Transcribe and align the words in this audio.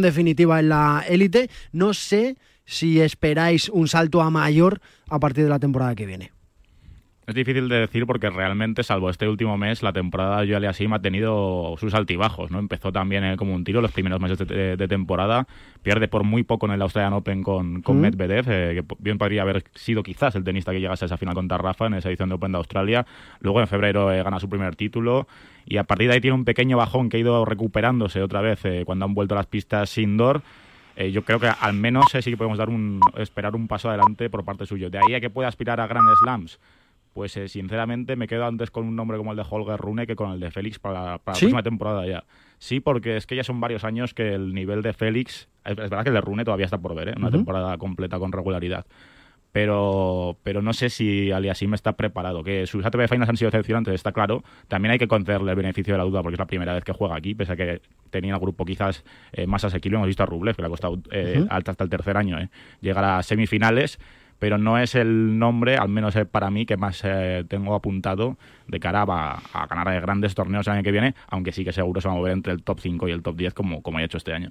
definitiva 0.00 0.60
en 0.60 0.68
la 0.68 1.04
élite. 1.08 1.50
No 1.72 1.94
sé 1.94 2.36
si 2.64 3.00
esperáis 3.00 3.68
un 3.68 3.88
salto 3.88 4.22
a 4.22 4.30
mayor 4.30 4.80
a 5.08 5.18
partir 5.18 5.42
de 5.42 5.50
la 5.50 5.58
temporada 5.58 5.96
que 5.96 6.06
viene. 6.06 6.32
Es 7.26 7.34
difícil 7.34 7.70
de 7.70 7.80
decir 7.80 8.04
porque 8.06 8.28
realmente, 8.28 8.82
salvo 8.82 9.08
este 9.08 9.26
último 9.26 9.56
mes, 9.56 9.82
la 9.82 9.94
temporada 9.94 10.42
de 10.42 10.48
Joel 10.48 10.66
Asim 10.66 10.92
ha 10.92 11.00
tenido 11.00 11.74
sus 11.78 11.94
altibajos. 11.94 12.50
¿no? 12.50 12.58
Empezó 12.58 12.92
también 12.92 13.24
eh, 13.24 13.36
como 13.38 13.54
un 13.54 13.64
tiro 13.64 13.80
los 13.80 13.92
primeros 13.92 14.20
meses 14.20 14.36
de, 14.46 14.88
temporada. 14.88 15.46
Pierde 15.82 16.06
por 16.06 16.22
muy 16.22 16.42
poco 16.42 16.66
en 16.66 16.72
el 16.72 16.82
Australian 16.82 17.14
Open 17.14 17.42
con, 17.42 17.80
con 17.80 17.98
Medvedev, 17.98 18.44
eh, 18.50 18.74
que 18.74 18.96
bien 18.98 19.16
podría 19.16 19.40
haber 19.40 19.64
sido 19.74 20.02
quizás 20.02 20.34
el 20.34 20.44
tenista 20.44 20.72
que 20.72 20.80
llegase 20.80 21.06
a 21.06 21.06
esa 21.06 21.16
final 21.16 21.34
contra 21.34 21.56
Rafa 21.56 21.86
en 21.86 21.94
esa 21.94 22.10
edición 22.10 22.28
de 22.28 22.34
Open 22.34 22.52
de 22.52 22.58
Australia. 22.58 23.06
Luego 23.40 23.60
en 23.60 23.68
febrero 23.68 24.12
eh, 24.12 24.22
gana 24.22 24.38
su 24.38 24.50
primer 24.50 24.76
título 24.76 25.26
y 25.64 25.78
a 25.78 25.84
partir 25.84 26.08
de 26.08 26.14
ahí 26.14 26.20
tiene 26.20 26.34
un 26.34 26.44
pequeño 26.44 26.76
bajón 26.76 27.08
que 27.08 27.16
ha 27.16 27.20
ido 27.20 27.46
recuperándose 27.46 28.20
otra 28.20 28.42
vez 28.42 28.60
cuando 28.84 29.06
han 29.06 29.14
vuelto 29.14 29.34
a 29.34 29.38
las 29.38 29.46
pistas 29.46 29.96
indoor. 29.96 30.42
yo 30.94 31.24
creo 31.24 31.40
que 31.40 31.48
al 31.48 31.72
menos 31.72 32.04
sí 32.10 32.30
que 32.30 32.36
podemos 32.36 32.58
dar 32.58 32.68
un, 32.68 33.00
esperar 33.16 33.56
un 33.56 33.66
paso 33.66 33.88
adelante 33.88 34.28
por 34.28 34.44
parte 34.44 34.66
suyo. 34.66 34.90
De 34.90 34.98
ahí 34.98 35.14
a 35.14 35.20
que 35.22 35.30
pueda 35.30 35.48
aspirar 35.48 35.80
a 35.80 35.86
Grand 35.86 36.06
Slams 36.22 36.58
pues 37.14 37.36
eh, 37.36 37.48
sinceramente 37.48 38.16
me 38.16 38.26
quedo 38.26 38.44
antes 38.44 38.70
con 38.70 38.84
un 38.84 38.96
nombre 38.96 39.16
como 39.16 39.30
el 39.30 39.36
de 39.36 39.44
Holger 39.48 39.78
Rune 39.78 40.06
que 40.06 40.16
con 40.16 40.32
el 40.32 40.40
de 40.40 40.50
Félix 40.50 40.80
para, 40.80 41.12
la 41.12 41.18
próxima 41.18 41.62
temporada 41.62 42.06
ya. 42.06 42.24
Sí, 42.58 42.80
porque 42.80 43.16
es 43.16 43.26
que 43.26 43.36
ya 43.36 43.44
son 43.44 43.60
varios 43.60 43.84
años 43.84 44.14
que 44.14 44.34
el 44.34 44.52
nivel 44.52 44.82
de 44.82 44.92
Félix, 44.92 45.48
es, 45.64 45.76
verdad 45.76 46.02
que 46.02 46.08
el 46.08 46.14
de 46.14 46.20
Rune 46.20 46.44
todavía 46.44 46.66
está 46.66 46.78
por 46.78 46.94
ver, 46.94 47.10
¿eh? 47.10 47.14
una 47.16 47.30
temporada 47.30 47.78
completa 47.78 48.18
con 48.18 48.32
regularidad. 48.32 48.84
Pero, 49.52 50.36
pero 50.42 50.62
no 50.62 50.72
sé 50.72 50.90
si 50.90 51.30
Aliasim 51.30 51.74
está 51.74 51.92
preparado. 51.92 52.42
Que 52.42 52.66
sus 52.66 52.84
ATP 52.84 53.06
Finals 53.08 53.28
han 53.28 53.36
sido 53.36 53.52
decepcionantes, 53.52 53.94
está 53.94 54.10
claro. 54.10 54.42
También 54.66 54.90
hay 54.90 54.98
que 54.98 55.06
concederle 55.06 55.52
el 55.52 55.56
beneficio 55.56 55.94
de 55.94 55.98
la 55.98 56.04
duda 56.04 56.22
porque 56.22 56.34
es 56.34 56.40
la 56.40 56.46
primera 56.46 56.74
vez 56.74 56.82
que 56.82 56.92
juega 56.92 57.14
aquí, 57.14 57.36
pese 57.36 57.52
a 57.52 57.56
que 57.56 57.80
tenía 58.10 58.34
el 58.34 58.40
grupo 58.40 58.64
quizás 58.64 59.04
eh, 59.32 59.46
más 59.46 59.64
asequible. 59.64 59.94
Hemos 59.94 60.08
visto 60.08 60.24
a 60.24 60.26
Rublev, 60.26 60.56
que 60.56 60.62
le 60.62 60.66
ha 60.66 60.70
costado 60.70 60.98
eh, 61.12 61.46
hasta 61.48 61.84
el 61.84 61.88
tercer 61.88 62.16
año 62.16 62.36
llegar 62.80 63.04
a 63.04 63.22
semifinales 63.22 64.00
pero 64.38 64.58
no 64.58 64.78
es 64.78 64.94
el 64.94 65.38
nombre, 65.38 65.76
al 65.76 65.88
menos 65.88 66.14
para 66.30 66.50
mí, 66.50 66.66
que 66.66 66.76
más 66.76 67.02
eh, 67.04 67.44
tengo 67.48 67.74
apuntado 67.74 68.36
de 68.68 68.80
cara 68.80 69.04
a, 69.08 69.40
a 69.52 69.66
ganar 69.66 70.00
grandes 70.00 70.34
torneos 70.34 70.66
el 70.66 70.74
año 70.74 70.82
que 70.82 70.92
viene, 70.92 71.14
aunque 71.28 71.52
sí 71.52 71.64
que 71.64 71.72
seguro 71.72 72.00
se 72.00 72.08
va 72.08 72.14
a 72.14 72.16
mover 72.16 72.32
entre 72.32 72.52
el 72.52 72.62
top 72.62 72.80
5 72.80 73.08
y 73.08 73.12
el 73.12 73.22
top 73.22 73.36
10 73.36 73.54
como, 73.54 73.82
como 73.82 73.98
he 73.98 74.04
hecho 74.04 74.18
este 74.18 74.32
año. 74.32 74.50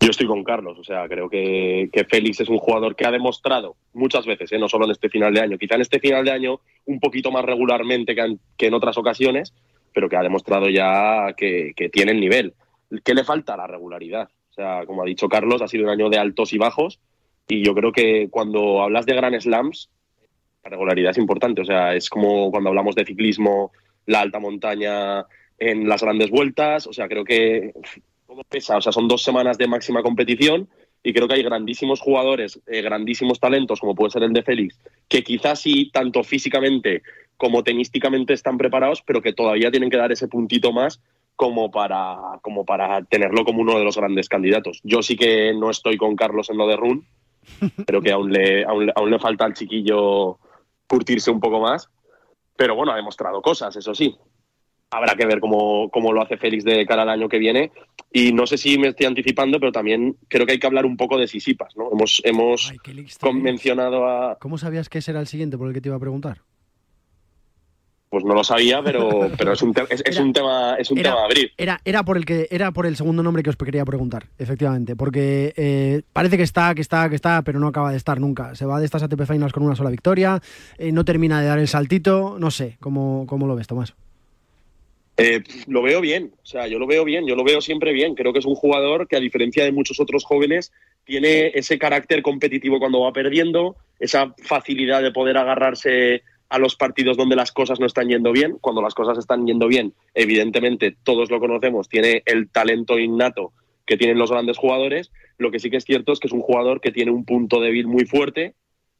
Yo 0.00 0.10
estoy 0.10 0.28
con 0.28 0.44
Carlos, 0.44 0.78
o 0.78 0.84
sea, 0.84 1.08
creo 1.08 1.28
que, 1.28 1.90
Félix 2.08 2.40
es 2.40 2.48
un 2.48 2.58
jugador 2.58 2.94
que 2.94 3.04
ha 3.04 3.10
demostrado 3.10 3.74
muchas 3.92 4.26
veces, 4.26 4.52
¿eh? 4.52 4.58
no 4.58 4.68
solo 4.68 4.84
en 4.84 4.92
este 4.92 5.08
final 5.08 5.34
de 5.34 5.40
año, 5.40 5.58
quizá 5.58 5.74
en 5.74 5.80
este 5.80 5.98
final 5.98 6.24
de 6.24 6.30
año 6.30 6.60
un 6.86 7.00
poquito 7.00 7.32
más 7.32 7.44
regularmente 7.44 8.14
que 8.14 8.20
en, 8.20 8.40
que 8.56 8.66
en 8.68 8.74
otras 8.74 8.96
ocasiones, 8.96 9.52
pero 9.92 10.08
que 10.08 10.16
ha 10.16 10.22
demostrado 10.22 10.68
ya 10.68 11.34
que, 11.36 11.72
que 11.74 11.88
tiene 11.88 12.12
el 12.12 12.20
nivel. 12.20 12.54
¿Qué 13.04 13.12
le 13.12 13.24
falta? 13.24 13.56
La 13.56 13.66
regularidad. 13.66 14.28
O 14.50 14.52
sea, 14.52 14.86
como 14.86 15.02
ha 15.02 15.06
dicho 15.06 15.28
Carlos, 15.28 15.62
ha 15.62 15.68
sido 15.68 15.84
un 15.84 15.90
año 15.90 16.08
de 16.08 16.18
altos 16.18 16.52
y 16.52 16.58
bajos, 16.58 17.00
y 17.48 17.64
yo 17.64 17.74
creo 17.74 17.92
que 17.92 18.28
cuando 18.30 18.82
hablas 18.82 19.06
de 19.06 19.14
Grand 19.14 19.40
Slams, 19.40 19.90
la 20.62 20.70
regularidad 20.70 21.12
es 21.12 21.18
importante. 21.18 21.62
O 21.62 21.64
sea, 21.64 21.94
es 21.94 22.10
como 22.10 22.50
cuando 22.50 22.68
hablamos 22.68 22.94
de 22.94 23.04
ciclismo, 23.04 23.72
la 24.06 24.20
alta 24.20 24.38
montaña 24.38 25.24
en 25.58 25.88
las 25.88 26.02
grandes 26.02 26.30
vueltas. 26.30 26.86
O 26.86 26.92
sea, 26.92 27.08
creo 27.08 27.24
que 27.24 27.72
todo 28.26 28.42
pesa. 28.48 28.76
O 28.76 28.82
sea, 28.82 28.92
son 28.92 29.08
dos 29.08 29.22
semanas 29.22 29.56
de 29.56 29.66
máxima 29.66 30.02
competición 30.02 30.68
y 31.02 31.12
creo 31.12 31.28
que 31.28 31.34
hay 31.34 31.42
grandísimos 31.42 32.00
jugadores, 32.00 32.60
eh, 32.66 32.82
grandísimos 32.82 33.40
talentos, 33.40 33.80
como 33.80 33.94
puede 33.94 34.10
ser 34.10 34.24
el 34.24 34.32
de 34.32 34.42
Félix, 34.42 34.80
que 35.08 35.22
quizás 35.22 35.60
sí, 35.60 35.90
tanto 35.92 36.24
físicamente 36.24 37.02
como 37.36 37.62
tenísticamente 37.62 38.34
están 38.34 38.58
preparados, 38.58 39.02
pero 39.02 39.22
que 39.22 39.32
todavía 39.32 39.70
tienen 39.70 39.90
que 39.90 39.96
dar 39.96 40.10
ese 40.10 40.26
puntito 40.26 40.72
más 40.72 41.00
como 41.36 41.70
para, 41.70 42.16
como 42.42 42.64
para 42.64 43.04
tenerlo 43.04 43.44
como 43.44 43.62
uno 43.62 43.78
de 43.78 43.84
los 43.84 43.96
grandes 43.96 44.28
candidatos. 44.28 44.80
Yo 44.82 45.02
sí 45.02 45.16
que 45.16 45.54
no 45.54 45.70
estoy 45.70 45.96
con 45.96 46.16
Carlos 46.16 46.50
en 46.50 46.58
lo 46.58 46.66
de 46.66 46.76
Run, 46.76 47.06
Creo 47.86 48.00
que 48.00 48.12
aún 48.12 48.32
le, 48.32 48.64
aún, 48.64 49.10
le 49.10 49.18
falta 49.18 49.44
al 49.44 49.54
chiquillo 49.54 50.38
curtirse 50.86 51.30
un 51.30 51.40
poco 51.40 51.60
más. 51.60 51.88
Pero 52.56 52.74
bueno, 52.74 52.92
ha 52.92 52.96
demostrado 52.96 53.40
cosas, 53.40 53.76
eso 53.76 53.94
sí. 53.94 54.16
Habrá 54.90 55.14
que 55.14 55.26
ver 55.26 55.38
cómo, 55.38 55.90
cómo, 55.90 56.12
lo 56.12 56.22
hace 56.22 56.38
Félix 56.38 56.64
de 56.64 56.86
cara 56.86 57.02
al 57.02 57.10
año 57.10 57.28
que 57.28 57.38
viene. 57.38 57.70
Y 58.12 58.32
no 58.32 58.46
sé 58.46 58.56
si 58.56 58.78
me 58.78 58.88
estoy 58.88 59.06
anticipando, 59.06 59.60
pero 59.60 59.70
también 59.70 60.16
creo 60.28 60.46
que 60.46 60.52
hay 60.52 60.58
que 60.58 60.66
hablar 60.66 60.86
un 60.86 60.96
poco 60.96 61.18
de 61.18 61.28
Sisipas, 61.28 61.76
¿no? 61.76 61.90
Hemos, 61.92 62.22
hemos 62.24 62.72
mencionado 63.34 64.08
a... 64.08 64.38
¿Cómo 64.38 64.56
sabías 64.56 64.88
que 64.88 64.98
ese 64.98 65.10
era 65.10 65.20
el 65.20 65.26
siguiente 65.26 65.58
por 65.58 65.68
el 65.68 65.74
que 65.74 65.80
te 65.80 65.88
iba 65.88 65.96
a 65.96 66.00
preguntar? 66.00 66.42
Pues 68.10 68.24
no 68.24 68.34
lo 68.34 68.42
sabía, 68.42 68.82
pero, 68.82 69.30
pero 69.38 69.52
es, 69.52 69.62
un 69.62 69.74
es, 69.90 70.18
un 70.18 70.32
tema 70.32 70.76
es 70.78 70.90
un 70.90 71.02
tema 71.02 71.20
a 71.20 71.24
abrir. 71.24 71.52
Era, 71.56 71.80
era 71.84 72.02
por 72.02 72.16
el 72.16 72.24
que 72.24 72.48
era 72.50 72.72
por 72.72 72.86
el 72.86 72.96
segundo 72.96 73.22
nombre 73.22 73.42
que 73.42 73.50
os 73.50 73.56
quería 73.56 73.84
preguntar, 73.84 74.26
efectivamente, 74.38 74.96
porque 74.96 75.52
eh, 75.56 76.02
parece 76.12 76.36
que 76.36 76.42
está, 76.42 76.74
que 76.74 76.80
está, 76.80 77.08
que 77.08 77.16
está, 77.16 77.42
pero 77.42 77.60
no 77.60 77.68
acaba 77.68 77.90
de 77.90 77.96
estar 77.96 78.20
nunca. 78.20 78.54
Se 78.54 78.64
va 78.64 78.78
de 78.78 78.86
estas 78.86 79.02
ATP 79.02 79.26
Finals 79.26 79.52
con 79.52 79.62
una 79.62 79.76
sola 79.76 79.90
victoria, 79.90 80.40
eh, 80.78 80.92
no 80.92 81.04
termina 81.04 81.40
de 81.40 81.48
dar 81.48 81.58
el 81.58 81.68
saltito, 81.68 82.36
no 82.38 82.50
sé, 82.50 82.76
¿cómo, 82.80 83.26
cómo 83.26 83.46
lo 83.46 83.54
ves, 83.54 83.66
Tomás? 83.66 83.94
Eh, 85.20 85.42
lo 85.66 85.82
veo 85.82 86.00
bien, 86.00 86.32
o 86.40 86.46
sea, 86.46 86.68
yo 86.68 86.78
lo 86.78 86.86
veo 86.86 87.04
bien, 87.04 87.26
yo 87.26 87.34
lo 87.34 87.42
veo 87.42 87.60
siempre 87.60 87.92
bien. 87.92 88.14
Creo 88.14 88.32
que 88.32 88.38
es 88.38 88.46
un 88.46 88.54
jugador 88.54 89.08
que, 89.08 89.16
a 89.16 89.20
diferencia 89.20 89.64
de 89.64 89.72
muchos 89.72 89.98
otros 89.98 90.24
jóvenes, 90.24 90.72
tiene 91.04 91.50
ese 91.54 91.76
carácter 91.76 92.22
competitivo 92.22 92.78
cuando 92.78 93.00
va 93.00 93.12
perdiendo, 93.12 93.74
esa 93.98 94.32
facilidad 94.44 95.02
de 95.02 95.10
poder 95.10 95.36
agarrarse 95.36 96.22
a 96.48 96.58
los 96.58 96.76
partidos 96.76 97.16
donde 97.16 97.36
las 97.36 97.52
cosas 97.52 97.80
no 97.80 97.86
están 97.86 98.08
yendo 98.08 98.32
bien. 98.32 98.58
Cuando 98.60 98.82
las 98.82 98.94
cosas 98.94 99.18
están 99.18 99.46
yendo 99.46 99.68
bien, 99.68 99.92
evidentemente 100.14 100.96
todos 101.02 101.30
lo 101.30 101.40
conocemos, 101.40 101.88
tiene 101.88 102.22
el 102.26 102.48
talento 102.48 102.98
innato 102.98 103.52
que 103.86 103.96
tienen 103.96 104.18
los 104.18 104.30
grandes 104.30 104.58
jugadores. 104.58 105.10
Lo 105.38 105.50
que 105.50 105.58
sí 105.58 105.70
que 105.70 105.78
es 105.78 105.84
cierto 105.84 106.12
es 106.12 106.20
que 106.20 106.26
es 106.28 106.32
un 106.32 106.40
jugador 106.40 106.80
que 106.80 106.92
tiene 106.92 107.10
un 107.10 107.24
punto 107.24 107.60
débil 107.60 107.86
muy 107.86 108.04
fuerte, 108.04 108.54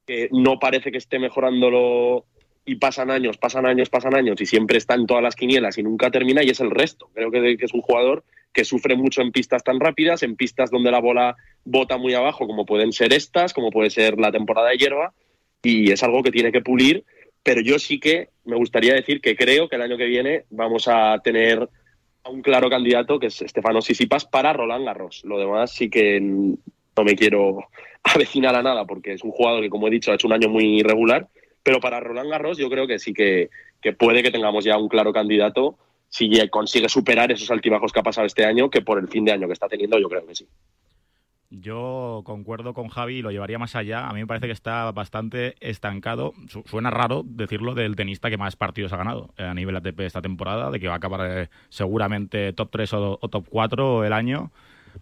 que 0.07 0.29
no 0.33 0.59
parece 0.59 0.91
que 0.91 0.99
esté 0.99 1.19
mejorándolo 1.19 2.25
y 2.65 2.77
pasan 2.77 3.11
años, 3.11 3.39
pasan 3.39 3.65
años, 3.65 3.89
pasan 3.89 4.15
años 4.15 4.41
y 4.41 4.47
siempre 4.47 4.77
está 4.77 4.95
en 4.95 5.07
todas 5.07 5.23
las 5.23 5.37
quinielas 5.37 5.79
y 5.79 5.83
nunca 5.83 6.11
termina 6.11 6.43
y 6.43 6.51
es 6.51 6.61
el 6.61 6.71
resto. 6.71 7.11
Creo 7.15 7.31
que, 7.31 7.57
es 7.59 7.73
un 7.73 7.81
jugador 7.81 8.25
que 8.53 8.65
sufre 8.65 8.95
mucho 8.95 9.23
en 9.23 9.33
pistas 9.33 9.65
tan 9.65 9.81
rápidas, 9.81 10.23
en 10.23 10.37
pistas 10.37 10.71
donde 10.71 10.91
la 10.91 11.01
bola 11.01 11.37
bota 11.65 11.97
muy 11.97 12.15
abajo, 12.15 12.47
como 12.47 12.67
pueden 12.67 12.93
ser 12.93 13.13
estas, 13.15 13.55
como 13.55 13.71
puede 13.71 13.89
ser 13.89 14.19
la 14.19 14.33
temporada 14.33 14.69
de 14.69 14.77
hierba, 14.77 15.15
y 15.63 15.93
es 15.93 16.03
algo 16.03 16.23
que 16.23 16.31
tiene 16.31 16.53
que 16.53 16.61
pulir 16.61 17.05
pero 17.43 17.60
yo 17.60 17.78
sí 17.78 17.99
que 17.99 18.28
me 18.44 18.56
gustaría 18.56 18.94
decir 18.94 19.21
que 19.21 19.37
creo 19.37 19.69
que 19.69 19.76
el 19.76 19.82
año 19.82 19.97
que 19.97 20.06
viene 20.06 20.44
vamos 20.50 20.88
a 20.88 21.19
tener 21.22 21.69
a 22.22 22.31
un 22.31 22.43
claro 22.43 22.69
candidato 22.69 23.19
que 23.19 23.26
es 23.26 23.43
Estefano 23.43 23.81
Sisipas 23.81 24.25
para 24.25 24.53
Roland 24.53 24.84
Garros. 24.84 25.22
Lo 25.25 25.38
demás 25.38 25.72
sí 25.72 25.88
que 25.88 26.21
no 26.21 27.04
me 27.04 27.16
quiero 27.16 27.59
avecinar 28.03 28.54
a 28.56 28.62
nada 28.62 28.84
porque 28.84 29.12
es 29.12 29.22
un 29.22 29.31
jugador 29.31 29.62
que, 29.62 29.71
como 29.71 29.88
he 29.88 29.91
dicho, 29.91 30.10
ha 30.10 30.15
hecho 30.15 30.26
un 30.26 30.34
año 30.34 30.49
muy 30.49 30.81
irregular, 30.81 31.28
pero 31.62 31.81
para 31.81 32.00
Roland 32.00 32.31
Garros 32.31 32.59
yo 32.59 32.69
creo 32.69 32.87
que 32.87 32.99
sí 32.99 33.12
que, 33.12 33.50
que 33.81 33.93
puede 33.93 34.22
que 34.22 34.31
tengamos 34.31 34.65
ya 34.65 34.78
un 34.78 34.88
claro 34.88 35.12
candidato 35.12 35.78
si 36.10 36.31
consigue 36.49 36.88
superar 36.88 37.31
esos 37.32 37.50
altibajos 37.50 37.93
que 37.93 38.00
ha 38.00 38.03
pasado 38.03 38.26
este 38.26 38.44
año, 38.44 38.70
que 38.70 38.81
por 38.81 38.99
el 38.99 39.09
fin 39.09 39.25
de 39.25 39.32
año 39.32 39.47
que 39.47 39.53
está 39.53 39.69
teniendo 39.69 39.99
yo 39.99 40.09
creo 40.09 40.26
que 40.26 40.34
sí. 40.34 40.47
Yo 41.51 42.23
concuerdo 42.27 42.75
con 42.75 42.89
Javi 42.89 43.17
y 43.17 43.23
lo 43.23 43.31
llevaría 43.31 43.59
más 43.59 43.75
allá. 43.75 44.07
A 44.07 44.13
mí 44.13 44.21
me 44.21 44.27
parece 44.27 44.47
que 44.47 44.53
está 44.53 44.91
bastante 44.93 45.55
estancado. 45.61 46.35
suena 46.67 46.91
raro 46.91 47.23
decirlo 47.25 47.75
del 47.75 47.97
tenista 47.97 48.29
que 48.29 48.37
más 48.37 48.55
partidos 48.57 48.93
ha 48.93 48.99
ganado 48.99 49.33
eh, 49.39 49.45
a 49.45 49.55
nivel 49.55 49.75
ATP 49.77 50.01
esta 50.01 50.21
temporada, 50.21 50.71
de 50.71 50.79
que 50.79 50.89
va 50.89 50.95
a 50.95 50.97
acabar 50.99 51.21
eh, 51.25 51.49
seguramente 51.71 52.53
top 52.53 52.69
3 52.71 52.93
o, 52.95 53.19
top 53.31 53.47
4 53.49 54.05
el 54.05 54.13
año. 54.13 54.53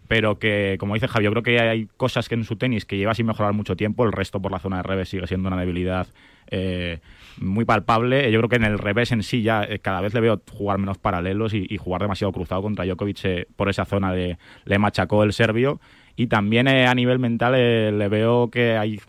Pero 0.07 0.39
que, 0.39 0.77
como 0.79 0.93
dice 0.93 1.09
Javi, 1.09 1.25
yo 1.25 1.31
creo 1.31 1.43
que 1.43 1.59
hay 1.59 1.87
cosas 1.97 2.29
que 2.29 2.35
en 2.35 2.45
su 2.45 2.55
tenis 2.55 2.85
que 2.85 2.97
lleva 2.97 3.13
sin 3.13 3.25
mejorar 3.25 3.51
mucho 3.51 3.75
tiempo. 3.75 4.05
El 4.05 4.13
resto 4.13 4.41
por 4.41 4.51
la 4.51 4.59
zona 4.59 4.77
de 4.77 4.83
revés 4.83 5.09
sigue 5.09 5.27
siendo 5.27 5.49
una 5.49 5.59
debilidad 5.59 6.07
eh, 6.49 6.99
muy 7.41 7.65
palpable. 7.65 8.31
Yo 8.31 8.39
creo 8.39 8.49
que 8.49 8.55
en 8.55 8.63
el 8.63 8.77
revés 8.77 9.11
en 9.11 9.23
sí 9.23 9.41
ya 9.41 9.67
cada 9.81 9.99
vez 9.99 10.13
le 10.13 10.21
veo 10.21 10.41
jugar 10.53 10.77
menos 10.77 10.97
paralelos 10.97 11.53
y, 11.53 11.75
jugar 11.77 12.03
demasiado 12.03 12.31
cruzado 12.31 12.61
contra 12.61 12.85
Djokovic 12.85 13.47
por 13.57 13.67
esa 13.67 13.83
zona 13.83 14.13
de 14.13 14.37
le 14.63 14.79
machacó 14.79 15.23
el 15.23 15.33
serbio 15.33 15.81
y 16.19 16.27
también 16.27 16.67
eh, 16.67 16.87
a 16.87 16.95
nivel 16.95 17.19
mental 17.19 17.53
eh, 17.55 17.91
le 17.91 18.09
veo 18.09 18.49
que 18.49 18.75
hay 18.75 18.99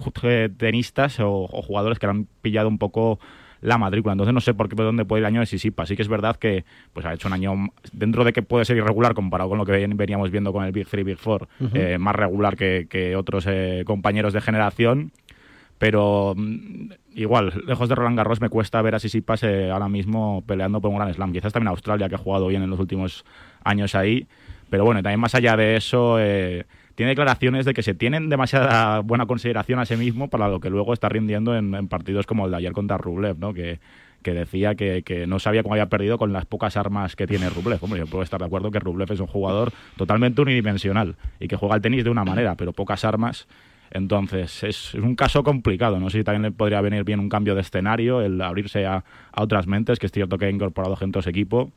tenistas 0.59 1.19
o, 1.21 1.47
jugadores 1.47 1.99
que 1.99 2.07
le 2.07 2.11
han 2.11 2.27
pillado 2.43 2.69
un 2.69 2.77
poco 2.77 3.19
la 3.63 3.79
matrícula. 3.79 4.13
Entonces 4.13 4.35
no 4.35 4.41
sé 4.41 4.53
por 4.53 4.69
qué 4.69 4.77
por 4.77 4.85
dónde 4.85 5.07
puede 5.07 5.21
ir 5.21 5.23
el 5.23 5.33
año 5.33 5.41
de 5.41 5.47
Sisipa. 5.47 5.87
Sí 5.87 5.97
que 5.97 6.03
es 6.03 6.09
verdad 6.09 6.37
que 6.37 6.67
pues 6.93 7.07
ha 7.07 7.15
hecho 7.15 7.27
un 7.27 7.33
año, 7.33 7.71
dentro 7.93 8.25
de 8.25 8.35
que 8.35 8.43
puede 8.43 8.67
ser 8.67 8.77
irregular 8.77 9.15
comparado 9.15 9.49
con 9.49 9.57
lo 9.57 9.65
que 9.65 9.73
veníamos 9.73 10.31
viendo 10.31 10.53
con 10.53 10.67
el 10.67 10.73
Big 10.73 10.87
Three, 10.87 11.03
Big 11.03 11.17
Four, 11.17 11.49
eh, 11.73 11.97
más 11.97 12.15
regular 12.15 12.59
que, 12.59 13.17
otros 13.17 13.49
compañeros 13.87 14.35
de 14.35 14.43
generación. 14.43 15.11
Pero 15.79 16.35
mm, 16.37 16.91
igual, 17.15 17.55
lejos 17.67 17.89
de 17.89 17.95
Roland 17.95 18.19
Garros 18.19 18.43
me 18.43 18.51
cuesta 18.51 18.83
ver 18.83 18.97
a 18.97 18.99
Sisipas 18.99 19.45
ahora 19.45 19.89
mismo 19.89 20.45
peleando 20.47 20.83
por 20.83 20.91
un 20.91 20.99
gran 20.99 21.15
slam. 21.15 21.33
Quizás 21.33 21.55
también 21.55 21.69
Australia, 21.69 22.11
que 22.11 22.17
ha 22.17 22.19
jugado 22.19 22.49
bien 22.49 22.63
en 22.63 22.69
los 22.69 22.79
últimos 22.79 23.25
años 23.65 23.95
ahí. 23.95 24.27
Pero 24.69 24.85
bueno, 24.85 25.03
también 25.03 25.21
más 25.21 25.35
allá 25.35 25.57
de 25.57 25.77
eso, 25.77 26.19
tiene 26.99 27.11
declaraciones 27.11 27.65
de 27.65 27.75
que 27.75 27.85
se 27.85 27.95
tienen 27.95 28.29
demasiada 28.29 28.99
buena 29.03 29.27
consideración 29.27 29.79
a 29.79 29.87
sí 29.87 29.95
mismo 29.95 30.27
para 30.27 30.49
lo 30.49 30.59
que 30.59 30.69
luego 30.69 30.93
está 30.93 31.09
rindiendo 31.09 31.57
en, 31.57 31.87
partidos 31.87 32.27
como 32.27 32.47
el 32.47 32.51
de 32.51 32.57
ayer 32.57 32.73
contra 32.73 32.99
Rublev, 32.99 33.39
¿no? 33.39 33.55
Que, 33.55 33.79
decía 34.25 34.75
que, 34.75 35.05
que, 35.05 35.29
no 35.29 35.39
sabía 35.39 35.63
cómo 35.63 35.75
había 35.75 35.87
perdido 35.87 36.19
con 36.19 36.33
las 36.33 36.45
pocas 36.45 36.77
armas 36.77 37.15
que 37.15 37.29
tiene 37.29 37.51
Rublev. 37.51 37.79
Hombre, 37.85 38.01
yo 38.01 38.07
puedo 38.09 38.25
estar 38.25 38.41
de 38.41 38.47
acuerdo 38.47 38.73
que 38.73 38.81
Rublev 38.81 39.13
es 39.13 39.21
un 39.21 39.29
jugador 39.29 39.73
totalmente 39.97 40.43
unidimensional 40.43 41.15
y 41.39 41.47
que 41.47 41.55
juega 41.55 41.77
al 41.77 41.81
tenis 41.81 42.03
de 42.03 42.11
una 42.11 42.25
manera, 42.25 42.57
pero 42.57 42.73
pocas 42.73 43.05
armas. 43.05 43.47
Entonces, 43.93 44.65
es, 44.65 44.95
un 44.95 45.15
caso 45.15 45.45
complicado. 45.45 46.01
No 46.01 46.11
sé 46.11 46.19
si 46.19 46.25
también 46.25 46.43
le 46.43 46.51
podría 46.51 46.81
venir 46.81 47.05
bien 47.05 47.21
un 47.21 47.29
cambio 47.29 47.55
de 47.55 47.61
escenario, 47.61 48.23
el 48.23 48.41
abrirse 48.41 48.87
a, 48.87 49.05
a 49.31 49.43
otras 49.45 49.69
mentes, 49.69 50.01
que 50.01 50.07
es 50.07 50.13
cierto 50.13 50.37
que 50.37 50.47
ha 50.47 50.51
incorporado 50.51 50.97
gente 50.97 51.21
a 51.21 51.23
su 51.23 51.31
equipo, 51.31 51.71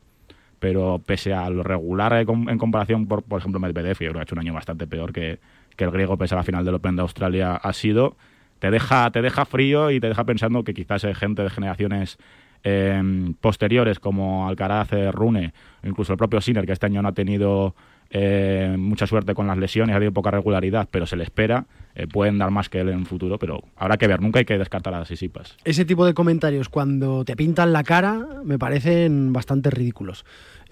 pero 0.62 1.02
pese 1.04 1.34
a 1.34 1.50
lo 1.50 1.64
regular 1.64 2.12
en 2.14 2.56
comparación, 2.56 3.08
por, 3.08 3.24
por 3.24 3.40
ejemplo, 3.40 3.58
Medvedev, 3.58 3.94
yo 3.94 3.96
creo 3.96 4.12
que 4.12 4.18
ha 4.20 4.22
hecho 4.22 4.36
un 4.36 4.38
año 4.38 4.54
bastante 4.54 4.86
peor 4.86 5.12
que, 5.12 5.40
que 5.74 5.82
el 5.82 5.90
griego, 5.90 6.16
pese 6.16 6.36
a 6.36 6.38
la 6.38 6.44
final 6.44 6.64
del 6.64 6.76
Open 6.76 6.94
de 6.94 7.02
Australia, 7.02 7.56
ha 7.56 7.72
sido 7.72 8.16
te 8.60 8.70
deja, 8.70 9.10
te 9.10 9.22
deja 9.22 9.44
frío 9.44 9.90
y 9.90 9.98
te 9.98 10.06
deja 10.06 10.22
pensando 10.22 10.62
que 10.62 10.72
quizás 10.72 11.04
hay 11.04 11.14
gente 11.14 11.42
de 11.42 11.50
generaciones 11.50 12.16
em, 12.62 13.34
posteriores 13.34 13.98
como 13.98 14.46
Alcaraz, 14.46 14.92
eh, 14.92 15.10
Rune, 15.10 15.52
incluso 15.82 16.12
el 16.12 16.16
propio 16.16 16.40
Sinner, 16.40 16.64
que 16.64 16.70
este 16.70 16.86
año 16.86 17.02
no 17.02 17.08
ha 17.08 17.12
tenido 17.12 17.74
eh, 18.10 18.76
mucha 18.78 19.08
suerte 19.08 19.34
con 19.34 19.48
las 19.48 19.58
lesiones, 19.58 19.96
ha 19.96 19.98
tenido 19.98 20.12
poca 20.12 20.30
regularidad, 20.30 20.88
pero 20.92 21.06
se 21.06 21.16
le 21.16 21.24
espera, 21.24 21.66
eh, 21.94 22.06
pueden 22.06 22.38
dar 22.38 22.50
más 22.50 22.68
que 22.68 22.80
él 22.80 22.88
en 22.88 23.00
el 23.00 23.06
futuro, 23.06 23.38
pero 23.38 23.62
habrá 23.76 23.96
que 23.96 24.06
ver, 24.06 24.20
nunca 24.20 24.38
hay 24.38 24.44
que 24.44 24.58
descartar 24.58 24.94
a 24.94 25.04
Sisipas. 25.04 25.56
Ese 25.64 25.84
tipo 25.84 26.06
de 26.06 26.14
comentarios 26.14 26.68
cuando 26.68 27.24
te 27.24 27.36
pintan 27.36 27.72
la 27.72 27.84
cara 27.84 28.26
me 28.44 28.58
parecen 28.58 29.32
bastante 29.32 29.70
ridículos. 29.70 30.24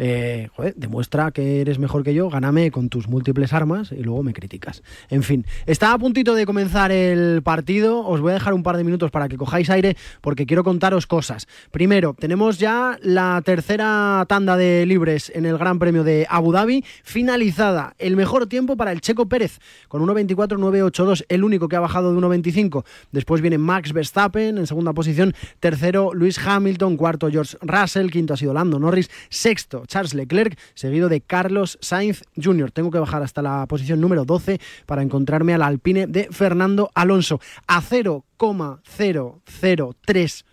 Eh, 0.02 0.48
demuestra 0.76 1.30
que 1.30 1.60
eres 1.60 1.78
mejor 1.78 2.02
que 2.02 2.14
yo, 2.14 2.30
gáname 2.30 2.70
con 2.70 2.88
tus 2.88 3.06
múltiples 3.06 3.52
armas 3.52 3.92
y 3.92 4.02
luego 4.02 4.22
me 4.22 4.32
criticas. 4.32 4.82
En 5.10 5.22
fin, 5.22 5.44
está 5.66 5.92
a 5.92 5.98
puntito 5.98 6.34
de 6.34 6.46
comenzar 6.46 6.90
el 6.90 7.42
partido, 7.42 8.06
os 8.06 8.22
voy 8.22 8.30
a 8.30 8.34
dejar 8.34 8.54
un 8.54 8.62
par 8.62 8.78
de 8.78 8.84
minutos 8.84 9.10
para 9.10 9.28
que 9.28 9.36
cojáis 9.36 9.68
aire 9.68 9.98
porque 10.22 10.46
quiero 10.46 10.64
contaros 10.64 11.06
cosas. 11.06 11.48
Primero, 11.70 12.16
tenemos 12.18 12.58
ya 12.58 12.98
la 13.02 13.42
tercera 13.44 14.24
tanda 14.26 14.56
de 14.56 14.86
libres 14.86 15.30
en 15.34 15.44
el 15.44 15.58
Gran 15.58 15.78
Premio 15.78 16.02
de 16.02 16.26
Abu 16.30 16.52
Dhabi, 16.52 16.82
finalizada. 17.02 17.94
El 17.98 18.16
mejor 18.16 18.46
tiempo 18.46 18.78
para 18.78 18.92
el 18.92 19.02
Checo 19.02 19.28
Pérez, 19.28 19.58
con 19.88 20.02
1.24.982, 20.02 21.09
el 21.28 21.44
único 21.44 21.68
que 21.68 21.76
ha 21.76 21.80
bajado 21.80 22.12
de 22.12 22.18
1.25. 22.18 22.84
Después 23.12 23.40
viene 23.40 23.58
Max 23.58 23.92
Verstappen 23.92 24.58
en 24.58 24.66
segunda 24.66 24.92
posición, 24.92 25.34
tercero 25.58 26.12
Luis 26.14 26.38
Hamilton, 26.38 26.96
cuarto 26.96 27.30
George 27.30 27.56
Russell, 27.60 28.10
quinto 28.10 28.34
ha 28.34 28.36
sido 28.36 28.54
Lando 28.54 28.78
Norris, 28.78 29.10
sexto 29.28 29.84
Charles 29.86 30.14
Leclerc, 30.14 30.56
seguido 30.74 31.08
de 31.08 31.20
Carlos 31.20 31.78
Sainz 31.80 32.22
Jr. 32.42 32.70
Tengo 32.70 32.90
que 32.90 32.98
bajar 32.98 33.22
hasta 33.22 33.42
la 33.42 33.66
posición 33.66 34.00
número 34.00 34.24
12 34.24 34.58
para 34.86 35.02
encontrarme 35.02 35.52
al 35.54 35.62
Alpine 35.62 36.06
de 36.06 36.28
Fernando 36.30 36.90
Alonso. 36.94 37.40
A 37.66 37.80
0,003 37.80 40.44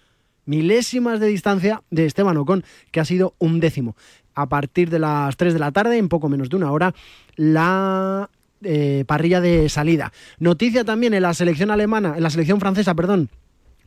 milésimas 0.46 1.20
de 1.20 1.28
distancia 1.28 1.84
de 1.92 2.06
Esteban 2.06 2.38
Ocon, 2.38 2.64
que 2.92 3.00
ha 3.00 3.06
sido 3.06 3.36
un 3.38 3.60
décimo. 3.60 3.96
A 4.34 4.50
partir 4.50 4.90
de 4.90 4.98
las 5.00 5.38
3 5.38 5.54
de 5.54 5.60
la 5.60 5.72
tarde, 5.72 5.98
en 5.98 6.10
poco 6.10 6.30
menos 6.30 6.50
de 6.50 6.56
una 6.56 6.72
hora, 6.72 6.96
la 7.36 8.30
parrilla 9.06 9.42
de 9.42 9.70
salida. 9.70 10.12
Noticia 10.40 10.84
también 10.84 11.14
en 11.14 11.24
la 11.24 11.34
selección 11.34 11.72
alemana, 11.72 12.14
en 12.18 12.24
la 12.24 12.30
selección 12.30 12.60
francesa, 12.60 12.96
perdón, 12.96 13.30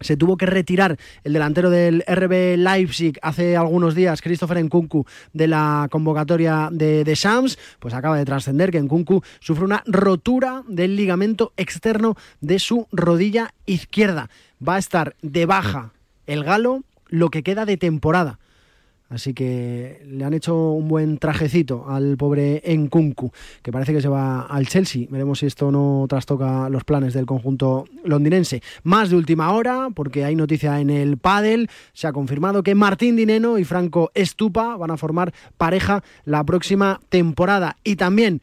se 0.00 0.16
tuvo 0.16 0.36
que 0.36 0.46
retirar 0.46 0.96
el 1.24 1.34
delantero 1.34 1.70
del 1.70 2.02
RB 2.06 2.56
Leipzig 2.56 3.18
hace 3.22 3.56
algunos 3.56 3.94
días, 3.94 4.22
Christopher 4.22 4.62
Nkunku, 4.64 5.04
de 5.32 5.46
la 5.46 5.88
convocatoria 5.90 6.68
de, 6.72 7.04
de 7.04 7.14
Shams, 7.14 7.58
pues 7.78 7.94
acaba 7.94 8.16
de 8.16 8.24
trascender 8.24 8.70
que 8.70 8.80
Nkunku 8.80 9.22
sufre 9.40 9.64
una 9.64 9.82
rotura 9.86 10.62
del 10.66 10.96
ligamento 10.96 11.52
externo 11.56 12.16
de 12.40 12.58
su 12.58 12.86
rodilla 12.92 13.54
izquierda. 13.66 14.30
Va 14.66 14.76
a 14.76 14.78
estar 14.78 15.16
de 15.22 15.46
baja 15.46 15.92
el 16.26 16.44
galo 16.44 16.82
lo 17.08 17.28
que 17.30 17.42
queda 17.42 17.66
de 17.66 17.76
temporada. 17.76 18.38
Así 19.10 19.34
que 19.34 20.00
le 20.06 20.24
han 20.24 20.34
hecho 20.34 20.70
un 20.70 20.86
buen 20.86 21.18
trajecito 21.18 21.84
al 21.88 22.16
pobre 22.16 22.62
Nkunku, 22.64 23.32
que 23.60 23.72
parece 23.72 23.92
que 23.92 24.00
se 24.00 24.08
va 24.08 24.42
al 24.42 24.68
Chelsea. 24.68 25.08
Veremos 25.10 25.40
si 25.40 25.46
esto 25.46 25.72
no 25.72 26.06
trastoca 26.08 26.68
los 26.68 26.84
planes 26.84 27.12
del 27.12 27.26
conjunto 27.26 27.86
londinense. 28.04 28.62
Más 28.84 29.10
de 29.10 29.16
última 29.16 29.52
hora, 29.52 29.88
porque 29.92 30.24
hay 30.24 30.36
noticia 30.36 30.80
en 30.80 30.90
el 30.90 31.18
pádel. 31.18 31.68
Se 31.92 32.06
ha 32.06 32.12
confirmado 32.12 32.62
que 32.62 32.76
Martín 32.76 33.16
Dineno 33.16 33.58
y 33.58 33.64
Franco 33.64 34.12
Estupa 34.14 34.76
van 34.76 34.92
a 34.92 34.96
formar 34.96 35.34
pareja 35.56 36.04
la 36.24 36.44
próxima 36.44 37.00
temporada. 37.08 37.78
Y 37.82 37.96
también 37.96 38.40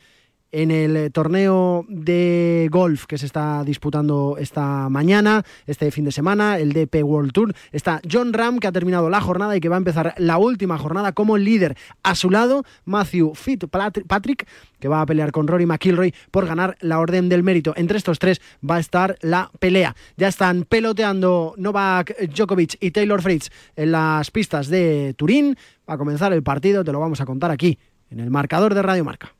en 0.51 0.71
el 0.71 0.95
eh, 0.97 1.09
torneo 1.09 1.85
de 1.89 2.67
golf 2.71 3.05
que 3.05 3.17
se 3.17 3.25
está 3.25 3.63
disputando 3.63 4.37
esta 4.39 4.89
mañana, 4.89 5.43
este 5.65 5.91
fin 5.91 6.05
de 6.05 6.11
semana, 6.11 6.57
el 6.57 6.73
DP 6.73 7.03
World 7.03 7.31
Tour. 7.31 7.53
Está 7.71 8.01
John 8.09 8.33
Ram, 8.33 8.59
que 8.59 8.67
ha 8.67 8.71
terminado 8.71 9.09
la 9.09 9.21
jornada 9.21 9.55
y 9.55 9.59
que 9.59 9.69
va 9.69 9.75
a 9.75 9.77
empezar 9.77 10.13
la 10.17 10.37
última 10.37 10.77
jornada 10.77 11.11
como 11.11 11.37
líder. 11.37 11.77
A 12.03 12.15
su 12.15 12.29
lado, 12.29 12.63
Matthew 12.85 13.33
Fitzpatrick, 13.35 14.47
que 14.79 14.87
va 14.87 15.01
a 15.01 15.05
pelear 15.05 15.31
con 15.31 15.47
Rory 15.47 15.65
McIlroy 15.65 16.13
por 16.31 16.45
ganar 16.45 16.77
la 16.81 16.99
Orden 16.99 17.29
del 17.29 17.43
Mérito. 17.43 17.73
Entre 17.75 17.97
estos 17.97 18.19
tres 18.19 18.41
va 18.67 18.75
a 18.75 18.79
estar 18.79 19.17
la 19.21 19.51
pelea. 19.59 19.95
Ya 20.15 20.27
están 20.27 20.63
peloteando 20.63 21.53
Novak 21.57 22.15
Djokovic 22.33 22.77
y 22.79 22.91
Taylor 22.91 23.21
Fritz 23.21 23.49
en 23.75 23.91
las 23.91 24.31
pistas 24.31 24.67
de 24.67 25.13
Turín. 25.17 25.57
Va 25.89 25.95
a 25.95 25.97
comenzar 25.97 26.33
el 26.33 26.43
partido, 26.43 26.83
te 26.83 26.91
lo 26.91 26.99
vamos 26.99 27.21
a 27.21 27.25
contar 27.25 27.51
aquí, 27.51 27.77
en 28.09 28.19
el 28.19 28.29
marcador 28.29 28.73
de 28.73 28.81
Radio 28.81 29.05
Marca. 29.05 29.36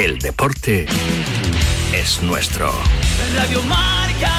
El 0.00 0.18
deporte 0.18 0.86
es 1.92 2.22
nuestro. 2.22 2.72
Radio 3.34 3.62
Marca. 3.64 4.32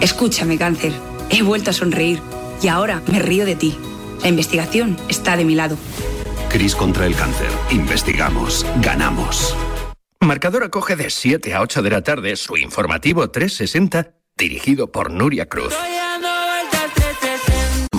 Escúchame, 0.00 0.56
cáncer. 0.56 0.92
He 1.28 1.42
vuelto 1.42 1.70
a 1.70 1.72
sonreír 1.72 2.20
y 2.62 2.68
ahora 2.68 3.02
me 3.10 3.18
río 3.18 3.44
de 3.44 3.56
ti. 3.56 3.76
La 4.22 4.28
investigación 4.28 4.96
está 5.08 5.36
de 5.36 5.44
mi 5.44 5.56
lado. 5.56 5.76
Cris 6.50 6.76
contra 6.76 7.06
el 7.06 7.16
cáncer. 7.16 7.50
Investigamos. 7.72 8.64
Ganamos. 8.80 9.56
Marcador 10.20 10.62
acoge 10.62 10.94
de 10.94 11.10
7 11.10 11.52
a 11.52 11.62
8 11.62 11.82
de 11.82 11.90
la 11.90 12.02
tarde 12.02 12.36
su 12.36 12.56
informativo 12.56 13.28
360 13.28 14.14
dirigido 14.36 14.92
por 14.92 15.10
Nuria 15.10 15.48
Cruz 15.48 15.74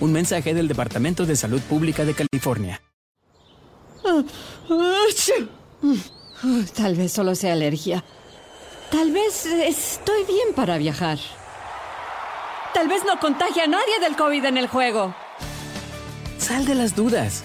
Un 0.00 0.12
mensaje 0.12 0.52
del 0.52 0.68
Departamento 0.68 1.24
de 1.24 1.36
Salud 1.36 1.60
Pública 1.62 2.04
de 2.04 2.14
California. 2.14 2.82
Tal 6.76 6.94
vez 6.94 7.12
solo 7.12 7.34
sea 7.34 7.54
alergia. 7.54 8.04
Tal 8.90 9.10
vez 9.10 9.46
estoy 9.46 10.24
bien 10.24 10.54
para 10.54 10.76
viajar. 10.76 11.18
Tal 12.74 12.88
vez 12.88 13.02
no 13.06 13.18
contagie 13.18 13.62
a 13.62 13.66
nadie 13.66 13.98
del 14.00 14.16
COVID 14.16 14.44
en 14.44 14.58
el 14.58 14.68
juego. 14.68 15.14
Sal 16.38 16.66
de 16.66 16.74
las 16.74 16.94
dudas. 16.94 17.44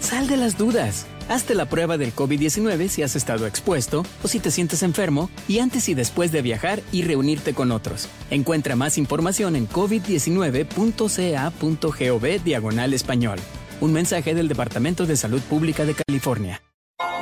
Sal 0.00 0.26
de 0.28 0.36
las 0.36 0.58
dudas. 0.58 1.06
Hazte 1.28 1.54
la 1.54 1.66
prueba 1.66 1.96
del 1.96 2.12
COVID-19 2.14 2.88
si 2.88 3.02
has 3.02 3.14
estado 3.14 3.46
expuesto 3.46 4.02
o 4.24 4.28
si 4.28 4.40
te 4.40 4.50
sientes 4.50 4.82
enfermo 4.82 5.30
y 5.46 5.60
antes 5.60 5.88
y 5.88 5.94
después 5.94 6.32
de 6.32 6.42
viajar 6.42 6.80
y 6.90 7.02
reunirte 7.02 7.54
con 7.54 7.70
otros. 7.70 8.08
Encuentra 8.30 8.74
más 8.74 8.98
información 8.98 9.54
en 9.54 9.68
covid19.ca.gov 9.68 12.42
diagonal 12.42 12.94
español. 12.94 13.38
Un 13.80 13.92
mensaje 13.92 14.34
del 14.34 14.48
Departamento 14.48 15.06
de 15.06 15.16
Salud 15.16 15.40
Pública 15.42 15.84
de 15.84 15.94
California. 15.94 16.60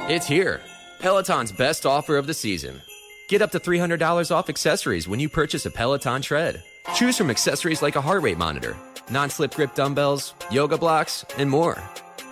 It's 0.09 0.27
here. 0.27 0.61
Peloton's 1.01 1.53
best 1.53 1.85
offer 1.85 2.17
of 2.17 2.27
the 2.27 2.35
season. 2.35 2.81
Get 3.29 3.43
up 3.43 3.51
to 3.51 3.61
$300 3.61 4.31
off 4.31 4.49
accessories 4.49 5.07
when 5.07 5.21
you 5.21 5.29
purchase 5.29 5.67
a 5.67 5.71
Peloton 5.71 6.23
tread. 6.23 6.63
Choose 6.95 7.19
from 7.19 7.29
accessories 7.29 7.83
like 7.83 7.97
a 7.97 8.01
heart 8.01 8.23
rate 8.23 8.39
monitor, 8.39 8.75
non 9.11 9.29
slip 9.29 9.55
grip 9.55 9.75
dumbbells, 9.75 10.33
yoga 10.51 10.79
blocks, 10.79 11.27
and 11.37 11.51
more. 11.51 11.77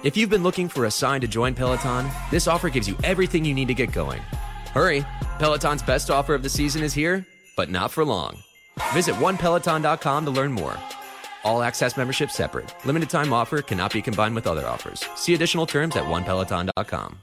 If 0.03 0.17
you've 0.17 0.31
been 0.31 0.43
looking 0.43 0.69
for 0.69 0.85
a 0.85 0.91
sign 0.91 1.21
to 1.23 1.29
join 1.29 1.55
Peloton, 1.55 2.07
this 2.31 2.47
offer 2.47 2.69
gives 2.69 2.87
you 2.87 2.97
everything 3.03 3.45
you 3.47 3.55
need 3.55 3.69
to 3.69 3.75
get 3.75 3.93
going. 3.93 4.21
Hurry! 4.73 5.05
Peloton's 5.39 5.83
best 5.83 6.11
offer 6.11 6.35
of 6.35 6.43
the 6.43 6.51
season 6.51 6.83
is 6.83 6.93
here, 6.93 7.27
but 7.57 7.71
not 7.71 7.91
for 7.91 8.05
long. 8.05 8.39
Visit 8.93 9.15
onepeloton.com 9.17 10.25
to 10.27 10.31
learn 10.31 10.53
more. 10.53 10.77
All 11.45 11.63
access 11.63 11.97
membership 11.97 12.31
separate. 12.31 12.75
Limited 12.85 13.09
time 13.09 13.33
offer 13.33 13.63
cannot 13.63 13.93
be 13.93 14.03
combined 14.03 14.35
with 14.35 14.47
other 14.47 14.67
offers. 14.67 15.05
See 15.15 15.35
additional 15.35 15.67
terms 15.67 15.97
at 15.97 16.05
onepeloton.com. 16.05 17.19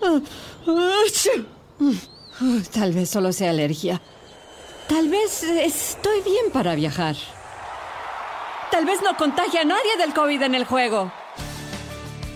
Tal 2.72 2.92
vez 2.92 3.08
solo 3.08 3.32
sea 3.32 3.46
alergia. 3.46 4.00
Tal 4.88 5.08
vez 5.08 5.42
estoy 5.42 6.20
bien 6.22 6.50
para 6.52 6.74
viajar. 6.74 7.16
Tal 8.70 8.84
vez 8.84 9.00
no 9.02 9.16
contagie 9.16 9.60
a 9.60 9.64
nadie 9.64 9.96
del 9.96 10.12
COVID 10.12 10.42
en 10.42 10.54
el 10.54 10.64
juego. 10.64 11.10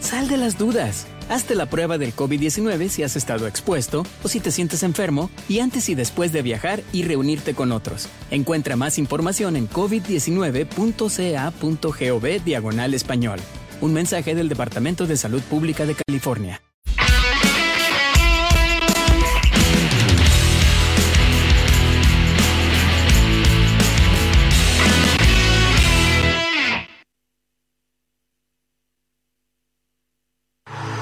Sal 0.00 0.28
de 0.28 0.36
las 0.36 0.58
dudas. 0.58 1.06
Hazte 1.28 1.54
la 1.54 1.66
prueba 1.66 1.98
del 1.98 2.14
COVID-19 2.14 2.88
si 2.88 3.02
has 3.02 3.16
estado 3.16 3.46
expuesto 3.46 4.04
o 4.22 4.28
si 4.28 4.40
te 4.40 4.50
sientes 4.50 4.82
enfermo 4.82 5.30
y 5.48 5.58
antes 5.58 5.88
y 5.88 5.94
después 5.94 6.32
de 6.32 6.42
viajar 6.42 6.82
y 6.92 7.02
reunirte 7.02 7.54
con 7.54 7.72
otros. 7.72 8.08
Encuentra 8.30 8.76
más 8.76 8.98
información 8.98 9.56
en 9.56 9.68
covid19.ca.gov 9.68 12.44
diagonal 12.44 12.94
español. 12.94 13.40
Un 13.80 13.92
mensaje 13.92 14.34
del 14.34 14.48
Departamento 14.48 15.06
de 15.06 15.16
Salud 15.16 15.42
Pública 15.42 15.84
de 15.84 15.94
California. 15.94 16.62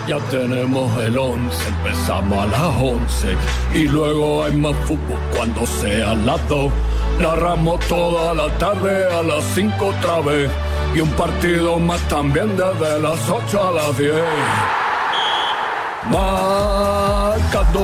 Ya 0.06 0.18
tenemos 0.30 0.96
el 1.02 1.18
11, 1.18 1.68
empezamos 1.68 2.38
a 2.38 2.46
las 2.46 2.76
11 2.80 3.36
y 3.74 3.88
luego 3.88 4.44
hay 4.44 4.56
más 4.56 4.76
fútbol 4.84 5.18
cuando 5.34 5.66
sea 5.66 6.14
las 6.14 6.48
2. 6.48 6.72
Narramos 7.18 7.80
toda 7.88 8.32
la 8.32 8.46
tarde 8.56 9.04
a 9.12 9.24
las 9.24 9.42
5 9.56 9.84
otra 9.84 10.20
vez 10.20 10.48
y 10.94 11.00
un 11.00 11.10
partido 11.10 11.80
más 11.80 12.00
también 12.08 12.56
desde 12.56 13.00
las 13.00 13.18
8 13.28 13.68
a 13.68 13.72
las 13.72 13.98
10. 13.98 14.12
Marcador 16.08 17.76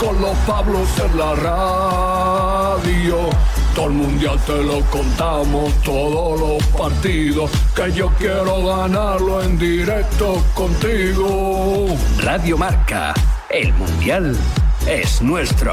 con 0.00 0.20
los 0.20 0.36
Pablos 0.38 0.88
en 0.98 1.16
la 1.16 1.34
radio. 1.36 3.30
Todo 3.74 3.86
el 3.86 3.92
mundial 3.92 4.38
te 4.46 4.62
lo 4.62 4.80
contamos, 4.90 5.72
todos 5.82 6.38
los 6.38 6.64
partidos, 6.78 7.50
que 7.74 7.92
yo 7.92 8.08
quiero 8.18 8.66
ganarlo 8.66 9.42
en 9.42 9.58
directo 9.58 10.44
contigo. 10.54 11.86
Radio 12.18 12.58
Marca, 12.58 13.14
el 13.48 13.72
mundial 13.72 14.36
es 14.86 15.22
nuestro. 15.22 15.72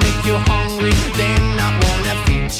make 0.01 0.25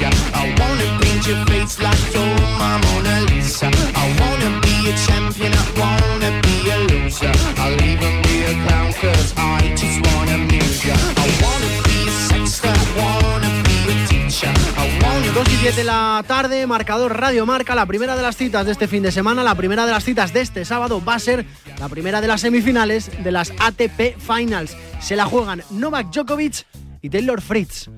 I 0.01 0.55
wanna 0.59 0.87
paint 1.01 1.27
your 1.27 1.45
face 1.45 1.79
like 1.79 2.13
my 2.59 2.77
Mona 2.83 3.21
Lisa. 3.29 3.69
I 4.03 4.05
wanna 4.19 4.49
be 4.61 4.89
a 4.89 4.93
champion, 5.05 5.53
I 5.53 5.65
wanna 5.79 6.31
be 6.41 6.55
a 6.69 6.77
loser. 6.89 7.31
I'll 7.57 8.93
cause 9.01 9.33
I 9.37 9.73
just 9.75 9.99
wanna. 10.07 10.21
I 10.83 11.27
wanna 11.43 11.69
be 11.85 12.07
a 12.07 12.11
sexter, 12.11 12.69
I 12.69 12.87
wanna 12.99 13.49
be 13.63 13.77
a 13.91 14.07
teacher. 14.07 14.53
I 14.77 14.99
wanna 15.03 15.33
2 15.33 15.53
y 15.53 15.55
10 15.57 15.75
de 15.75 15.83
la 15.83 16.23
tarde, 16.27 16.65
marcador 16.67 17.19
Radio 17.19 17.45
Marca, 17.45 17.75
la 17.75 17.85
primera 17.85 18.15
de 18.15 18.21
las 18.21 18.35
citas 18.35 18.65
de 18.65 18.71
este 18.71 18.87
fin 18.87 19.03
de 19.03 19.11
semana, 19.11 19.43
la 19.43 19.55
primera 19.55 19.85
de 19.85 19.91
las 19.91 20.03
citas 20.03 20.33
de 20.33 20.41
este 20.41 20.65
sábado 20.65 21.03
va 21.03 21.15
a 21.15 21.19
ser 21.19 21.45
la 21.79 21.89
primera 21.89 22.21
de 22.21 22.27
las 22.27 22.41
semifinales 22.41 23.11
de 23.23 23.31
las 23.31 23.51
ATP 23.59 24.17
Finals. 24.17 24.75
Se 24.99 25.15
la 25.15 25.25
juegan 25.25 25.63
Novak 25.71 26.11
Djokovic 26.11 26.65
y 27.01 27.09
Taylor 27.09 27.41
Fritz. 27.41 27.89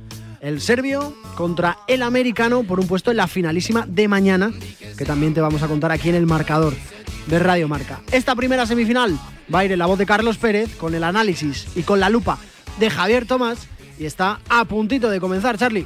El 0.41 0.59
serbio 0.59 1.13
contra 1.35 1.77
el 1.87 2.01
americano 2.01 2.63
por 2.63 2.79
un 2.79 2.87
puesto 2.87 3.11
en 3.11 3.17
la 3.17 3.27
finalísima 3.27 3.85
de 3.87 4.07
mañana, 4.07 4.51
que 4.97 5.05
también 5.05 5.33
te 5.33 5.41
vamos 5.41 5.63
a 5.63 5.67
contar 5.67 5.91
aquí 5.91 6.09
en 6.09 6.15
el 6.15 6.25
marcador 6.25 6.73
de 7.27 7.39
Radio 7.39 7.67
Marca. 7.67 8.01
Esta 8.11 8.35
primera 8.35 8.65
semifinal 8.65 9.17
va 9.53 9.59
a 9.59 9.65
ir 9.65 9.71
en 9.71 9.79
la 9.79 9.85
voz 9.85 9.97
de 9.97 10.05
Carlos 10.05 10.37
Pérez, 10.37 10.75
con 10.75 10.95
el 10.95 11.03
análisis 11.03 11.67
y 11.75 11.83
con 11.83 11.99
la 11.99 12.09
lupa 12.09 12.37
de 12.77 12.89
Javier 12.89 13.25
Tomás, 13.25 13.67
y 13.97 14.05
está 14.05 14.39
a 14.49 14.65
puntito 14.65 15.09
de 15.09 15.21
comenzar, 15.21 15.57
Charlie. 15.57 15.85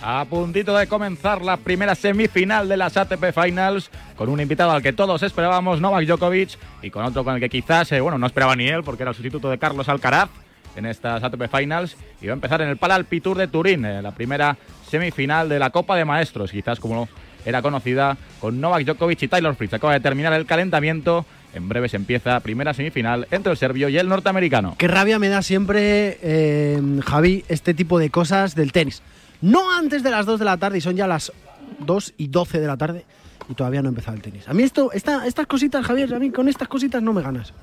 A 0.00 0.24
puntito 0.24 0.76
de 0.76 0.86
comenzar 0.86 1.42
la 1.42 1.56
primera 1.56 1.94
semifinal 1.94 2.68
de 2.68 2.76
las 2.76 2.96
ATP 2.96 3.32
Finals 3.34 3.90
con 4.16 4.28
un 4.28 4.40
invitado 4.40 4.70
al 4.70 4.80
que 4.80 4.92
todos 4.92 5.22
esperábamos, 5.22 5.80
Novak 5.80 6.06
Djokovic, 6.06 6.56
y 6.82 6.90
con 6.90 7.04
otro 7.04 7.24
con 7.24 7.34
el 7.34 7.40
que 7.40 7.50
quizás, 7.50 7.90
eh, 7.92 8.00
bueno, 8.00 8.16
no 8.16 8.26
esperaba 8.26 8.54
ni 8.56 8.68
él 8.68 8.84
porque 8.84 9.02
era 9.02 9.10
el 9.10 9.16
sustituto 9.16 9.50
de 9.50 9.58
Carlos 9.58 9.88
Alcaraz 9.88 10.30
en 10.78 10.86
estas 10.86 11.22
ATP 11.22 11.54
Finals 11.54 11.96
y 12.22 12.26
va 12.26 12.32
a 12.32 12.34
empezar 12.34 12.62
en 12.62 12.68
el 12.68 12.76
Palalpi 12.76 13.20
Tour 13.20 13.36
de 13.36 13.48
Turín, 13.48 13.84
eh, 13.84 14.00
la 14.00 14.12
primera 14.12 14.56
semifinal 14.88 15.48
de 15.48 15.58
la 15.58 15.70
Copa 15.70 15.96
de 15.96 16.04
Maestros, 16.04 16.50
quizás 16.50 16.78
como 16.80 17.08
era 17.44 17.62
conocida 17.62 18.16
con 18.40 18.60
Novak 18.60 18.84
Djokovic 18.84 19.22
y 19.22 19.28
Taylor 19.28 19.54
Fritz. 19.54 19.74
Acaba 19.74 19.92
de 19.92 20.00
terminar 20.00 20.32
el 20.32 20.46
calentamiento. 20.46 21.26
En 21.54 21.68
breve 21.68 21.88
se 21.88 21.96
empieza 21.96 22.40
primera 22.40 22.74
semifinal 22.74 23.26
entre 23.30 23.52
el 23.52 23.58
serbio 23.58 23.88
y 23.88 23.98
el 23.98 24.08
norteamericano. 24.08 24.74
Qué 24.78 24.86
rabia 24.86 25.18
me 25.18 25.28
da 25.28 25.42
siempre, 25.42 26.18
eh, 26.22 26.80
Javi, 27.04 27.44
este 27.48 27.74
tipo 27.74 27.98
de 27.98 28.10
cosas 28.10 28.54
del 28.54 28.70
tenis. 28.72 29.02
No 29.40 29.74
antes 29.76 30.02
de 30.02 30.10
las 30.10 30.26
2 30.26 30.38
de 30.38 30.44
la 30.44 30.58
tarde 30.58 30.78
y 30.78 30.80
son 30.80 30.96
ya 30.96 31.06
las 31.06 31.32
2 31.80 32.14
y 32.18 32.28
12 32.28 32.60
de 32.60 32.66
la 32.66 32.76
tarde 32.76 33.04
y 33.48 33.54
todavía 33.54 33.80
no 33.82 33.88
ha 33.88 33.90
empezado 33.90 34.16
el 34.16 34.22
tenis. 34.22 34.46
A 34.46 34.52
mí 34.52 34.62
esto, 34.62 34.92
esta, 34.92 35.26
estas 35.26 35.46
cositas, 35.46 35.84
Javier, 35.86 36.14
a 36.14 36.18
mí 36.18 36.30
con 36.30 36.48
estas 36.48 36.68
cositas 36.68 37.02
no 37.02 37.12
me 37.12 37.22
ganas. 37.22 37.54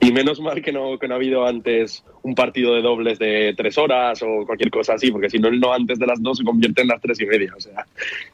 Y 0.00 0.12
menos 0.12 0.40
mal 0.40 0.60
que 0.62 0.72
no, 0.72 0.98
que 0.98 1.08
no 1.08 1.14
ha 1.14 1.16
habido 1.16 1.46
antes 1.46 2.04
un 2.22 2.34
partido 2.34 2.74
de 2.74 2.82
dobles 2.82 3.18
de 3.18 3.54
tres 3.56 3.78
horas 3.78 4.22
o 4.22 4.44
cualquier 4.44 4.70
cosa 4.70 4.94
así, 4.94 5.10
porque 5.10 5.30
si 5.30 5.38
no, 5.38 5.48
el 5.48 5.58
no 5.58 5.72
antes 5.72 5.98
de 5.98 6.06
las 6.06 6.22
dos 6.22 6.38
se 6.38 6.44
convierte 6.44 6.82
en 6.82 6.88
las 6.88 7.00
tres 7.00 7.20
y 7.20 7.26
media. 7.26 7.52
O 7.56 7.60
sea, 7.60 7.86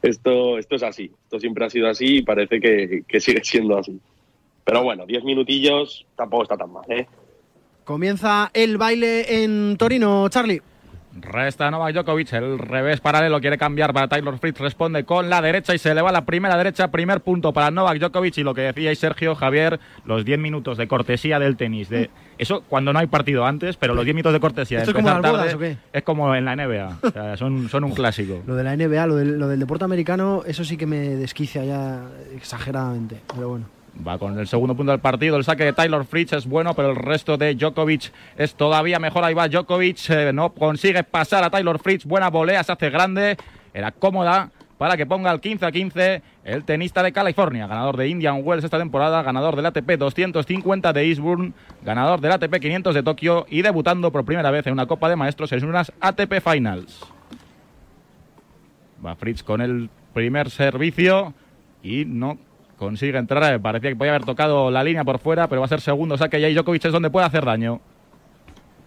esto, 0.03 0.59
esto 0.59 0.77
es 0.77 0.83
así. 0.83 1.11
Esto 1.25 1.39
siempre 1.39 1.65
ha 1.65 1.71
sido 1.71 1.89
así 1.89 2.17
y 2.17 2.23
parece 2.23 2.61
que, 2.61 3.05
que 3.07 3.21
sigue 3.21 3.43
siendo 3.45 3.79
así. 3.79 3.99
Pero 4.65 4.83
bueno, 4.83 5.07
diez 5.07 5.25
minutillos 5.25 6.07
tampoco 6.17 6.45
está 6.45 6.57
tan 6.57 6.73
mal, 6.73 6.85
¿eh? 6.89 7.07
Comienza 7.85 8.51
el 8.55 8.79
baile 8.79 9.43
en 9.43 9.77
Torino, 9.77 10.29
Charlie. 10.29 10.63
Resta 11.21 11.71
Novak 11.71 11.95
Djokovic, 11.95 12.33
el 12.33 12.59
revés 12.59 13.01
paralelo 13.01 13.41
quiere 13.41 13.59
cambiar 13.59 13.93
para 13.93 14.09
Taylor 14.09 14.39
Fritz, 14.39 14.59
responde 14.59 15.05
con 15.05 15.29
la 15.29 15.43
derecha 15.43 15.75
y 15.75 15.79
se 15.79 15.91
eleva 15.91 16.11
la 16.11 16.25
primera 16.25 16.57
derecha, 16.57 16.91
primer 16.91 17.21
punto 17.21 17.53
para 17.53 17.71
Novak 17.71 17.99
Djokovic 17.99 18.39
y 18.39 18.43
lo 18.43 18.55
que 18.55 18.63
decíais 18.63 18.99
Sergio 18.99 19.35
Javier, 19.35 19.79
los 20.07 20.25
10 20.25 20.39
minutos 20.39 20.79
de 20.79 20.89
cortesía 20.89 21.39
del 21.39 21.57
tenis, 21.57 21.91
de 21.91 22.11
eso 22.39 22.63
cuando 22.67 22.93
no 22.93 22.99
hay 22.99 23.09
partido 23.09 23.45
antes, 23.45 23.77
pero 23.77 23.95
los 23.95 24.05
10 24.05 24.15
minutos 24.15 24.33
de 24.33 24.41
cortesía 24.41 24.79
¿Esto 24.79 24.93
de 24.93 24.99
es 24.99 25.05
como 25.05 25.17
empezar 25.17 25.23
las 25.23 25.33
bodas, 25.33 25.53
tarde, 25.53 25.75
o 25.75 25.77
qué? 25.93 25.99
es 25.99 26.03
como 26.03 26.35
en 26.35 26.45
la 26.47 26.57
NBA, 26.57 26.99
o 27.03 27.11
sea, 27.11 27.37
son, 27.37 27.69
son 27.69 27.85
un 27.85 27.93
clásico. 27.93 28.43
Lo 28.47 28.57
de 28.57 28.65
la 28.65 28.75
NBA, 28.75 29.07
lo 29.07 29.17
del, 29.17 29.39
lo 29.39 29.49
del 29.49 29.61
deporte 29.61 29.85
americano, 29.85 30.43
eso 30.47 30.65
sí 30.65 30.79
que 30.79 30.87
me 30.87 31.11
desquicia 31.11 31.65
ya 31.65 32.07
exageradamente. 32.35 33.21
Pero 33.35 33.51
bueno. 33.51 33.82
Va 34.07 34.19
con 34.19 34.39
el 34.39 34.49
segundo 34.49 34.75
punto 34.75 34.91
del 34.91 35.01
partido. 35.01 35.37
El 35.37 35.45
saque 35.45 35.65
de 35.65 35.73
Taylor 35.73 36.05
Fritz 36.05 36.33
es 36.33 36.47
bueno, 36.47 36.75
pero 36.75 36.91
el 36.91 36.97
resto 36.97 37.37
de 37.37 37.55
Djokovic 37.55 38.11
es 38.37 38.55
todavía 38.55 38.99
mejor. 38.99 39.23
Ahí 39.23 39.35
va 39.35 39.49
Djokovic. 39.49 40.11
Eh, 40.11 40.33
no 40.33 40.55
consigue 40.55 41.05
pasar 41.05 41.45
a 41.45 41.51
Taylor 41.51 41.79
Fritz. 41.79 42.05
Buena 42.05 42.31
volea, 42.31 42.65
se 42.65 42.73
hace 42.73 42.91
grande. 42.91 43.37
Era 43.75 43.93
cómoda 43.93 44.51
para 44.83 44.97
que 44.97 45.07
ponga 45.07 45.31
el 45.31 45.41
15 45.41 45.67
a 45.67 45.71
15 45.71 46.23
el 46.43 46.65
tenista 46.65 47.05
de 47.05 47.13
California, 47.13 47.69
ganador 47.69 47.97
de 47.97 48.09
Indian 48.09 48.41
Wells 48.43 48.65
esta 48.65 48.79
temporada, 48.79 49.23
ganador 49.23 49.55
del 49.55 49.67
ATP 49.67 49.93
250 49.97 50.93
de 50.93 51.05
Eastbourne, 51.05 51.53
ganador 51.85 52.21
del 52.21 52.33
ATP 52.33 52.59
500 52.59 52.93
de 52.93 53.03
Tokio 53.05 53.47
y 53.49 53.63
debutando 53.63 54.11
por 54.11 54.25
primera 54.25 54.51
vez 54.51 54.67
en 54.67 54.73
una 54.73 54.87
Copa 54.87 55.09
de 55.09 55.15
Maestros 55.15 55.53
en 55.53 55.65
unas 55.67 55.93
ATP 56.01 56.41
Finals. 56.41 57.05
Va 59.07 59.15
Fritz 59.15 59.45
con 59.45 59.61
el 59.61 59.89
primer 60.15 60.51
servicio 60.51 61.33
y 61.85 62.05
no 62.05 62.39
consigue 62.83 63.17
entrar. 63.17 63.61
Parecía 63.61 63.91
que 63.91 63.97
podía 63.97 64.13
haber 64.13 64.25
tocado 64.25 64.71
la 64.71 64.83
línea 64.83 65.05
por 65.05 65.21
fuera, 65.21 65.49
pero 65.49 65.61
va 65.61 65.67
a 65.67 65.69
ser 65.69 65.81
segundo 65.81 66.19
saque 66.19 66.41
y 66.41 66.45
ahí 66.45 66.55
Djokovic 66.55 66.85
es 66.85 66.93
donde 66.93 67.11
puede 67.11 67.27
hacer 67.27 67.45
daño. 67.45 67.81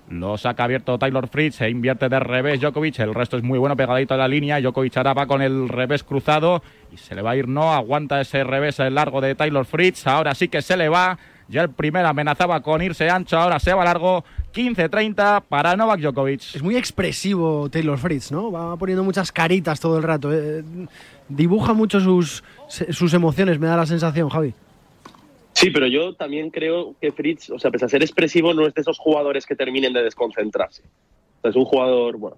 Lo 0.09 0.37
saca 0.37 0.65
abierto 0.65 0.99
Taylor 0.99 1.27
Fritz, 1.29 1.55
se 1.55 1.69
invierte 1.69 2.09
de 2.09 2.19
revés 2.19 2.59
Djokovic, 2.59 2.99
el 2.99 3.15
resto 3.15 3.37
es 3.37 3.43
muy 3.43 3.57
bueno 3.57 3.75
pegadito 3.75 4.13
a 4.13 4.17
la 4.17 4.27
línea, 4.27 4.59
Djokovic 4.59 4.97
ahora 4.97 5.13
va 5.13 5.25
con 5.25 5.41
el 5.41 5.67
revés 5.67 6.03
cruzado 6.03 6.61
y 6.93 6.97
se 6.97 7.15
le 7.15 7.23
va 7.23 7.31
a 7.31 7.35
ir, 7.37 7.47
no, 7.47 7.73
aguanta 7.73 8.21
ese 8.21 8.43
revés 8.43 8.77
largo 8.77 9.19
de 9.19 9.33
Taylor 9.33 9.65
Fritz, 9.65 10.05
ahora 10.05 10.35
sí 10.35 10.47
que 10.47 10.61
se 10.61 10.77
le 10.77 10.89
va, 10.89 11.17
ya 11.47 11.63
el 11.63 11.69
primero 11.69 12.07
amenazaba 12.07 12.61
con 12.61 12.83
irse 12.83 13.09
ancho, 13.09 13.39
ahora 13.39 13.59
se 13.59 13.73
va 13.73 13.83
largo, 13.83 14.23
15-30 14.53 15.41
para 15.49 15.75
Novak 15.75 16.01
Djokovic. 16.01 16.55
Es 16.55 16.61
muy 16.61 16.77
expresivo 16.77 17.67
Taylor 17.69 17.97
Fritz, 17.97 18.31
¿no? 18.31 18.51
Va 18.51 18.77
poniendo 18.77 19.03
muchas 19.03 19.31
caritas 19.31 19.79
todo 19.79 19.97
el 19.97 20.03
rato, 20.03 20.31
eh. 20.31 20.63
Dibuja 21.29 21.73
mucho 21.73 21.99
sus, 21.99 22.43
sus 22.67 23.13
emociones, 23.13 23.59
me 23.59 23.67
da 23.67 23.77
la 23.77 23.85
sensación, 23.85 24.29
Javi. 24.29 24.53
Sí, 25.53 25.69
pero 25.69 25.87
yo 25.87 26.13
también 26.13 26.49
creo 26.49 26.95
que 26.99 27.11
Fritz, 27.11 27.49
o 27.49 27.57
sea, 27.57 27.71
pese 27.71 27.85
a 27.85 27.89
ser 27.89 28.03
expresivo, 28.03 28.53
no 28.53 28.67
es 28.67 28.73
de 28.73 28.81
esos 28.81 28.99
jugadores 28.99 29.45
que 29.45 29.55
terminen 29.55 29.93
de 29.93 30.03
desconcentrarse. 30.03 30.83
es 31.43 31.55
un 31.55 31.63
jugador, 31.63 32.17
bueno, 32.17 32.37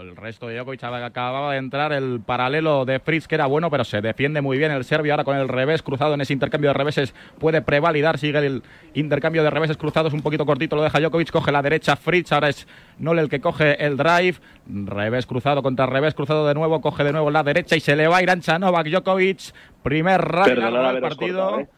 el 0.00 0.16
resto 0.16 0.46
de 0.46 0.56
Djokovic 0.56 0.82
acababa 0.84 1.52
de 1.52 1.58
entrar 1.58 1.92
el 1.92 2.20
paralelo 2.24 2.84
de 2.84 2.98
Fritz, 3.00 3.28
que 3.28 3.34
era 3.34 3.46
bueno, 3.46 3.70
pero 3.70 3.84
se 3.84 4.00
defiende 4.00 4.40
muy 4.40 4.58
bien 4.58 4.70
el 4.72 4.84
serbio. 4.84 5.12
Ahora 5.12 5.24
con 5.24 5.36
el 5.36 5.48
revés 5.48 5.82
cruzado 5.82 6.14
en 6.14 6.20
ese 6.20 6.32
intercambio 6.32 6.70
de 6.70 6.74
reveses 6.74 7.14
puede 7.38 7.62
prevalidar. 7.62 8.18
Sigue 8.18 8.38
el 8.38 8.62
intercambio 8.94 9.42
de 9.42 9.50
reveses 9.50 9.76
cruzados 9.76 10.12
un 10.12 10.22
poquito 10.22 10.46
cortito, 10.46 10.76
lo 10.76 10.82
deja 10.82 11.00
Djokovic. 11.00 11.30
Coge 11.30 11.52
la 11.52 11.62
derecha 11.62 11.96
Fritz, 11.96 12.32
ahora 12.32 12.48
es 12.48 12.66
Nole 12.98 13.22
el 13.22 13.28
que 13.28 13.40
coge 13.40 13.84
el 13.84 13.96
drive. 13.96 14.38
Revés 14.66 15.26
cruzado 15.26 15.62
contra 15.62 15.86
revés 15.86 16.14
cruzado 16.14 16.46
de 16.46 16.54
nuevo, 16.54 16.80
coge 16.80 17.04
de 17.04 17.12
nuevo 17.12 17.30
la 17.30 17.42
derecha 17.42 17.76
y 17.76 17.80
se 17.80 17.96
le 17.96 18.08
va 18.08 18.18
a 18.18 18.22
ir 18.22 18.30
ancha 18.30 18.58
Novak 18.58 18.88
Djokovic. 18.88 19.52
Primer 19.82 20.20
rally 20.20 20.54
del 20.54 21.00
partido. 21.00 21.60
¿eh? 21.60 21.68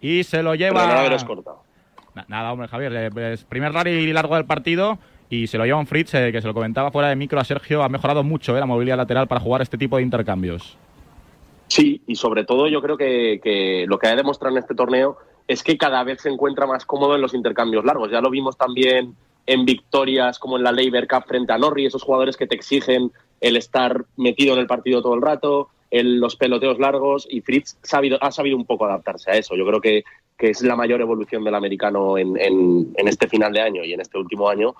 Y 0.00 0.24
se 0.24 0.42
lo 0.42 0.54
lleva. 0.54 1.08
Nada, 2.26 2.52
hombre, 2.52 2.68
Javier. 2.68 3.12
Primer 3.48 3.72
rally 3.72 4.12
largo 4.12 4.34
del 4.36 4.44
partido 4.44 4.98
y 5.30 5.46
se 5.46 5.58
lo 5.58 5.64
lleva 5.64 5.78
un 5.78 5.86
Fritz, 5.86 6.14
eh, 6.14 6.32
que 6.32 6.40
se 6.40 6.46
lo 6.46 6.54
comentaba 6.54 6.90
fuera 6.90 7.08
de 7.08 7.16
micro 7.16 7.38
a 7.38 7.44
Sergio, 7.44 7.82
ha 7.82 7.88
mejorado 7.88 8.22
mucho 8.22 8.56
eh, 8.56 8.60
la 8.60 8.66
movilidad 8.66 8.96
lateral 8.96 9.28
para 9.28 9.40
jugar 9.40 9.62
este 9.62 9.76
tipo 9.76 9.96
de 9.96 10.02
intercambios. 10.02 10.76
Sí, 11.66 12.02
y 12.06 12.16
sobre 12.16 12.44
todo 12.44 12.66
yo 12.68 12.80
creo 12.80 12.96
que, 12.96 13.84
lo 13.86 13.98
que 13.98 14.08
ha 14.08 14.16
demostrado 14.16 14.56
en 14.56 14.62
este 14.62 14.74
torneo 14.74 15.18
es 15.46 15.62
que 15.62 15.76
cada 15.76 16.02
vez 16.02 16.22
se 16.22 16.30
encuentra 16.30 16.66
más 16.66 16.86
cómodo 16.86 17.14
en 17.14 17.20
los 17.20 17.34
intercambios 17.34 17.84
largos. 17.84 18.10
Ya 18.10 18.20
lo 18.20 18.30
vimos 18.30 18.56
también 18.56 19.14
en 19.46 19.64
victorias 19.64 20.38
como 20.38 20.56
en 20.56 20.64
la 20.64 20.72
Labour 20.72 21.06
Cup 21.06 21.24
frente 21.26 21.52
a 21.52 21.58
Norrie, 21.58 21.86
esos 21.86 22.02
jugadores 22.02 22.36
que 22.36 22.46
te 22.46 22.54
exigen 22.54 23.12
el 23.40 23.56
estar 23.56 24.04
metido 24.16 24.54
en 24.54 24.60
el 24.60 24.66
partido 24.66 25.02
todo 25.02 25.14
el 25.14 25.22
rato, 25.22 25.68
en 25.90 26.20
los 26.20 26.36
peloteos 26.36 26.78
largos, 26.78 27.26
y 27.30 27.40
Fritz 27.40 27.76
ha 28.20 28.30
sabido 28.30 28.56
un 28.56 28.66
poco 28.66 28.86
adaptarse 28.86 29.30
a 29.30 29.34
eso. 29.34 29.54
Yo 29.54 29.66
creo 29.66 29.80
que, 29.80 30.04
es 30.38 30.62
la 30.62 30.76
mayor 30.76 31.00
evolución 31.00 31.42
del 31.42 31.54
americano 31.54 32.16
en, 32.16 32.36
en 32.38 33.08
este 33.08 33.26
final 33.26 33.52
de 33.52 33.60
año 33.60 33.82
y 33.82 33.92
en 33.92 34.00
este 34.00 34.18
último 34.18 34.48
año, 34.48 34.74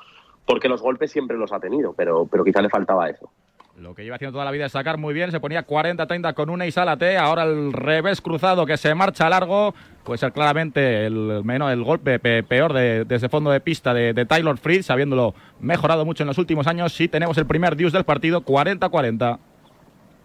porque 0.48 0.68
los 0.70 0.80
golpes 0.80 1.12
siempre 1.12 1.36
los 1.36 1.52
ha 1.52 1.60
tenido, 1.60 1.92
pero, 1.92 2.26
pero 2.26 2.42
quizá 2.42 2.62
le 2.62 2.70
faltaba 2.70 3.10
eso. 3.10 3.30
Lo 3.76 3.94
que 3.94 4.02
lleva 4.02 4.16
haciendo 4.16 4.32
toda 4.32 4.46
la 4.46 4.50
vida 4.50 4.64
es 4.64 4.72
sacar 4.72 4.96
muy 4.96 5.12
bien, 5.12 5.30
se 5.30 5.40
ponía 5.40 5.66
40-30 5.66 6.32
con 6.32 6.48
una 6.48 6.66
y 6.66 6.72
T, 6.72 7.18
ahora 7.18 7.44
el 7.44 7.70
revés 7.74 8.22
cruzado 8.22 8.64
que 8.64 8.78
se 8.78 8.94
marcha 8.94 9.28
largo, 9.28 9.74
puede 10.04 10.16
ser 10.16 10.32
claramente 10.32 11.04
el, 11.04 11.44
menos, 11.44 11.70
el 11.70 11.84
golpe 11.84 12.18
peor 12.18 12.72
de, 12.72 13.04
ese 13.10 13.28
fondo 13.28 13.50
de 13.50 13.60
pista 13.60 13.92
de, 13.92 14.14
de, 14.14 14.24
Taylor 14.24 14.56
Fritz, 14.56 14.88
habiéndolo 14.88 15.34
mejorado 15.60 16.06
mucho 16.06 16.22
en 16.22 16.28
los 16.28 16.38
últimos 16.38 16.66
años. 16.66 16.94
Sí 16.94 17.08
tenemos 17.08 17.36
el 17.36 17.46
primer 17.46 17.76
deuce 17.76 17.98
del 17.98 18.04
partido, 18.04 18.40
40-40. 18.40 19.38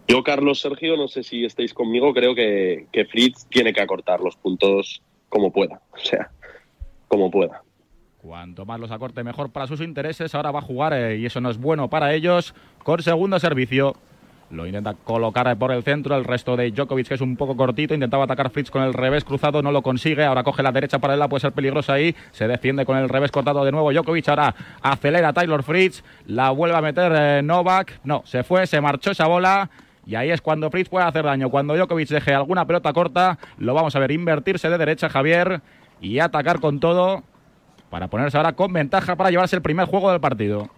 Yo, 0.08 0.22
Carlos, 0.22 0.62
Sergio, 0.62 0.96
no 0.96 1.06
sé 1.06 1.22
si 1.22 1.44
estáis 1.44 1.74
conmigo, 1.74 2.14
creo 2.14 2.34
que, 2.34 2.86
que 2.90 3.04
Fritz 3.04 3.46
tiene 3.50 3.74
que 3.74 3.82
acortar 3.82 4.20
los 4.20 4.36
puntos 4.36 5.02
como 5.28 5.52
pueda, 5.52 5.82
o 5.92 5.98
sea, 5.98 6.30
como 7.08 7.30
pueda. 7.30 7.63
Cuanto 8.24 8.64
más 8.64 8.80
los 8.80 8.90
acorte, 8.90 9.22
mejor 9.22 9.50
para 9.50 9.66
sus 9.66 9.82
intereses. 9.82 10.34
Ahora 10.34 10.50
va 10.50 10.60
a 10.60 10.62
jugar, 10.62 10.94
eh, 10.94 11.18
y 11.18 11.26
eso 11.26 11.42
no 11.42 11.50
es 11.50 11.58
bueno 11.58 11.90
para 11.90 12.14
ellos, 12.14 12.54
con 12.82 13.02
segundo 13.02 13.38
servicio. 13.38 13.96
Lo 14.48 14.66
intenta 14.66 14.94
colocar 14.94 15.54
por 15.58 15.72
el 15.72 15.82
centro. 15.82 16.16
El 16.16 16.24
resto 16.24 16.56
de 16.56 16.70
Djokovic, 16.70 17.08
que 17.08 17.14
es 17.16 17.20
un 17.20 17.36
poco 17.36 17.54
cortito, 17.54 17.92
intentaba 17.92 18.24
atacar 18.24 18.48
Fritz 18.48 18.70
con 18.70 18.82
el 18.82 18.94
revés 18.94 19.24
cruzado, 19.24 19.60
no 19.60 19.70
lo 19.72 19.82
consigue. 19.82 20.24
Ahora 20.24 20.42
coge 20.42 20.62
la 20.62 20.72
derecha 20.72 20.98
paralela, 20.98 21.28
puede 21.28 21.42
ser 21.42 21.52
peligroso 21.52 21.92
ahí. 21.92 22.16
Se 22.30 22.48
defiende 22.48 22.86
con 22.86 22.96
el 22.96 23.10
revés 23.10 23.30
cortado 23.30 23.62
de 23.62 23.72
nuevo 23.72 23.92
Djokovic. 23.92 24.26
Ahora 24.30 24.54
acelera 24.80 25.34
Taylor 25.34 25.62
Fritz, 25.62 26.02
la 26.26 26.48
vuelve 26.48 26.78
a 26.78 26.80
meter 26.80 27.12
eh, 27.14 27.42
Novak. 27.42 28.00
No, 28.04 28.22
se 28.24 28.42
fue, 28.42 28.66
se 28.66 28.80
marchó 28.80 29.10
esa 29.10 29.26
bola. 29.26 29.68
Y 30.06 30.14
ahí 30.14 30.30
es 30.30 30.40
cuando 30.40 30.70
Fritz 30.70 30.88
puede 30.88 31.04
hacer 31.04 31.26
daño. 31.26 31.50
Cuando 31.50 31.76
Djokovic 31.76 32.08
deje 32.08 32.32
alguna 32.32 32.66
pelota 32.66 32.90
corta, 32.94 33.38
lo 33.58 33.74
vamos 33.74 33.94
a 33.94 33.98
ver 33.98 34.12
invertirse 34.12 34.70
de 34.70 34.78
derecha, 34.78 35.10
Javier, 35.10 35.60
y 36.00 36.20
atacar 36.20 36.60
con 36.60 36.80
todo 36.80 37.22
para 37.94 38.08
ponerse 38.08 38.36
ahora 38.36 38.54
con 38.54 38.72
ventaja 38.72 39.14
para 39.14 39.30
llevarse 39.30 39.54
el 39.54 39.62
primer 39.62 39.86
juego 39.86 40.10
del 40.10 40.18
partido. 40.18 40.68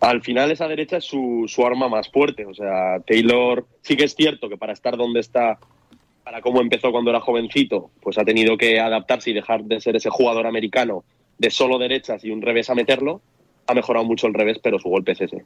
Al 0.00 0.20
final 0.20 0.50
esa 0.50 0.66
derecha 0.66 0.96
es 0.96 1.04
su, 1.04 1.46
arma 1.64 1.88
más 1.88 2.08
fuerte. 2.08 2.44
O 2.44 2.52
sea, 2.52 2.98
Taylor 3.06 3.64
sí 3.82 3.96
que 3.96 4.02
es 4.02 4.16
cierto 4.16 4.48
que 4.48 4.56
para 4.56 4.72
estar 4.72 4.96
donde 4.96 5.20
está, 5.20 5.60
para 6.24 6.40
cómo 6.40 6.60
empezó 6.60 6.90
cuando 6.90 7.10
era 7.12 7.20
jovencito, 7.20 7.92
pues 8.02 8.18
ha 8.18 8.24
tenido 8.24 8.56
que 8.56 8.80
adaptarse 8.80 9.30
y 9.30 9.32
dejar 9.32 9.62
de 9.62 9.80
ser 9.80 9.94
ese 9.94 10.10
jugador 10.10 10.48
americano 10.48 11.04
de 11.38 11.50
solo 11.50 11.78
derechas 11.78 12.24
y 12.24 12.32
un 12.32 12.42
revés 12.42 12.68
a 12.68 12.74
meterlo. 12.74 13.20
Ha 13.68 13.74
mejorado 13.74 14.04
mucho 14.04 14.26
el 14.26 14.34
revés, 14.34 14.58
pero 14.60 14.80
su 14.80 14.88
golpe 14.88 15.12
es 15.12 15.20
ese. 15.20 15.44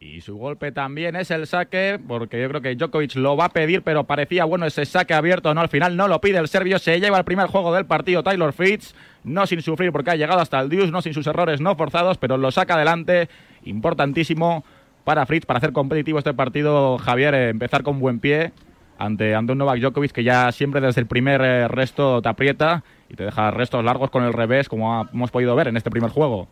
Y 0.00 0.20
su 0.20 0.36
golpe 0.36 0.70
también 0.70 1.16
es 1.16 1.32
el 1.32 1.48
saque, 1.48 1.98
porque 2.06 2.40
yo 2.40 2.48
creo 2.48 2.60
que 2.60 2.76
Djokovic 2.76 3.16
lo 3.16 3.36
va 3.36 3.46
a 3.46 3.48
pedir, 3.48 3.82
pero 3.82 4.04
parecía 4.04 4.44
bueno 4.44 4.64
ese 4.64 4.84
saque 4.84 5.12
abierto, 5.12 5.52
no 5.54 5.60
al 5.60 5.68
final 5.68 5.96
no 5.96 6.06
lo 6.06 6.20
pide 6.20 6.38
el 6.38 6.46
serbio, 6.46 6.78
se 6.78 7.00
lleva 7.00 7.18
el 7.18 7.24
primer 7.24 7.48
juego 7.48 7.74
del 7.74 7.84
partido 7.84 8.22
Taylor 8.22 8.52
Fritz, 8.52 8.94
no 9.24 9.44
sin 9.48 9.60
sufrir 9.60 9.90
porque 9.90 10.12
ha 10.12 10.16
llegado 10.16 10.40
hasta 10.40 10.60
el 10.60 10.68
Deuce, 10.68 10.92
no 10.92 11.02
sin 11.02 11.14
sus 11.14 11.26
errores 11.26 11.60
no 11.60 11.74
forzados, 11.74 12.16
pero 12.16 12.36
lo 12.36 12.52
saca 12.52 12.74
adelante, 12.74 13.28
importantísimo 13.64 14.64
para 15.02 15.26
Fritz 15.26 15.46
para 15.46 15.58
hacer 15.58 15.72
competitivo 15.72 16.18
este 16.18 16.32
partido, 16.32 16.98
Javier, 16.98 17.34
eh, 17.34 17.48
empezar 17.48 17.82
con 17.82 17.98
buen 17.98 18.20
pie 18.20 18.52
ante, 18.98 19.34
ante 19.34 19.56
Novak 19.56 19.80
Djokovic 19.80 20.12
que 20.12 20.22
ya 20.22 20.52
siempre 20.52 20.80
desde 20.80 21.00
el 21.00 21.08
primer 21.08 21.40
eh, 21.40 21.66
resto 21.66 22.22
te 22.22 22.28
aprieta 22.28 22.84
y 23.08 23.14
te 23.14 23.24
deja 23.24 23.50
restos 23.50 23.84
largos 23.84 24.10
con 24.10 24.22
el 24.22 24.32
revés, 24.32 24.68
como 24.68 25.08
hemos 25.12 25.32
podido 25.32 25.56
ver 25.56 25.66
en 25.66 25.76
este 25.76 25.90
primer 25.90 26.10
juego 26.10 26.46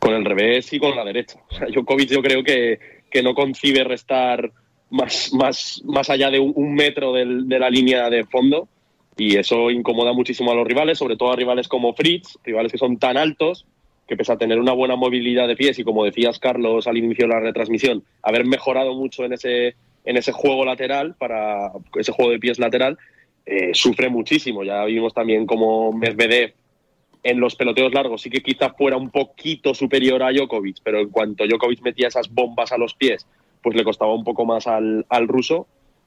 con 0.00 0.14
el 0.14 0.24
revés 0.24 0.72
y 0.72 0.80
con 0.80 0.96
la 0.96 1.04
derecha. 1.04 1.38
O 1.60 1.66
yo 1.68 2.22
creo 2.22 2.42
que, 2.42 2.80
que 3.08 3.22
no 3.22 3.34
concibe 3.34 3.84
restar 3.84 4.50
más, 4.90 5.32
más, 5.32 5.82
más 5.84 6.10
allá 6.10 6.30
de 6.30 6.40
un, 6.40 6.74
metro 6.74 7.12
de 7.12 7.58
la 7.58 7.70
línea 7.70 8.10
de 8.10 8.24
fondo 8.24 8.68
y 9.16 9.36
eso 9.36 9.70
incomoda 9.70 10.12
muchísimo 10.12 10.50
a 10.50 10.54
los 10.54 10.66
rivales, 10.66 10.98
sobre 10.98 11.16
todo 11.16 11.32
a 11.32 11.36
rivales 11.36 11.68
como 11.68 11.94
Fritz, 11.94 12.38
rivales 12.42 12.72
que 12.72 12.78
son 12.78 12.98
tan 12.98 13.16
altos 13.16 13.66
que 14.08 14.16
pese 14.16 14.32
a 14.32 14.38
tener 14.38 14.58
una 14.58 14.72
buena 14.72 14.96
movilidad 14.96 15.46
de 15.46 15.54
pies 15.54 15.78
y 15.78 15.84
como 15.84 16.04
decías 16.04 16.40
Carlos 16.40 16.88
al 16.88 16.96
inicio 16.96 17.28
de 17.28 17.34
la 17.34 17.40
retransmisión, 17.40 18.02
haber 18.22 18.44
mejorado 18.44 18.94
mucho 18.94 19.24
en 19.24 19.34
ese, 19.34 19.76
en 20.04 20.16
ese 20.16 20.32
juego 20.32 20.64
lateral, 20.64 21.14
para 21.16 21.70
ese 21.94 22.10
juego 22.10 22.32
de 22.32 22.40
pies 22.40 22.58
lateral, 22.58 22.98
eh, 23.46 23.70
sufre 23.72 24.08
muchísimo. 24.08 24.64
Ya 24.64 24.84
vimos 24.84 25.14
también 25.14 25.46
como 25.46 25.92
Medvedev 25.92 26.54
en 27.22 27.40
los 27.40 27.56
peloteos 27.56 27.92
largos 27.92 28.22
sí 28.22 28.30
que 28.30 28.42
quizá 28.42 28.70
fuera 28.70 28.96
un 28.96 29.10
poquito 29.10 29.74
superior 29.74 30.22
a 30.22 30.32
Djokovic, 30.32 30.78
pero 30.82 31.00
en 31.00 31.10
cuanto 31.10 31.46
Djokovic 31.46 31.82
metía 31.82 32.08
esas 32.08 32.32
bombas 32.32 32.72
a 32.72 32.78
los 32.78 32.94
pies, 32.94 33.26
pues 33.62 33.76
le 33.76 33.84
costaba 33.84 34.14
un 34.14 34.24
poco 34.24 34.44
más 34.44 34.66
al, 34.66 35.04
al 35.08 35.28
ruso 35.28 35.66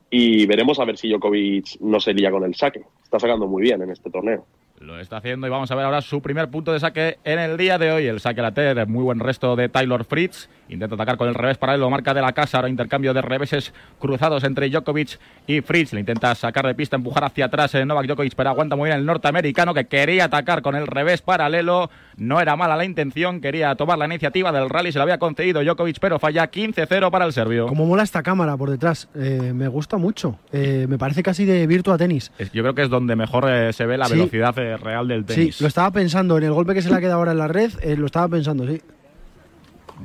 y 0.09 0.45
veremos 0.45 0.79
a 0.79 0.85
ver 0.85 0.97
si 0.97 1.09
Djokovic 1.09 1.79
no 1.81 1.99
se 1.99 2.13
lía 2.13 2.31
con 2.31 2.43
el 2.43 2.55
saque. 2.55 2.83
Está 3.03 3.19
sacando 3.19 3.47
muy 3.47 3.63
bien 3.63 3.81
en 3.81 3.91
este 3.91 4.09
torneo. 4.09 4.45
Lo 4.83 4.99
está 4.99 5.15
haciendo 5.17 5.47
y 5.47 5.49
vamos 5.49 5.71
a 5.71 5.75
ver 5.75 5.85
ahora 5.85 6.01
su 6.01 6.21
primer 6.21 6.49
punto 6.49 6.73
de 6.73 6.79
saque 6.81 7.17
en 7.23 7.39
el 7.39 7.55
día 7.55 7.77
de 7.77 7.89
hoy. 7.93 8.05
El 8.05 8.19
saque 8.19 8.41
lateral, 8.41 8.85
muy 8.87 9.01
buen 9.03 9.19
resto 9.21 9.55
de 9.55 9.69
Taylor 9.69 10.03
Fritz. 10.03 10.49
Intenta 10.67 10.95
atacar 10.95 11.15
con 11.15 11.29
el 11.29 11.35
revés 11.35 11.57
paralelo, 11.57 11.89
marca 11.89 12.13
de 12.13 12.21
la 12.21 12.33
casa. 12.33 12.57
Ahora 12.57 12.67
intercambio 12.67 13.13
de 13.13 13.21
reveses 13.21 13.73
cruzados 13.97 14.43
entre 14.43 14.69
Djokovic 14.69 15.19
y 15.47 15.61
Fritz. 15.61 15.93
Le 15.93 16.01
intenta 16.01 16.35
sacar 16.35 16.67
de 16.67 16.75
pista, 16.75 16.97
empujar 16.97 17.23
hacia 17.23 17.45
atrás 17.45 17.73
en 17.75 17.87
Novak 17.87 18.07
Djokovic, 18.07 18.33
pero 18.35 18.49
aguanta 18.49 18.75
muy 18.75 18.89
bien 18.89 18.99
el 18.99 19.05
norteamericano 19.05 19.73
que 19.73 19.85
quería 19.85 20.25
atacar 20.25 20.61
con 20.61 20.75
el 20.75 20.85
revés 20.85 21.21
paralelo. 21.21 21.89
No 22.17 22.41
era 22.41 22.57
mala 22.57 22.75
la 22.75 22.83
intención, 22.83 23.39
quería 23.39 23.75
tomar 23.75 23.97
la 23.97 24.05
iniciativa 24.05 24.51
del 24.51 24.69
rally, 24.69 24.91
se 24.91 24.99
lo 24.99 25.03
había 25.03 25.17
concedido 25.17 25.63
Djokovic, 25.63 25.99
pero 26.01 26.19
falla 26.19 26.51
15-0 26.51 27.09
para 27.09 27.23
el 27.25 27.31
serbio. 27.31 27.67
Como 27.67 27.85
mola 27.85 28.03
esta 28.03 28.21
cámara 28.21 28.57
por 28.57 28.69
detrás, 28.69 29.07
eh, 29.15 29.51
me 29.55 29.69
gusta 29.69 29.95
mucho. 29.95 30.37
Eh, 30.51 30.87
me 30.89 30.97
parece 30.97 31.23
casi 31.23 31.45
de 31.45 31.65
Virtua 31.67 31.97
Tenis. 31.97 32.33
Yo 32.53 32.63
creo 32.63 32.75
que 32.75 32.81
es 32.81 32.89
donde 32.89 33.15
mejor 33.15 33.49
eh, 33.49 33.71
se 33.71 33.85
ve 33.85 33.97
la 33.97 34.05
Sí. 34.07 34.15
velocidad 34.15 34.53
real 34.77 35.07
del 35.07 35.25
tenis. 35.25 35.55
Sí, 35.57 35.63
lo 35.63 35.67
estaba 35.67 35.91
pensando 35.91 36.37
en 36.37 36.43
el 36.43 36.51
golpe 36.53 36.73
que 36.73 36.81
se 36.81 36.89
le 36.89 36.95
ha 36.95 36.99
quedado 36.99 37.19
ahora 37.19 37.31
en 37.31 37.37
la 37.37 37.47
red, 37.47 37.71
eh, 37.81 37.95
lo 37.97 38.05
estaba 38.05 38.27
pensando, 38.27 38.67
sí. 38.67 38.81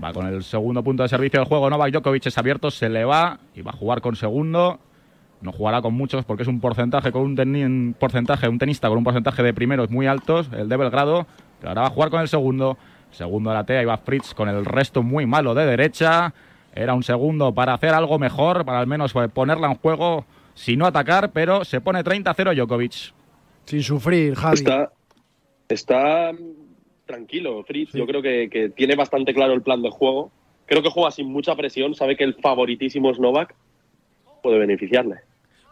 Va 0.02 0.12
con 0.12 0.26
el 0.26 0.44
segundo 0.44 0.83
punto 0.85 1.02
de 1.02 1.09
servicio 1.09 1.40
del 1.40 1.48
juego. 1.48 1.68
Novak 1.70 1.90
Djokovic 1.92 2.26
es 2.26 2.38
abierto, 2.38 2.70
se 2.70 2.88
le 2.88 3.04
va 3.04 3.38
y 3.54 3.62
va 3.62 3.70
a 3.72 3.74
jugar 3.76 4.00
con 4.00 4.14
segundo. 4.16 4.78
No 5.40 5.52
jugará 5.52 5.81
con 5.83 5.94
muchos 5.94 6.24
porque 6.24 6.42
es 6.42 6.48
un 6.48 6.61
porcentaje 6.61 7.11
con 7.12 7.22
un, 7.22 7.37
teni- 7.37 7.64
un 7.64 7.94
porcentaje, 7.98 8.48
un 8.48 8.59
tenista 8.59 8.88
con 8.88 8.98
un 8.98 9.04
porcentaje 9.04 9.42
de 9.42 9.54
primeros 9.54 9.88
muy 9.90 10.07
altos, 10.07 10.50
el 10.52 10.68
de 10.68 10.76
Belgrado. 10.76 11.26
Pero 11.59 11.70
ahora 11.70 11.83
va 11.83 11.87
a 11.88 11.90
jugar 11.90 12.11
con 12.11 12.20
el 12.20 12.28
segundo. 12.28 12.76
Segundo 13.11 13.50
de 13.50 13.57
la 13.57 13.78
ahí 13.81 13.85
va 13.87 13.96
Fritz 13.96 14.35
con 14.35 14.48
el 14.48 14.64
resto 14.64 15.02
muy 15.02 15.26
malo 15.26 15.54
de 15.54 15.64
derecha. 15.64 16.35
Era 16.74 16.94
un 16.94 17.02
segundo 17.02 17.54
para 17.54 17.74
hacer 17.74 17.94
algo 17.94 18.18
mejor, 18.18 18.64
para 18.64 18.78
al 18.81 18.87
menos 18.87 19.14
eh, 19.16 19.28
ponerla 19.28 19.68
en 19.68 19.74
juego, 19.76 20.26
si 20.54 20.76
no 20.76 20.87
atacar, 20.87 21.31
pero 21.33 21.64
se 21.64 21.81
pone 21.81 22.04
30-0 22.04 22.54
Djokovic. 22.54 23.14
Sin 23.68 23.83
sufrir, 23.83 24.35
Javi. 24.35 24.54
Está, 24.54 24.90
está 25.68 26.33
mm, 26.33 27.04
tranquilo, 27.04 27.62
Fritz. 27.64 27.92
Yo 27.92 28.07
creo 28.07 28.22
que, 28.22 28.48
que 28.50 28.70
tiene 28.70 28.96
bastante 28.96 29.35
claro 29.35 29.52
el 29.52 29.61
plan 29.61 29.83
de 29.83 29.90
juego. 29.90 30.33
Creo 30.64 30.83
que 30.83 30.88
juega 30.88 31.11
sin 31.11 31.31
mucha 31.31 31.54
presión. 31.54 31.94
Sabe 31.94 32.16
que 32.16 32.24
el 32.24 32.35
favoritísimo 32.37 33.11
es 33.11 33.18
Novak. 33.18 33.54
Puede 34.42 34.59
beneficiarle. 34.59 35.16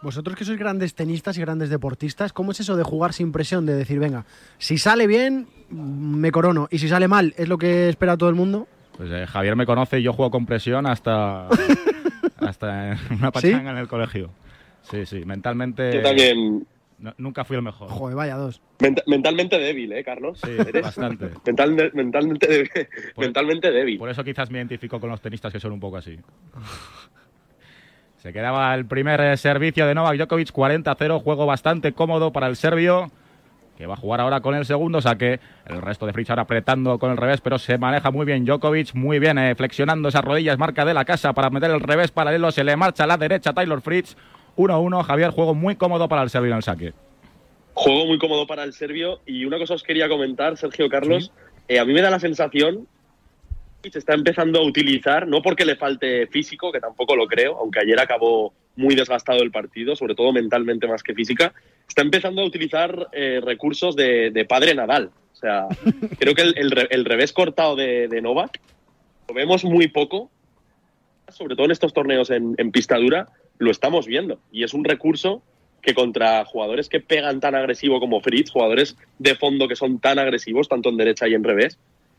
Vosotros 0.02 0.37
que 0.37 0.44
sois 0.44 0.59
grandes 0.59 0.94
tenistas 0.94 1.38
y 1.38 1.40
grandes 1.40 1.70
deportistas, 1.70 2.35
¿cómo 2.35 2.52
es 2.52 2.61
eso 2.61 2.76
de 2.76 2.82
jugar 2.82 3.14
sin 3.14 3.32
presión? 3.32 3.64
De 3.64 3.74
decir, 3.74 3.98
venga, 3.98 4.26
si 4.59 4.76
sale 4.76 5.06
bien, 5.06 5.46
me 5.70 6.30
corono. 6.30 6.68
Y 6.70 6.78
si 6.78 6.88
sale 6.88 7.09
mal, 7.09 7.32
es 7.38 7.48
lo 7.48 7.56
que 7.56 7.88
espera 7.88 8.18
todo 8.18 8.28
el 8.28 8.35
mundo. 8.35 8.68
Pues 8.94 9.11
eh, 9.11 9.26
Javier 9.26 9.56
me 9.56 9.64
conoce 9.64 10.00
y 10.00 10.02
yo 10.02 10.12
juego 10.12 10.30
con 10.30 10.44
presión 10.44 10.87
hasta, 10.87 11.48
hasta 12.37 12.98
una 13.09 13.28
¿Sí? 13.28 13.32
pachanga 13.32 13.70
en 13.70 13.78
el 13.78 13.88
colegio. 13.88 14.28
Sí, 14.82 15.06
sí, 15.06 15.24
mentalmente. 15.24 15.94
Yo 15.94 16.02
también. 16.02 16.66
No- 16.98 17.14
nunca 17.18 17.44
fui 17.44 17.56
el 17.56 17.62
mejor. 17.62 17.88
Joder, 17.90 18.16
vaya 18.16 18.37
dos. 18.37 18.61
Menta- 18.80 19.02
mentalmente 19.06 19.59
débil, 19.59 19.92
¿eh, 19.92 20.02
Carlos? 20.04 20.40
Sí, 20.44 20.50
Eres 20.50 20.82
bastante. 20.82 21.30
mental- 21.44 21.90
mentalmente, 21.94 22.48
débil- 22.48 22.88
mentalmente 23.16 23.70
débil. 23.70 23.98
Por 23.98 24.09
eso 24.11 24.24
quizás 24.24 24.50
me 24.50 24.59
identifico 24.59 24.98
con 25.00 25.11
los 25.11 25.20
tenistas 25.20 25.52
que 25.52 25.61
son 25.61 25.72
un 25.72 25.80
poco 25.80 25.96
así. 25.98 26.18
Se 28.18 28.32
quedaba 28.32 28.74
el 28.74 28.87
primer 28.87 29.20
eh, 29.20 29.37
servicio 29.37 29.87
de 29.87 29.94
Novak 29.94 30.16
Djokovic, 30.16 30.50
40-0, 30.52 31.20
juego 31.22 31.46
bastante 31.46 31.92
cómodo 31.92 32.32
para 32.32 32.48
el 32.48 32.56
serbio, 32.56 33.11
que 33.76 33.87
va 33.87 33.94
a 33.94 33.98
jugar 33.98 34.20
ahora 34.20 34.40
con 34.40 34.54
el 34.54 34.64
segundo 34.64 35.00
saque. 35.00 35.38
El 35.66 35.82
resto 35.82 36.06
de 36.06 36.12
Fritz 36.12 36.30
ahora 36.30 36.42
apretando 36.42 36.98
con 36.98 37.11
el 37.12 37.18
revés, 37.18 37.40
pero 37.40 37.59
se 37.59 37.78
maneja 37.78 38.11
muy 38.11 38.24
bien 38.26 38.44
Djokovic, 38.44 38.94
muy 38.94 39.18
bien 39.18 39.38
eh, 39.38 39.54
flexionando 39.54 40.09
esas 40.09 40.24
rodillas, 40.24 40.59
marca 40.59 40.85
de 40.85 40.94
la 40.94 41.04
casa 41.04 41.35
para 41.35 41.50
meter 41.50 41.70
el 41.70 41.80
revés 41.80 42.11
paralelo, 42.11 42.50
se 42.50 42.64
le 42.64 42.74
marcha 42.74 43.04
a 43.04 43.06
la 43.06 43.16
derecha 43.18 43.52
Taylor 43.52 43.80
Fritz. 43.82 44.16
1-1, 44.57 45.03
Javier, 45.05 45.31
juego 45.31 45.55
muy 45.55 45.77
cómodo 45.77 46.09
para 46.09 46.23
el 46.23 46.31
serbio 46.31 46.51
en 46.53 46.57
el 46.59 46.62
saque. 46.62 46.92
Juego 47.75 48.07
muy 48.07 48.19
cómodo 48.19 48.47
para 48.47 48.64
el 48.64 48.73
serbio. 48.73 49.21
Y 49.27 49.45
una 49.45 49.59
cosa 49.59 49.75
os 49.75 49.83
quería 49.83 50.09
comentar, 50.09 50.57
Sergio 50.57 50.88
Carlos. 50.88 51.31
Eh, 51.69 51.79
a 51.79 51.85
mí 51.85 51.92
me 51.92 52.01
da 52.03 52.11
la 52.11 52.21
sensación 52.21 52.87
que 53.83 53.90
se 53.90 53.99
está 53.99 54.14
empezando 54.14 54.59
a 54.59 54.62
utilizar, 54.62 55.29
no 55.29 55.42
porque 55.42 55.64
le 55.64 55.77
falte 55.77 56.27
físico, 56.29 56.73
que 56.73 56.81
tampoco 56.81 57.14
lo 57.14 57.27
creo, 57.27 57.57
aunque 57.59 57.81
ayer 57.81 58.01
acabó 58.01 58.53
muy 58.77 58.95
desgastado 58.95 59.42
el 59.42 59.51
partido, 59.51 59.95
sobre 59.95 60.14
todo 60.14 60.33
mentalmente 60.33 60.87
más 60.88 61.03
que 61.03 61.14
física, 61.14 61.53
está 61.88 62.03
empezando 62.03 62.42
a 62.42 62.45
utilizar 62.47 63.09
eh, 63.12 63.40
recursos 63.45 63.95
de, 63.95 64.31
de 64.31 64.45
padre 64.45 64.75
Nadal. 64.75 65.11
O 65.33 65.37
sea, 65.37 65.66
creo 66.19 66.35
que 66.35 66.42
el, 66.42 66.55
el 66.59 66.71
re- 66.71 66.88
el 66.90 67.05
revés 67.05 67.33
cortado 67.33 67.77
de, 67.77 68.09
de 68.09 68.23
Novak 68.23 68.59
lo 69.29 69.35
vemos 69.35 69.64
muy 69.64 69.88
poco, 69.88 70.31
sobre 71.29 71.55
todo 71.57 71.66
en 71.66 71.73
estos 71.73 71.92
torneos 71.92 72.31
en, 72.31 72.55
en 72.59 72.71
pista 72.73 72.97
dura, 72.97 73.29
lo 73.59 73.71
estamos 73.71 74.07
viendo. 74.07 74.38
Y 74.53 74.64
es 74.64 74.75
un 74.75 74.85
recurso 74.85 75.42
que 75.83 75.95
contra 75.95 76.45
jugadores 76.45 76.88
que 76.88 77.01
pegan 77.01 77.40
tan 77.40 77.55
agresivo 77.55 78.01
como 78.01 78.21
Fritz, 78.21 78.51
jugadores 78.51 78.97
de 79.19 79.35
fondo 79.37 79.69
que 79.69 79.77
son 79.77 80.01
tan 80.01 80.19
agresivos, 80.19 80.69
tanto 80.69 80.88
en 80.88 80.97
derecha 80.97 81.29
y 81.29 81.35
en 81.35 81.45
revés, 81.45 81.79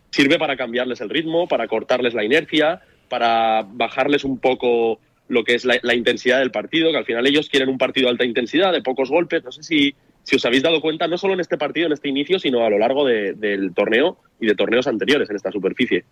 sirve 0.10 0.39
para 0.39 0.56
cambiarles 0.56 1.02
el 1.02 1.10
ritmo, 1.10 1.47
para 1.47 1.67
cortarles 1.67 2.13
la 2.13 2.23
inercia, 2.23 2.82
para 3.10 3.65
bajarles 3.67 4.23
un 4.23 4.39
poco 4.39 5.00
lo 5.28 5.43
que 5.43 5.56
es 5.56 5.65
la, 5.65 5.93
intensidad 5.93 6.39
del 6.39 6.52
partido, 6.52 6.91
que 6.91 6.97
al 6.97 7.06
final 7.06 7.28
ellos 7.28 7.50
quieren 7.50 7.67
un 7.67 7.78
partido 7.78 8.06
de 8.06 8.12
alta 8.12 8.26
intensidad, 8.26 8.71
de 8.71 8.82
pocos 8.82 9.10
golpes. 9.10 9.43
No 9.43 9.52
sé 9.52 9.63
si, 9.63 9.93
si 10.23 10.38
os 10.38 10.45
habéis 10.45 10.63
dado 10.63 10.80
cuenta, 10.80 11.08
no 11.08 11.17
solo 11.17 11.34
en 11.34 11.41
este 11.41 11.58
partido, 11.58 11.88
en 11.88 11.93
este 11.93 12.08
inicio, 12.08 12.39
sino 12.39 12.63
a 12.63 12.69
lo 12.69 12.78
largo 12.80 13.06
de- 13.06 13.34
del 13.34 13.73
torneo 13.73 14.17
y 14.39 14.47
de 14.47 14.56
torneos 14.56 14.88
anteriores 14.88 15.30
en 15.30 15.36
esta 15.36 15.52
superficie. 15.52 16.06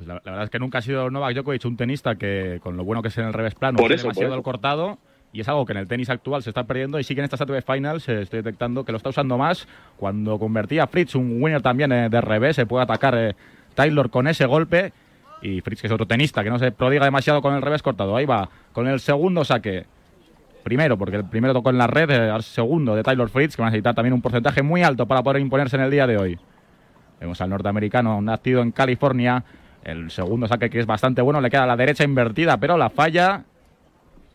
Pues 0.00 0.08
la, 0.08 0.14
la 0.14 0.30
verdad 0.30 0.44
es 0.44 0.50
que 0.50 0.58
nunca 0.58 0.78
ha 0.78 0.80
sido 0.80 1.10
Novak 1.10 1.34
Djokovic 1.34 1.62
un 1.66 1.76
tenista 1.76 2.14
que, 2.14 2.58
con 2.62 2.74
lo 2.78 2.84
bueno 2.84 3.02
que 3.02 3.08
es 3.08 3.18
en 3.18 3.26
el 3.26 3.34
revés 3.34 3.54
plano, 3.54 3.76
Por 3.76 3.92
eso, 3.92 4.04
por 4.04 4.14
demasiado 4.14 4.32
eso. 4.32 4.38
el 4.38 4.42
cortado. 4.42 4.98
Y 5.30 5.42
es 5.42 5.48
algo 5.48 5.66
que 5.66 5.72
en 5.72 5.78
el 5.78 5.86
tenis 5.86 6.08
actual 6.08 6.42
se 6.42 6.48
está 6.48 6.64
perdiendo 6.64 6.98
y 6.98 7.04
sí 7.04 7.14
que 7.14 7.20
en 7.20 7.26
estas 7.26 7.42
ATP 7.42 7.62
Finals 7.70 8.08
eh, 8.08 8.22
estoy 8.22 8.38
detectando 8.38 8.82
que 8.82 8.92
lo 8.92 8.96
está 8.96 9.10
usando 9.10 9.36
más. 9.36 9.68
Cuando 9.98 10.38
convertía 10.38 10.84
a 10.84 10.86
Fritz, 10.86 11.14
un 11.16 11.42
winner 11.42 11.60
también 11.60 11.92
eh, 11.92 12.08
de 12.08 12.20
revés, 12.22 12.56
se 12.56 12.64
puede 12.64 12.84
atacar 12.84 13.14
eh, 13.14 13.36
Taylor 13.74 14.08
con 14.08 14.26
ese 14.26 14.46
golpe. 14.46 14.94
Y 15.42 15.60
Fritz, 15.60 15.82
que 15.82 15.86
es 15.88 15.92
otro 15.92 16.06
tenista, 16.06 16.42
que 16.42 16.48
no 16.48 16.58
se 16.58 16.72
prodiga 16.72 17.04
demasiado 17.04 17.42
con 17.42 17.54
el 17.54 17.60
revés 17.60 17.82
cortado. 17.82 18.16
Ahí 18.16 18.24
va, 18.24 18.48
con 18.72 18.86
el 18.88 19.00
segundo 19.00 19.44
saque. 19.44 19.84
Primero, 20.64 20.96
porque 20.96 21.16
el 21.16 21.24
primero 21.26 21.52
tocó 21.52 21.68
en 21.68 21.76
la 21.78 21.88
red, 21.88 22.08
eh, 22.10 22.30
al 22.30 22.42
segundo 22.42 22.94
de 22.96 23.02
Taylor 23.02 23.28
Fritz, 23.28 23.54
que 23.54 23.60
va 23.60 23.68
a 23.68 23.70
necesitar 23.70 23.94
también 23.94 24.14
un 24.14 24.22
porcentaje 24.22 24.62
muy 24.62 24.82
alto 24.82 25.04
para 25.06 25.22
poder 25.22 25.42
imponerse 25.42 25.76
en 25.76 25.82
el 25.82 25.90
día 25.90 26.06
de 26.06 26.16
hoy. 26.16 26.38
Vemos 27.20 27.38
al 27.42 27.50
norteamericano 27.50 28.22
nacido 28.22 28.62
en 28.62 28.72
California. 28.72 29.44
El 29.84 30.10
segundo 30.10 30.46
saque 30.46 30.70
que 30.70 30.78
es 30.78 30.86
bastante 30.86 31.22
bueno, 31.22 31.40
le 31.40 31.50
queda 31.50 31.64
a 31.64 31.66
la 31.66 31.76
derecha 31.76 32.04
invertida, 32.04 32.58
pero 32.58 32.76
la 32.76 32.90
falla. 32.90 33.44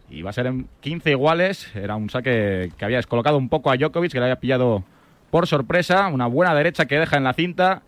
Y 0.10 0.22
va 0.22 0.30
a 0.30 0.34
ser 0.34 0.48
en 0.48 0.68
15 0.82 1.12
iguales. 1.12 1.76
Era 1.76 1.96
un 1.96 2.10
saque 2.10 2.72
que 2.78 2.86
había 2.86 2.98
descolocado 2.98 3.38
un 3.38 3.50
poco 3.50 3.72
a 3.72 3.78
Djokovic, 3.78 4.12
que 4.12 4.20
le 4.20 4.26
había 4.26 4.40
pillado 4.40 4.84
por 5.32 5.48
sorpresa. 5.48 6.08
Una 6.08 6.28
buena 6.28 6.56
derecha 6.56 6.86
que 6.86 7.00
deja 7.00 7.18
en 7.18 7.24
la 7.24 7.34
cinta. 7.34 7.84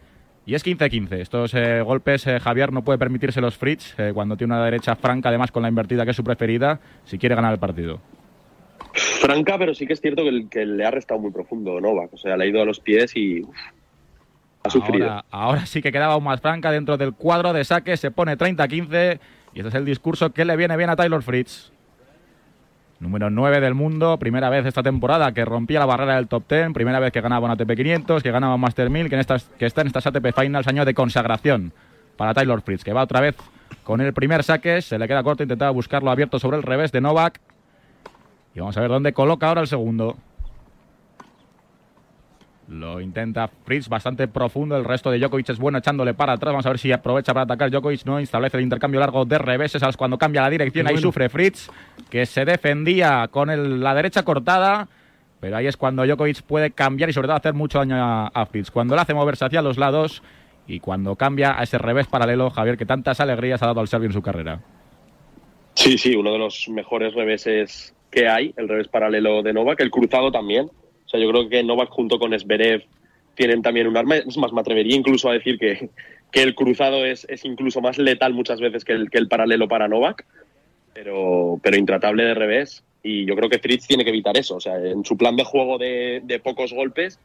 Y 0.48 0.56
es 0.56 0.66
15-15. 0.66 1.20
Estos 1.20 1.54
eh, 1.54 1.82
golpes 1.82 2.26
eh, 2.26 2.40
Javier 2.40 2.72
no 2.72 2.82
puede 2.82 2.98
permitirse 2.98 3.42
los 3.42 3.58
Fritz 3.58 3.94
eh, 4.00 4.12
cuando 4.14 4.38
tiene 4.38 4.54
una 4.54 4.64
derecha 4.64 4.96
franca, 4.96 5.28
además 5.28 5.52
con 5.52 5.62
la 5.62 5.68
invertida 5.68 6.06
que 6.06 6.12
es 6.12 6.16
su 6.16 6.24
preferida, 6.24 6.80
si 7.04 7.18
quiere 7.18 7.36
ganar 7.36 7.52
el 7.52 7.60
partido. 7.60 8.00
Franca, 8.94 9.58
pero 9.58 9.74
sí 9.74 9.86
que 9.86 9.92
es 9.92 10.00
cierto 10.00 10.24
que, 10.50 10.66
le 10.66 10.86
ha 10.86 10.92
restado 10.92 11.20
muy 11.20 11.32
profundo 11.32 11.82
Novak. 11.82 12.14
O 12.14 12.18
sea, 12.18 12.38
le 12.38 12.46
ha 12.46 12.48
ido 12.48 12.62
a 12.62 12.66
los 12.66 12.80
pies 12.80 13.14
y 13.18 13.42
Ahora, 15.32 15.66
sí 15.66 15.82
que 15.82 15.92
quedaba 15.92 16.14
aún 16.14 16.24
más 16.24 16.42
franca 16.42 16.72
dentro 16.72 16.98
del 16.98 17.14
cuadro 17.14 17.54
de 17.54 17.64
saque, 17.64 17.98
se 17.98 18.12
pone 18.12 18.38
30-15 18.38 19.20
y 19.54 19.60
este 19.60 19.70
es 19.70 19.76
el 19.76 19.86
discurso 19.86 20.32
que 20.32 20.46
le 20.46 20.56
viene 20.56 20.78
bien 20.78 20.90
a 20.90 20.96
Taylor 20.96 21.24
Fritz. 21.24 21.72
Número 23.00 23.30
9 23.30 23.60
del 23.60 23.76
mundo, 23.76 24.18
primera 24.18 24.50
vez 24.50 24.66
esta 24.66 24.82
temporada 24.82 25.32
que 25.32 25.46
rompía 25.46 25.80
la 25.80 25.86
barrera 25.86 26.16
del 26.16 26.28
top 26.28 26.44
10, 26.50 26.74
primera 26.74 27.00
vez 27.00 27.12
que 27.12 27.22
ganaba 27.22 27.46
un 27.46 27.52
ATP 27.52 27.76
500, 27.76 28.24
que 28.24 28.32
ganaba 28.32 28.56
un 28.56 28.62
Master 28.62 28.90
1000, 28.90 29.10
que, 29.10 29.16
en 29.16 29.22
estas, 29.22 29.44
que 29.60 29.68
está 29.68 29.82
en 29.82 29.88
estas 29.88 30.08
ATP 30.08 30.34
Finals, 30.36 30.68
año 30.68 30.84
de 30.84 30.96
consagración 30.96 31.74
para 32.18 32.34
Taylor 32.34 32.62
Fritz, 32.62 32.84
que 32.84 32.94
va 32.94 33.04
otra 33.04 33.22
vez 33.22 33.36
con 33.84 34.02
el 34.02 34.14
primer 34.14 34.44
saque, 34.44 34.82
se 34.82 34.98
le 34.98 35.08
queda 35.08 35.22
corto, 35.22 35.44
intentaba 35.44 35.72
buscarlo 35.72 36.10
abierto 36.10 36.40
sobre 36.40 36.58
el 36.58 36.64
revés 36.64 36.92
de 36.92 37.02
Novak. 37.02 37.40
Y 38.56 38.60
vamos 38.60 38.76
a 38.78 38.82
ver 38.82 38.90
dónde 38.90 39.14
coloca 39.14 39.48
ahora 39.48 39.62
el 39.62 39.68
segundo. 39.68 40.18
Lo 42.70 43.00
intenta 43.00 43.48
Fritz 43.48 43.88
bastante 43.88 44.28
profundo. 44.28 44.76
El 44.76 44.84
resto 44.84 45.10
de 45.10 45.20
Djokovic 45.20 45.50
es 45.50 45.58
bueno 45.58 45.78
echándole 45.78 46.14
para 46.14 46.34
atrás. 46.34 46.52
Vamos 46.52 46.66
a 46.66 46.70
ver 46.70 46.80
si 46.80 46.92
aprovecha 46.92 47.34
para 47.34 47.46
atacar. 47.46 47.72
Djokovic 47.72 48.04
no 48.06 48.20
establece 48.20 48.58
el 48.58 48.64
intercambio 48.64 49.00
largo 49.00 49.24
de 49.24 49.38
reveses. 49.38 49.82
Es 49.82 49.96
cuando 49.96 50.18
cambia 50.18 50.42
la 50.42 50.50
dirección. 50.50 50.86
Ahí 50.86 50.96
bueno. 50.96 51.08
sufre 51.08 51.30
Fritz, 51.30 51.70
que 52.10 52.26
se 52.26 52.44
defendía 52.44 53.30
con 53.32 53.50
el- 53.50 53.80
la 53.80 53.96
derecha 53.96 54.24
cortada. 54.24 54.88
Pero 55.40 55.56
ahí 55.56 55.68
es 55.68 55.78
cuando 55.78 56.04
Djokovic 56.06 56.42
puede 56.42 56.72
cambiar 56.72 57.10
y 57.10 57.14
sobre 57.14 57.28
todo 57.28 57.38
hacer 57.38 57.54
mucho 57.54 57.78
daño 57.80 57.96
a, 57.96 58.28
a 58.28 58.46
Fritz. 58.48 58.70
Cuando 58.70 58.96
le 58.96 59.02
hace 59.02 59.14
moverse 59.14 59.46
hacia 59.46 59.62
los 59.62 59.78
lados 59.78 60.22
y 60.68 60.82
cuando 60.82 61.16
cambia 61.16 61.58
a 61.58 61.64
ese 61.64 61.78
revés 61.78 62.08
paralelo, 62.08 62.50
Javier, 62.50 62.76
que 62.78 62.86
tantas 62.86 63.22
alegrías 63.22 63.62
ha 63.64 63.68
dado 63.68 63.80
al 63.80 63.88
serbio 63.88 64.08
en 64.08 64.14
su 64.14 64.22
carrera. 64.22 64.60
Sí, 65.76 65.98
sí, 65.98 66.16
uno 66.16 66.32
de 66.34 66.40
los 66.40 66.68
mejores 66.70 67.14
reveses 67.14 67.94
que 68.12 68.28
hay, 68.28 68.54
el 68.58 68.68
revés 68.68 68.88
paralelo 68.90 69.42
de 69.44 69.54
Novak, 69.54 69.80
el 69.80 69.92
cruzado 69.92 70.32
también. 70.32 70.70
O 71.08 71.10
sea, 71.10 71.20
yo 71.20 71.30
creo 71.30 71.50
que 71.50 71.64
Novak 71.64 71.90
junto 71.90 72.20
con 72.20 72.38
Zverev 72.38 72.84
tienen 73.34 73.62
también 73.62 73.88
un 73.88 73.96
arma. 73.98 74.18
Es 74.18 74.38
más, 74.38 74.52
me 74.52 74.62
atrevería 74.62 74.96
incluso 74.96 75.30
a 75.30 75.34
decir 75.34 75.58
que, 75.58 75.90
que 76.32 76.44
el 76.44 76.54
cruzado 76.54 77.06
es, 77.06 77.26
es 77.30 77.46
incluso 77.46 77.82
más 77.82 77.98
letal 77.98 78.34
muchas 78.34 78.60
veces 78.60 78.84
que 78.84 78.94
el, 78.94 79.10
que 79.10 79.18
el 79.18 79.30
paralelo 79.30 79.68
para 79.68 79.88
Novak, 79.88 80.26
pero, 80.94 81.60
pero 81.64 81.78
intratable 81.78 82.26
de 82.26 82.34
revés. 82.34 82.84
Y 83.04 83.26
yo 83.26 83.36
creo 83.36 83.50
que 83.50 83.60
Fritz 83.60 83.88
tiene 83.88 84.04
que 84.04 84.10
evitar 84.10 84.38
eso. 84.38 84.58
O 84.58 84.60
sea, 84.60 84.78
en 84.78 85.06
su 85.06 85.16
plan 85.16 85.38
de 85.38 85.46
juego 85.46 85.78
de, 85.78 86.22
de 86.26 86.40
pocos 86.40 86.74
golpes, 86.74 87.20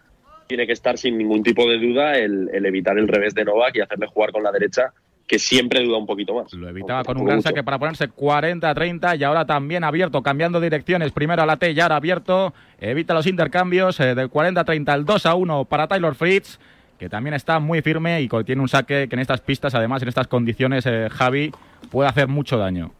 tiene 0.46 0.66
que 0.66 0.74
estar 0.74 0.96
sin 0.96 1.18
ningún 1.18 1.42
tipo 1.42 1.68
de 1.68 1.78
duda 1.78 2.18
el, 2.18 2.50
el 2.52 2.66
evitar 2.66 2.98
el 2.98 3.08
revés 3.08 3.34
de 3.34 3.44
Novak 3.44 3.74
y 3.76 3.80
hacerle 3.80 4.06
jugar 4.06 4.30
con 4.32 4.42
la 4.42 4.52
derecha 4.52 4.92
que 5.32 5.38
siempre 5.38 5.82
duda 5.82 5.96
un 5.96 6.04
poquito 6.04 6.34
más. 6.34 6.52
Lo 6.52 6.68
evitaba 6.68 7.04
con 7.04 7.16
un 7.16 7.24
gran 7.24 7.40
saque 7.40 7.64
para 7.64 7.78
ponerse 7.78 8.06
40-30 8.06 9.18
y 9.18 9.24
ahora 9.24 9.46
también 9.46 9.82
abierto, 9.82 10.22
cambiando 10.22 10.60
direcciones. 10.60 11.10
Primero 11.10 11.42
a 11.42 11.46
la 11.46 11.56
T 11.56 11.72
y 11.72 11.80
ahora 11.80 11.96
abierto. 11.96 12.52
Evita 12.78 13.14
los 13.14 13.26
intercambios 13.26 13.98
eh, 14.00 14.14
del 14.14 14.30
40-30 14.30 14.90
al 14.90 15.06
2-1 15.06 15.66
para 15.68 15.88
Taylor 15.88 16.14
Fritz, 16.14 16.58
que 16.98 17.08
también 17.08 17.32
está 17.32 17.60
muy 17.60 17.80
firme 17.80 18.20
y 18.20 18.28
tiene 18.44 18.60
un 18.60 18.68
saque 18.68 19.08
que 19.08 19.14
en 19.14 19.20
estas 19.20 19.40
pistas, 19.40 19.74
además 19.74 20.02
en 20.02 20.08
estas 20.08 20.26
condiciones, 20.26 20.84
eh, 20.84 21.08
Javi, 21.10 21.50
puede 21.90 22.10
hacer 22.10 22.28
mucho 22.28 22.58
daño. 22.58 22.92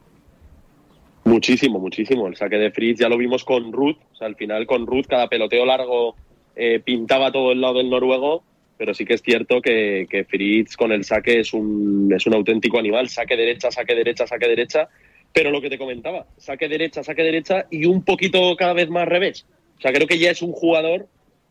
Muchísimo, 1.24 1.80
muchísimo. 1.80 2.28
El 2.28 2.36
saque 2.36 2.56
de 2.56 2.70
Fritz 2.70 2.98
ya 2.98 3.10
lo 3.10 3.18
vimos 3.18 3.44
con 3.44 3.74
Ruth. 3.74 3.98
O 4.10 4.16
sea, 4.16 4.26
al 4.26 4.36
final 4.36 4.64
con 4.64 4.86
Ruth 4.86 5.04
cada 5.06 5.28
peloteo 5.28 5.66
largo 5.66 6.16
eh, 6.56 6.80
pintaba 6.82 7.30
todo 7.30 7.52
el 7.52 7.60
lado 7.60 7.74
del 7.74 7.90
noruego 7.90 8.42
pero 8.82 8.94
sí 8.94 9.04
que 9.04 9.14
es 9.14 9.22
cierto 9.22 9.62
que, 9.62 10.08
que 10.10 10.24
Fritz 10.24 10.76
con 10.76 10.90
el 10.90 11.04
saque 11.04 11.38
es 11.38 11.52
un, 11.52 12.12
es 12.12 12.26
un 12.26 12.34
auténtico 12.34 12.80
animal, 12.80 13.08
saque 13.08 13.36
derecha, 13.36 13.70
saque 13.70 13.94
derecha, 13.94 14.26
saque 14.26 14.48
derecha, 14.48 14.88
pero 15.32 15.52
lo 15.52 15.60
que 15.60 15.70
te 15.70 15.78
comentaba, 15.78 16.26
saque 16.36 16.68
derecha, 16.68 17.04
saque 17.04 17.22
derecha 17.22 17.66
y 17.70 17.84
un 17.84 18.02
poquito 18.04 18.56
cada 18.56 18.72
vez 18.72 18.90
más 18.90 19.06
revés. 19.06 19.46
O 19.78 19.80
sea, 19.80 19.92
creo 19.92 20.08
que 20.08 20.18
ya 20.18 20.32
es 20.32 20.42
un 20.42 20.50
jugador 20.50 21.06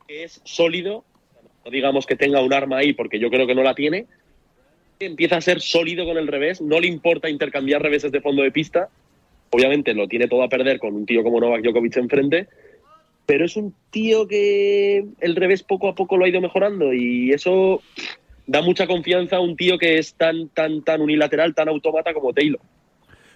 que 0.10 0.26
es 0.26 0.42
sólido, 0.44 1.06
no 1.64 1.72
digamos 1.72 2.06
que 2.06 2.18
tenga 2.18 2.42
un 2.42 2.52
arma 2.52 2.80
ahí 2.80 2.92
porque 2.92 3.18
yo 3.18 3.30
creo 3.30 3.48
que 3.48 3.56
no 3.56 3.64
la 3.64 3.76
tiene, 3.76 4.08
empieza 5.00 5.38
a 5.38 5.42
ser 5.42 5.62
sólido 5.62 6.04
con 6.04 6.18
el 6.18 6.28
revés, 6.28 6.60
no 6.60 6.82
le 6.82 6.88
importa 6.88 7.30
intercambiar 7.30 7.82
reveses 7.82 8.12
de 8.12 8.20
fondo 8.20 8.44
de 8.44 8.52
pista, 8.52 8.90
obviamente 9.52 9.94
lo 9.94 10.10
tiene 10.10 10.28
todo 10.28 10.44
a 10.44 10.50
perder 10.50 10.80
con 10.80 10.96
un 10.96 11.06
tío 11.06 11.24
como 11.24 11.40
Novak 11.40 11.62
Djokovic 11.62 11.96
enfrente, 11.96 12.50
pero 13.26 13.46
es 13.46 13.56
un 13.56 13.74
tío 13.90 14.28
que 14.28 15.06
el 15.20 15.36
revés 15.36 15.64
poco 15.64 15.88
a 15.88 15.96
poco 15.96 16.18
lo 16.18 16.26
ha 16.26 16.30
ido 16.30 16.42
mejorando 16.42 16.94
y 16.94 17.32
eso 17.32 17.82
da 18.48 18.62
mucha 18.62 18.88
confianza 18.88 19.38
a 19.38 19.40
un 19.40 19.56
tío 19.56 19.78
que 19.78 19.98
es 19.98 20.14
tan, 20.16 20.50
tan, 20.50 20.84
tan 20.84 21.02
unilateral, 21.02 21.56
tan 21.56 21.70
automata 21.70 22.14
como 22.14 22.34
Taylor. 22.34 22.60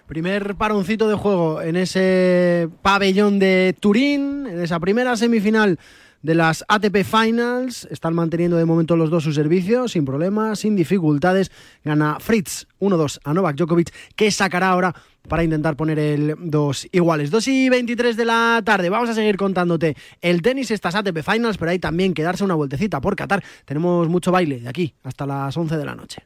Primer 0.06 0.54
paroncito 0.54 1.08
de 1.08 1.16
juego 1.16 1.62
en 1.62 1.76
ese 1.76 2.68
pabellón 2.82 3.38
de 3.38 3.74
Turín, 3.80 4.46
en 4.46 4.60
esa 4.60 4.78
primera 4.78 5.16
semifinal 5.16 5.78
de 6.26 6.34
las 6.34 6.64
ATP 6.66 7.04
Finals. 7.04 7.86
Están 7.90 8.14
manteniendo 8.14 8.56
de 8.56 8.64
momento 8.64 8.96
los 8.96 9.10
dos 9.10 9.22
sus 9.22 9.36
servicios 9.36 9.92
sin 9.92 10.04
problemas, 10.04 10.58
sin 10.58 10.74
dificultades. 10.74 11.52
Gana 11.84 12.18
Fritz 12.20 12.66
1-2 12.80 13.20
a 13.24 13.32
Novak 13.32 13.56
Djokovic, 13.56 13.94
que 14.16 14.30
sacará 14.30 14.70
ahora 14.70 14.94
para 15.28 15.44
intentar 15.44 15.76
poner 15.76 15.98
el 15.98 16.34
2 16.38 16.88
iguales. 16.92 17.30
2 17.30 17.48
y 17.48 17.68
23 17.68 18.16
de 18.16 18.24
la 18.24 18.60
tarde. 18.64 18.90
Vamos 18.90 19.08
a 19.08 19.14
seguir 19.14 19.36
contándote 19.36 19.96
el 20.20 20.42
tenis, 20.42 20.70
estas 20.70 20.96
ATP 20.96 21.22
Finals, 21.22 21.58
pero 21.58 21.70
hay 21.70 21.78
también 21.78 22.12
que 22.12 22.22
darse 22.22 22.44
una 22.44 22.54
vueltecita 22.54 23.00
por 23.00 23.14
Qatar. 23.14 23.42
Tenemos 23.64 24.08
mucho 24.08 24.32
baile 24.32 24.60
de 24.60 24.68
aquí 24.68 24.94
hasta 25.04 25.26
las 25.26 25.56
11 25.56 25.76
de 25.76 25.84
la 25.84 25.94
noche. 25.94 26.22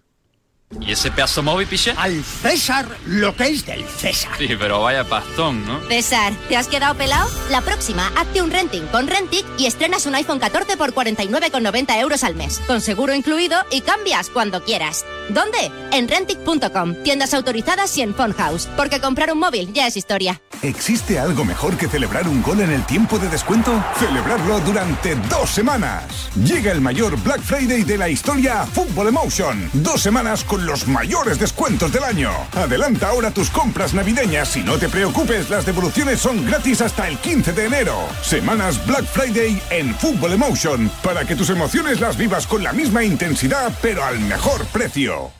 ¿Y 0.78 0.92
ese 0.92 1.10
pedazo 1.10 1.42
móvil, 1.42 1.66
piche? 1.66 1.92
Al 1.96 2.22
César 2.22 2.86
lo 3.06 3.34
que 3.34 3.48
es 3.48 3.66
del 3.66 3.84
César. 3.84 4.32
Sí, 4.38 4.48
pero 4.56 4.80
vaya 4.82 5.02
pastón, 5.02 5.66
¿no? 5.66 5.80
César, 5.88 6.32
¿te 6.48 6.56
has 6.56 6.68
quedado 6.68 6.94
pelado? 6.94 7.28
La 7.50 7.60
próxima, 7.60 8.12
hazte 8.16 8.40
un 8.40 8.52
renting 8.52 8.86
con 8.86 9.08
Rentic 9.08 9.44
y 9.58 9.66
estrenas 9.66 10.06
un 10.06 10.14
iPhone 10.14 10.38
14 10.38 10.76
por 10.76 10.94
49,90 10.94 11.98
euros 11.98 12.22
al 12.22 12.36
mes, 12.36 12.60
con 12.68 12.80
seguro 12.80 13.14
incluido 13.14 13.58
y 13.72 13.80
cambias 13.80 14.30
cuando 14.30 14.62
quieras. 14.62 15.04
¿Dónde? 15.30 15.72
En 15.90 16.06
Rentic.com, 16.06 17.02
tiendas 17.02 17.34
autorizadas 17.34 17.96
y 17.98 18.02
en 18.02 18.14
House, 18.14 18.68
porque 18.76 19.00
comprar 19.00 19.32
un 19.32 19.38
móvil 19.38 19.72
ya 19.72 19.88
es 19.88 19.96
historia. 19.96 20.40
¿Existe 20.62 21.18
algo 21.18 21.46
mejor 21.46 21.78
que 21.78 21.88
celebrar 21.88 22.28
un 22.28 22.42
gol 22.42 22.60
en 22.60 22.70
el 22.70 22.84
tiempo 22.84 23.18
de 23.18 23.30
descuento? 23.30 23.82
Celebrarlo 23.98 24.60
durante 24.60 25.14
dos 25.30 25.48
semanas. 25.48 26.28
Llega 26.44 26.70
el 26.70 26.82
mayor 26.82 27.18
Black 27.22 27.40
Friday 27.40 27.82
de 27.82 27.96
la 27.96 28.10
historia 28.10 28.60
a 28.60 28.66
Football 28.66 29.08
Emotion. 29.08 29.70
Dos 29.72 30.02
semanas 30.02 30.44
con 30.44 30.66
los 30.66 30.86
mayores 30.86 31.38
descuentos 31.38 31.90
del 31.92 32.04
año. 32.04 32.30
Adelanta 32.52 33.08
ahora 33.08 33.30
tus 33.30 33.48
compras 33.48 33.94
navideñas 33.94 34.54
y 34.54 34.62
no 34.62 34.76
te 34.76 34.90
preocupes, 34.90 35.48
las 35.48 35.64
devoluciones 35.64 36.20
son 36.20 36.44
gratis 36.44 36.82
hasta 36.82 37.08
el 37.08 37.16
15 37.16 37.54
de 37.54 37.64
enero. 37.64 37.96
Semanas 38.20 38.86
Black 38.86 39.06
Friday 39.06 39.62
en 39.70 39.94
Football 39.94 40.34
Emotion 40.34 40.90
para 41.02 41.24
que 41.24 41.36
tus 41.36 41.48
emociones 41.48 42.00
las 42.00 42.18
vivas 42.18 42.46
con 42.46 42.62
la 42.62 42.74
misma 42.74 43.02
intensidad 43.02 43.72
pero 43.80 44.04
al 44.04 44.20
mejor 44.20 44.66
precio. 44.66 45.30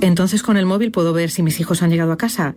Entonces 0.00 0.42
con 0.42 0.56
el 0.56 0.66
móvil 0.66 0.90
puedo 0.90 1.12
ver 1.12 1.30
si 1.30 1.44
mis 1.44 1.60
hijos 1.60 1.82
han 1.82 1.90
llegado 1.90 2.10
a 2.10 2.18
casa 2.18 2.56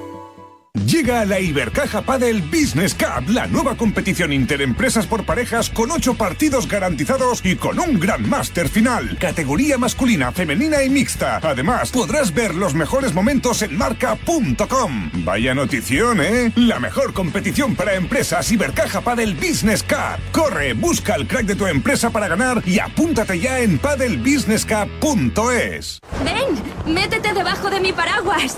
Llega 0.73 1.25
la 1.25 1.37
Ibercaja 1.39 2.01
Padel 2.01 2.41
Business 2.43 2.95
Cup, 2.95 3.29
la 3.29 3.45
nueva 3.47 3.75
competición 3.75 4.31
interempresas 4.31 5.05
por 5.05 5.25
parejas 5.25 5.69
con 5.69 5.91
ocho 5.91 6.13
partidos 6.15 6.65
garantizados 6.67 7.45
y 7.45 7.57
con 7.57 7.77
un 7.77 7.99
gran 7.99 8.29
máster 8.29 8.69
final. 8.69 9.17
Categoría 9.17 9.77
masculina, 9.77 10.31
femenina 10.31 10.81
y 10.81 10.89
mixta. 10.89 11.41
Además, 11.43 11.91
podrás 11.91 12.33
ver 12.33 12.55
los 12.55 12.73
mejores 12.73 13.13
momentos 13.13 13.61
en 13.63 13.77
marca.com. 13.77 15.11
Vaya 15.25 15.53
notición, 15.53 16.21
¿eh? 16.21 16.53
La 16.55 16.79
mejor 16.79 17.11
competición 17.13 17.75
para 17.75 17.95
empresas 17.95 18.49
Ibercaja 18.49 19.01
Padel 19.01 19.35
Business 19.35 19.83
Cup. 19.83 20.21
Corre, 20.31 20.71
busca 20.73 21.15
el 21.15 21.27
crack 21.27 21.47
de 21.47 21.55
tu 21.55 21.67
empresa 21.67 22.11
para 22.11 22.29
ganar 22.29 22.63
y 22.65 22.79
apúntate 22.79 23.37
ya 23.39 23.59
en 23.59 23.77
padelbusinesscup.es. 23.77 25.99
Ven, 26.23 26.45
métete 26.93 27.33
debajo 27.33 27.69
de 27.69 27.81
mi 27.81 27.91
paraguas 27.91 28.57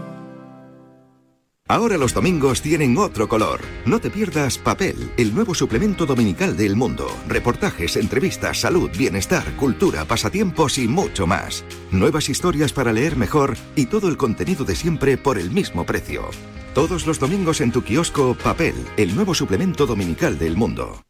Ahora 1.71 1.97
los 1.97 2.13
domingos 2.13 2.61
tienen 2.61 2.97
otro 2.97 3.29
color. 3.29 3.61
No 3.85 4.01
te 4.01 4.09
pierdas 4.09 4.57
Papel, 4.57 5.09
el 5.15 5.33
nuevo 5.33 5.55
suplemento 5.55 6.05
dominical 6.05 6.57
del 6.57 6.75
mundo. 6.75 7.07
Reportajes, 7.29 7.95
entrevistas, 7.95 8.59
salud, 8.59 8.89
bienestar, 8.97 9.55
cultura, 9.55 10.03
pasatiempos 10.03 10.77
y 10.77 10.89
mucho 10.89 11.27
más. 11.27 11.63
Nuevas 11.89 12.27
historias 12.27 12.73
para 12.73 12.91
leer 12.91 13.15
mejor 13.15 13.55
y 13.77 13.85
todo 13.85 14.09
el 14.09 14.17
contenido 14.17 14.65
de 14.65 14.75
siempre 14.75 15.15
por 15.15 15.37
el 15.37 15.49
mismo 15.49 15.85
precio. 15.85 16.29
Todos 16.73 17.07
los 17.07 17.19
domingos 17.19 17.61
en 17.61 17.71
tu 17.71 17.85
kiosco 17.85 18.35
Papel, 18.35 18.75
el 18.97 19.15
nuevo 19.15 19.33
suplemento 19.33 19.85
dominical 19.85 20.37
del 20.37 20.57
mundo. 20.57 21.01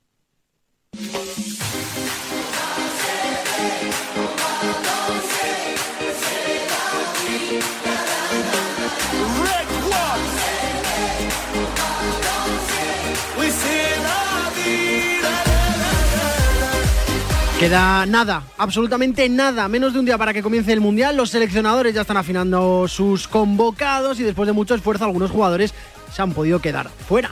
Queda 17.62 18.08
nada, 18.08 18.42
absolutamente 18.58 19.30
nada, 19.30 19.68
menos 19.68 19.94
de 19.94 20.00
un 20.00 20.06
día 20.06 20.18
para 20.18 20.34
que 20.34 20.42
comience 20.42 20.74
el 20.74 20.82
Mundial. 20.82 21.16
Los 21.16 21.30
seleccionadores 21.30 21.94
ya 21.94 22.02
están 22.02 22.18
afinando 22.18 22.88
sus 22.88 23.28
convocados 23.28 24.20
y 24.20 24.24
después 24.24 24.48
de 24.48 24.54
mucho 24.54 24.74
esfuerzo 24.74 25.06
algunos 25.06 25.30
jugadores 25.30 25.72
se 26.12 26.24
han 26.24 26.34
podido 26.34 26.60
quedar 26.60 26.90
fuera 26.90 27.30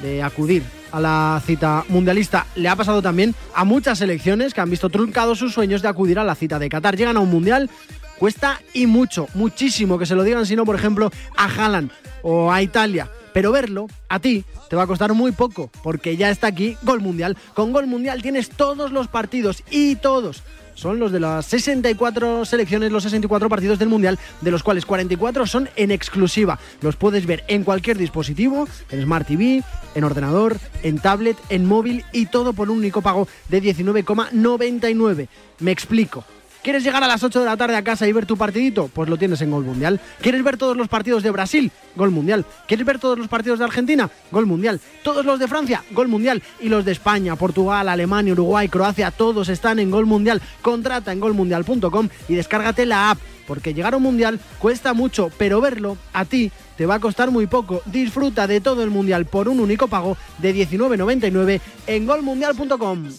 de 0.00 0.22
acudir 0.22 0.62
a 0.92 1.00
la 1.00 1.42
cita 1.44 1.84
mundialista. 1.88 2.46
Le 2.54 2.68
ha 2.68 2.76
pasado 2.76 3.02
también 3.02 3.34
a 3.52 3.64
muchas 3.64 3.98
selecciones 3.98 4.54
que 4.54 4.60
han 4.60 4.70
visto 4.70 4.90
truncados 4.90 5.40
sus 5.40 5.52
sueños 5.52 5.82
de 5.82 5.88
acudir 5.88 6.20
a 6.20 6.24
la 6.24 6.36
cita 6.36 6.60
de 6.60 6.68
Qatar. 6.68 6.96
Llegan 6.96 7.16
a 7.16 7.20
un 7.20 7.30
Mundial, 7.30 7.68
cuesta 8.16 8.60
y 8.74 8.86
mucho, 8.86 9.26
muchísimo 9.34 9.98
que 9.98 10.06
se 10.06 10.14
lo 10.14 10.22
digan, 10.22 10.46
sino 10.46 10.64
por 10.64 10.76
ejemplo 10.76 11.10
a 11.36 11.46
Haaland 11.46 11.90
o 12.22 12.52
a 12.52 12.62
Italia 12.62 13.10
pero 13.34 13.52
verlo 13.52 13.88
a 14.08 14.20
ti 14.20 14.44
te 14.70 14.76
va 14.76 14.84
a 14.84 14.86
costar 14.86 15.12
muy 15.12 15.32
poco, 15.32 15.70
porque 15.82 16.16
ya 16.16 16.30
está 16.30 16.46
aquí 16.46 16.78
Gol 16.82 17.02
Mundial. 17.02 17.36
Con 17.52 17.72
Gol 17.72 17.86
Mundial 17.86 18.22
tienes 18.22 18.48
todos 18.48 18.92
los 18.92 19.08
partidos 19.08 19.62
y 19.70 19.96
todos 19.96 20.42
son 20.74 20.98
los 20.98 21.12
de 21.12 21.20
las 21.20 21.46
64 21.46 22.44
selecciones, 22.44 22.90
los 22.90 23.02
64 23.02 23.48
partidos 23.48 23.78
del 23.78 23.88
Mundial, 23.88 24.18
de 24.40 24.50
los 24.50 24.62
cuales 24.62 24.86
44 24.86 25.46
son 25.46 25.68
en 25.76 25.90
exclusiva. 25.90 26.58
Los 26.80 26.96
puedes 26.96 27.26
ver 27.26 27.44
en 27.48 27.64
cualquier 27.64 27.98
dispositivo, 27.98 28.68
en 28.90 29.02
Smart 29.02 29.26
TV, 29.26 29.62
en 29.94 30.04
ordenador, 30.04 30.58
en 30.82 30.98
tablet, 30.98 31.36
en 31.48 31.66
móvil 31.66 32.04
y 32.12 32.26
todo 32.26 32.52
por 32.52 32.70
un 32.70 32.78
único 32.78 33.02
pago 33.02 33.28
de 33.48 33.62
19,99. 33.62 35.28
Me 35.60 35.70
explico. 35.70 36.24
¿Quieres 36.64 36.82
llegar 36.82 37.04
a 37.04 37.06
las 37.06 37.22
8 37.22 37.40
de 37.40 37.44
la 37.44 37.58
tarde 37.58 37.76
a 37.76 37.84
casa 37.84 38.08
y 38.08 38.12
ver 38.12 38.24
tu 38.24 38.38
partidito? 38.38 38.88
Pues 38.88 39.10
lo 39.10 39.18
tienes 39.18 39.42
en 39.42 39.50
Gol 39.50 39.64
Mundial. 39.64 40.00
¿Quieres 40.22 40.42
ver 40.42 40.56
todos 40.56 40.78
los 40.78 40.88
partidos 40.88 41.22
de 41.22 41.30
Brasil? 41.30 41.70
Gol 41.94 42.10
Mundial. 42.10 42.46
¿Quieres 42.66 42.86
ver 42.86 42.98
todos 42.98 43.18
los 43.18 43.28
partidos 43.28 43.58
de 43.58 43.66
Argentina? 43.66 44.08
Gol 44.30 44.46
Mundial. 44.46 44.80
¿Todos 45.02 45.26
los 45.26 45.38
de 45.38 45.46
Francia? 45.46 45.84
Gol 45.90 46.08
Mundial. 46.08 46.42
Y 46.60 46.70
los 46.70 46.86
de 46.86 46.92
España, 46.92 47.36
Portugal, 47.36 47.86
Alemania, 47.86 48.32
Uruguay, 48.32 48.70
Croacia, 48.70 49.10
todos 49.10 49.50
están 49.50 49.78
en 49.78 49.90
Gol 49.90 50.06
Mundial. 50.06 50.40
Contrata 50.62 51.12
en 51.12 51.20
golmundial.com 51.20 52.08
y 52.30 52.34
descárgate 52.34 52.86
la 52.86 53.10
app, 53.10 53.18
porque 53.46 53.74
llegar 53.74 53.92
a 53.92 53.98
un 53.98 54.02
mundial 54.02 54.40
cuesta 54.58 54.94
mucho, 54.94 55.30
pero 55.36 55.60
verlo 55.60 55.98
a 56.14 56.24
ti 56.24 56.50
te 56.78 56.86
va 56.86 56.94
a 56.94 57.00
costar 57.00 57.30
muy 57.30 57.46
poco. 57.46 57.82
Disfruta 57.84 58.46
de 58.46 58.62
todo 58.62 58.82
el 58.82 58.88
mundial 58.88 59.26
por 59.26 59.50
un 59.50 59.60
único 59.60 59.88
pago 59.88 60.16
de 60.38 60.54
19.99 60.54 61.60
en 61.88 62.06
golmundial.com. 62.06 63.10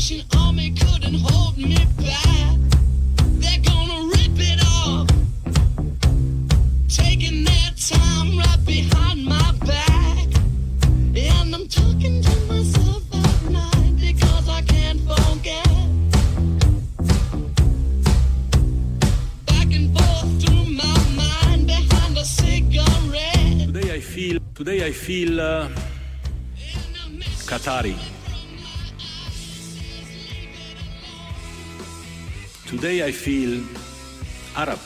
seven 0.00 0.24
army 0.36 0.70
couldn't 0.72 1.14
hold 1.14 1.56
me 1.56 1.76
back. 1.98 2.56
They're 3.40 3.60
gonna 3.60 4.08
rip 4.08 4.36
it 4.36 4.60
off. 4.78 5.08
Taking 6.88 7.44
their 7.44 7.70
time 7.76 8.38
right 8.38 8.62
behind 8.66 9.24
my 9.24 9.52
back. 9.64 10.28
And 11.16 11.54
I'm 11.54 11.66
talking 11.68 12.22
to 12.22 12.34
myself 12.46 13.02
at 13.14 13.50
night 13.50 13.96
because 13.98 14.48
I 14.48 14.62
can't 14.62 15.00
forget. 15.00 15.66
Back 19.46 19.68
and 19.78 19.88
forth 19.96 20.30
through 20.42 20.66
my 20.82 20.98
mind 21.16 21.66
behind 21.66 22.18
a 22.18 22.24
cigarette. 22.24 23.66
Today 23.66 23.94
I 23.94 24.00
feel 24.00 24.38
today 24.54 24.86
I 24.86 24.92
feel 24.92 25.40
uh, 25.40 25.68
Qatari. 27.48 28.15
Today 32.86 33.02
I 33.02 33.10
feel 33.10 33.64
Arab. 34.54 34.78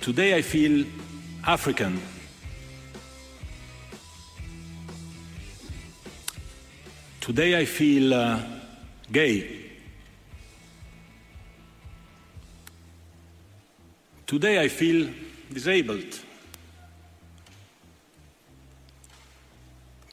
Today 0.00 0.34
I 0.34 0.40
feel 0.40 0.86
African. 1.46 2.00
Today 7.20 7.58
I 7.58 7.66
feel 7.66 8.14
uh, 8.14 8.40
gay. 9.12 9.60
Today 14.26 14.58
I 14.58 14.68
feel 14.68 15.10
disabled. 15.52 16.18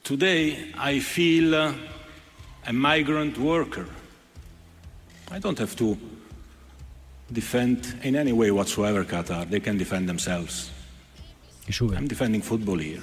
Today 0.04 0.70
I 0.76 0.98
feel 0.98 1.54
uh, 1.54 1.72
a 2.66 2.72
migrant 2.74 3.38
worker. 3.38 3.86
I 5.34 5.38
don't 5.38 5.58
have 5.58 5.74
to 5.76 5.96
defend 7.32 7.94
in 8.02 8.16
any 8.16 8.32
way 8.32 8.50
whatsoever 8.50 9.02
Qatar. 9.02 9.48
They 9.48 9.60
can 9.60 9.78
defend 9.78 10.06
themselves. 10.06 10.70
I'm 11.80 12.06
defending 12.06 12.42
football 12.42 12.78
here. 12.78 13.00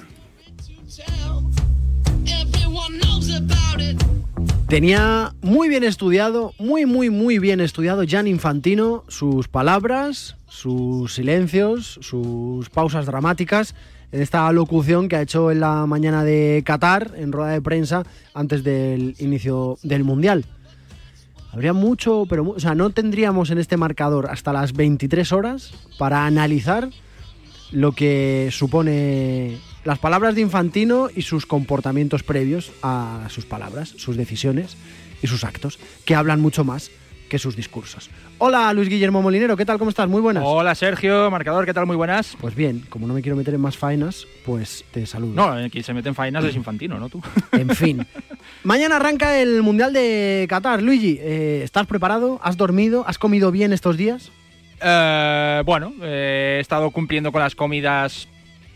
Tenía 4.68 5.34
muy 5.42 5.68
bien 5.68 5.82
estudiado, 5.82 6.54
muy, 6.58 6.86
muy, 6.86 7.10
muy 7.10 7.40
bien 7.40 7.60
estudiado 7.60 8.04
Jan 8.06 8.28
Infantino, 8.28 9.02
sus 9.08 9.48
palabras, 9.48 10.36
sus 10.46 11.14
silencios, 11.14 11.98
sus 12.00 12.70
pausas 12.70 13.06
dramáticas 13.06 13.74
en 14.12 14.22
esta 14.22 14.52
locución 14.52 15.08
que 15.08 15.16
ha 15.16 15.22
hecho 15.22 15.50
en 15.50 15.58
la 15.58 15.86
mañana 15.86 16.22
de 16.22 16.62
Qatar, 16.64 17.10
en 17.16 17.32
rueda 17.32 17.50
de 17.50 17.60
prensa, 17.60 18.04
antes 18.34 18.62
del 18.62 19.16
inicio 19.18 19.78
del 19.82 20.04
Mundial. 20.04 20.44
Habría 21.52 21.72
mucho, 21.72 22.26
pero 22.28 22.48
o 22.48 22.60
sea, 22.60 22.74
no 22.74 22.90
tendríamos 22.90 23.50
en 23.50 23.58
este 23.58 23.76
marcador 23.76 24.30
hasta 24.30 24.52
las 24.52 24.72
23 24.72 25.32
horas 25.32 25.72
para 25.98 26.26
analizar 26.26 26.90
lo 27.72 27.92
que 27.92 28.48
supone 28.52 29.58
las 29.84 29.98
palabras 29.98 30.34
de 30.34 30.42
Infantino 30.42 31.08
y 31.14 31.22
sus 31.22 31.46
comportamientos 31.46 32.22
previos 32.22 32.72
a 32.82 33.26
sus 33.30 33.46
palabras, 33.46 33.94
sus 33.96 34.16
decisiones 34.16 34.76
y 35.22 35.26
sus 35.26 35.44
actos, 35.44 35.78
que 36.04 36.14
hablan 36.14 36.40
mucho 36.40 36.64
más 36.64 36.90
que 37.30 37.38
sus 37.38 37.56
discursos. 37.56 38.10
Hola 38.38 38.70
Luis 38.74 38.88
Guillermo 38.90 39.22
Molinero, 39.22 39.56
¿qué 39.56 39.64
tal? 39.64 39.78
¿Cómo 39.78 39.88
estás? 39.88 40.08
Muy 40.08 40.20
buenas. 40.20 40.42
Hola 40.44 40.74
Sergio, 40.74 41.30
marcador, 41.30 41.64
¿qué 41.64 41.72
tal? 41.72 41.86
Muy 41.86 41.96
buenas. 41.96 42.36
Pues 42.40 42.54
bien, 42.54 42.84
como 42.90 43.06
no 43.06 43.14
me 43.14 43.22
quiero 43.22 43.36
meter 43.36 43.54
en 43.54 43.60
más 43.60 43.78
faenas, 43.78 44.26
pues 44.44 44.84
te 44.90 45.06
saludo. 45.06 45.32
No, 45.34 45.56
el 45.58 45.70
que 45.70 45.82
se 45.82 45.94
mete 45.94 46.08
en 46.10 46.14
faenas 46.14 46.44
es 46.44 46.56
infantino, 46.56 46.98
¿no 46.98 47.08
tú? 47.08 47.22
En 47.52 47.70
fin. 47.70 48.04
Mañana 48.64 48.96
arranca 48.96 49.38
el 49.40 49.62
Mundial 49.62 49.92
de 49.94 50.44
Qatar. 50.50 50.82
Luigi, 50.82 51.18
eh, 51.20 51.60
¿estás 51.64 51.86
preparado? 51.86 52.40
¿Has 52.42 52.56
dormido? 52.58 53.04
¿Has 53.06 53.16
comido 53.18 53.50
bien 53.52 53.72
estos 53.72 53.96
días? 53.96 54.30
Eh, 54.82 55.62
bueno, 55.64 55.92
eh, 56.02 56.56
he 56.58 56.60
estado 56.60 56.90
cumpliendo 56.90 57.30
con 57.32 57.40
las 57.40 57.54
comidas. 57.54 58.28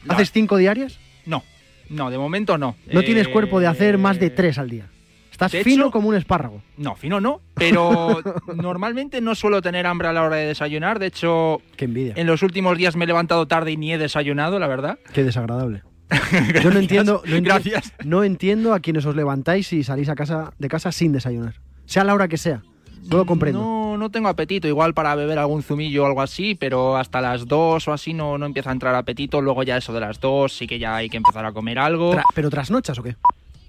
¿Haces 0.09 0.31
cinco 0.31 0.57
diarias? 0.59 0.99
No, 1.27 1.43
no, 1.91 2.11
de 2.11 2.19
momento 2.19 2.57
no. 2.57 2.77
No 2.93 3.03
tienes 3.03 3.27
Eh, 3.27 3.33
cuerpo 3.33 3.59
de 3.59 3.67
hacer 3.67 3.99
más 3.99 4.21
de 4.21 4.31
tres 4.31 4.59
al 4.59 4.71
día. 4.71 4.87
Estás 5.35 5.51
de 5.51 5.65
fino 5.65 5.85
hecho- 5.87 5.91
como 5.91 6.09
un 6.11 6.15
espárrago. 6.15 6.63
No, 6.77 6.95
fino 6.95 7.21
no, 7.21 7.41
pero 7.55 8.21
normalmente 8.55 9.21
no 9.21 9.35
suelo 9.35 9.61
tener 9.63 9.85
hambre 9.87 10.07
a 10.07 10.13
la 10.13 10.23
hora 10.23 10.37
de 10.37 10.47
desayunar. 10.47 11.01
De 11.01 11.07
hecho, 11.07 11.61
Qué 11.77 11.87
envidia. 11.87 12.15
en 12.17 12.29
los 12.29 12.43
últimos 12.45 12.79
días 12.79 12.95
me 12.95 13.03
he 13.05 13.09
levantado 13.09 13.47
tarde 13.49 13.73
y 13.73 13.77
ni 13.77 13.93
he 13.93 13.99
desayunado, 13.99 14.61
la 14.61 14.69
verdad. 14.69 14.99
Qué 15.13 15.25
desagradable. 15.25 15.83
Yo 16.63 16.71
no 16.71 16.79
entiendo, 16.79 17.21
no, 17.27 17.37
Gracias. 17.43 17.93
no 18.05 18.23
entiendo 18.23 18.75
a 18.75 18.79
quienes 18.81 19.05
os 19.07 19.17
levantáis 19.17 19.73
y 19.73 19.83
salís 19.83 20.09
a 20.09 20.15
casa 20.15 20.53
de 20.59 20.69
casa 20.69 20.93
sin 20.93 21.11
desayunar. 21.13 21.55
Sea 21.87 22.05
la 22.05 22.15
hora 22.15 22.29
que 22.29 22.37
sea. 22.37 22.63
No 23.11 23.17
lo 23.19 23.27
comprendo. 23.27 23.59
No, 23.61 23.97
no 23.99 24.11
tengo 24.11 24.29
apetito, 24.29 24.69
igual 24.69 24.95
para 24.95 25.15
beber 25.17 25.39
algún 25.39 25.63
zumillo 25.63 26.05
o 26.05 26.07
algo 26.07 26.23
así, 26.23 26.55
pero 26.55 26.97
hasta 26.97 27.21
las 27.21 27.47
2 27.49 27.89
o 27.89 27.93
así 27.93 28.15
no, 28.15 28.39
no 28.39 28.47
empieza 28.47 28.71
a 28.71 28.73
entrar 28.73 28.95
apetito. 28.95 29.43
Luego 29.43 29.63
ya 29.65 29.77
eso 29.77 29.93
de 29.93 30.01
las 30.01 30.21
2 30.21 30.53
sí 30.53 30.67
que 30.67 30.79
ya 30.79 30.95
hay 30.97 31.11
que 31.11 31.17
empezar 31.19 31.45
a 31.45 31.53
comer 31.53 31.79
algo. 31.79 32.15
Tra- 32.15 32.23
¿Pero 32.35 32.49
trasnochas 32.51 32.99
o 32.99 33.03
qué? 33.03 33.17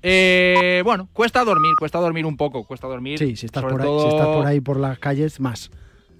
Eh, 0.08 0.82
bueno, 0.86 1.10
cuesta 1.13 1.44
dormir, 1.44 1.72
cuesta 1.80 1.98
dormir 2.00 2.28
un 2.28 2.38
poco, 2.38 2.63
cuesta 2.63 2.86
dormir. 2.88 3.18
Sí, 3.18 3.36
si 3.36 3.48
estás, 3.48 3.63
por 3.63 3.82
ahí, 3.82 3.88
todo- 3.88 4.02
si 4.04 4.08
estás 4.10 4.28
por 4.28 4.46
ahí 4.46 4.60
por 4.62 4.80
las 4.80 5.00
calles, 5.00 5.39
más. 5.39 5.72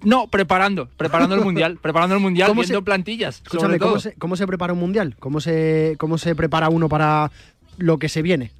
No, 0.02 0.26
preparando, 0.26 0.88
preparando 0.96 1.36
el 1.36 1.40
mundial, 1.42 1.78
preparando 1.82 2.16
el 2.16 2.20
mundial, 2.20 2.48
¿Cómo 2.48 2.62
viendo 2.62 2.80
se- 2.80 2.84
plantillas. 2.84 3.36
Escúchame, 3.36 3.60
sobre 3.60 3.78
todo. 3.78 3.88
¿cómo 3.90 4.00
se, 4.00 4.12
cómo 4.14 4.36
se 4.36 4.46
prepara 4.48 4.72
un 4.72 4.80
mundial? 4.80 5.14
¿Cómo 5.20 5.40
se, 5.40 5.94
¿Cómo 5.98 6.18
se 6.18 6.34
prepara 6.34 6.68
uno 6.68 6.88
para 6.88 7.30
lo 7.78 7.98
que 7.98 8.08
se 8.08 8.22
viene? 8.22 8.50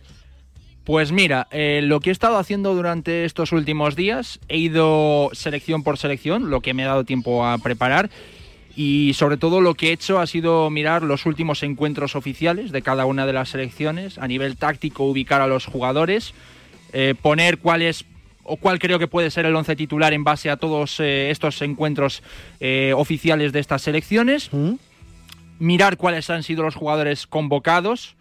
Pues 0.84 1.10
mira, 1.10 1.48
eh, 1.50 1.80
lo 1.82 1.98
que 1.98 2.10
he 2.10 2.12
estado 2.12 2.38
haciendo 2.38 2.72
durante 2.76 3.24
estos 3.24 3.50
últimos 3.50 3.96
días, 3.96 4.38
he 4.48 4.58
ido 4.58 5.30
selección 5.32 5.82
por 5.82 5.98
selección, 5.98 6.48
lo 6.50 6.60
que 6.60 6.74
me 6.74 6.84
ha 6.84 6.86
dado 6.86 7.02
tiempo 7.02 7.44
a 7.44 7.58
preparar. 7.58 8.08
Y 8.76 9.14
sobre 9.14 9.38
todo 9.38 9.62
lo 9.62 9.74
que 9.74 9.88
he 9.88 9.92
hecho 9.92 10.20
ha 10.20 10.26
sido 10.26 10.68
mirar 10.68 11.02
los 11.02 11.24
últimos 11.24 11.62
encuentros 11.62 12.14
oficiales 12.14 12.72
de 12.72 12.82
cada 12.82 13.06
una 13.06 13.24
de 13.24 13.32
las 13.32 13.48
selecciones, 13.48 14.18
a 14.18 14.28
nivel 14.28 14.58
táctico 14.58 15.04
ubicar 15.04 15.40
a 15.40 15.46
los 15.46 15.64
jugadores, 15.64 16.34
eh, 16.92 17.14
poner 17.20 17.56
cuál 17.56 17.80
es 17.80 18.04
o 18.42 18.56
cuál 18.56 18.78
creo 18.78 18.98
que 18.98 19.08
puede 19.08 19.30
ser 19.30 19.46
el 19.46 19.56
once 19.56 19.74
titular 19.76 20.12
en 20.12 20.24
base 20.24 20.50
a 20.50 20.56
todos 20.56 21.00
eh, 21.00 21.30
estos 21.30 21.60
encuentros 21.62 22.22
eh, 22.60 22.92
oficiales 22.94 23.52
de 23.52 23.60
estas 23.60 23.82
selecciones, 23.82 24.50
mirar 25.58 25.96
cuáles 25.96 26.28
han 26.30 26.42
sido 26.42 26.62
los 26.62 26.74
jugadores 26.74 27.26
convocados, 27.26 28.15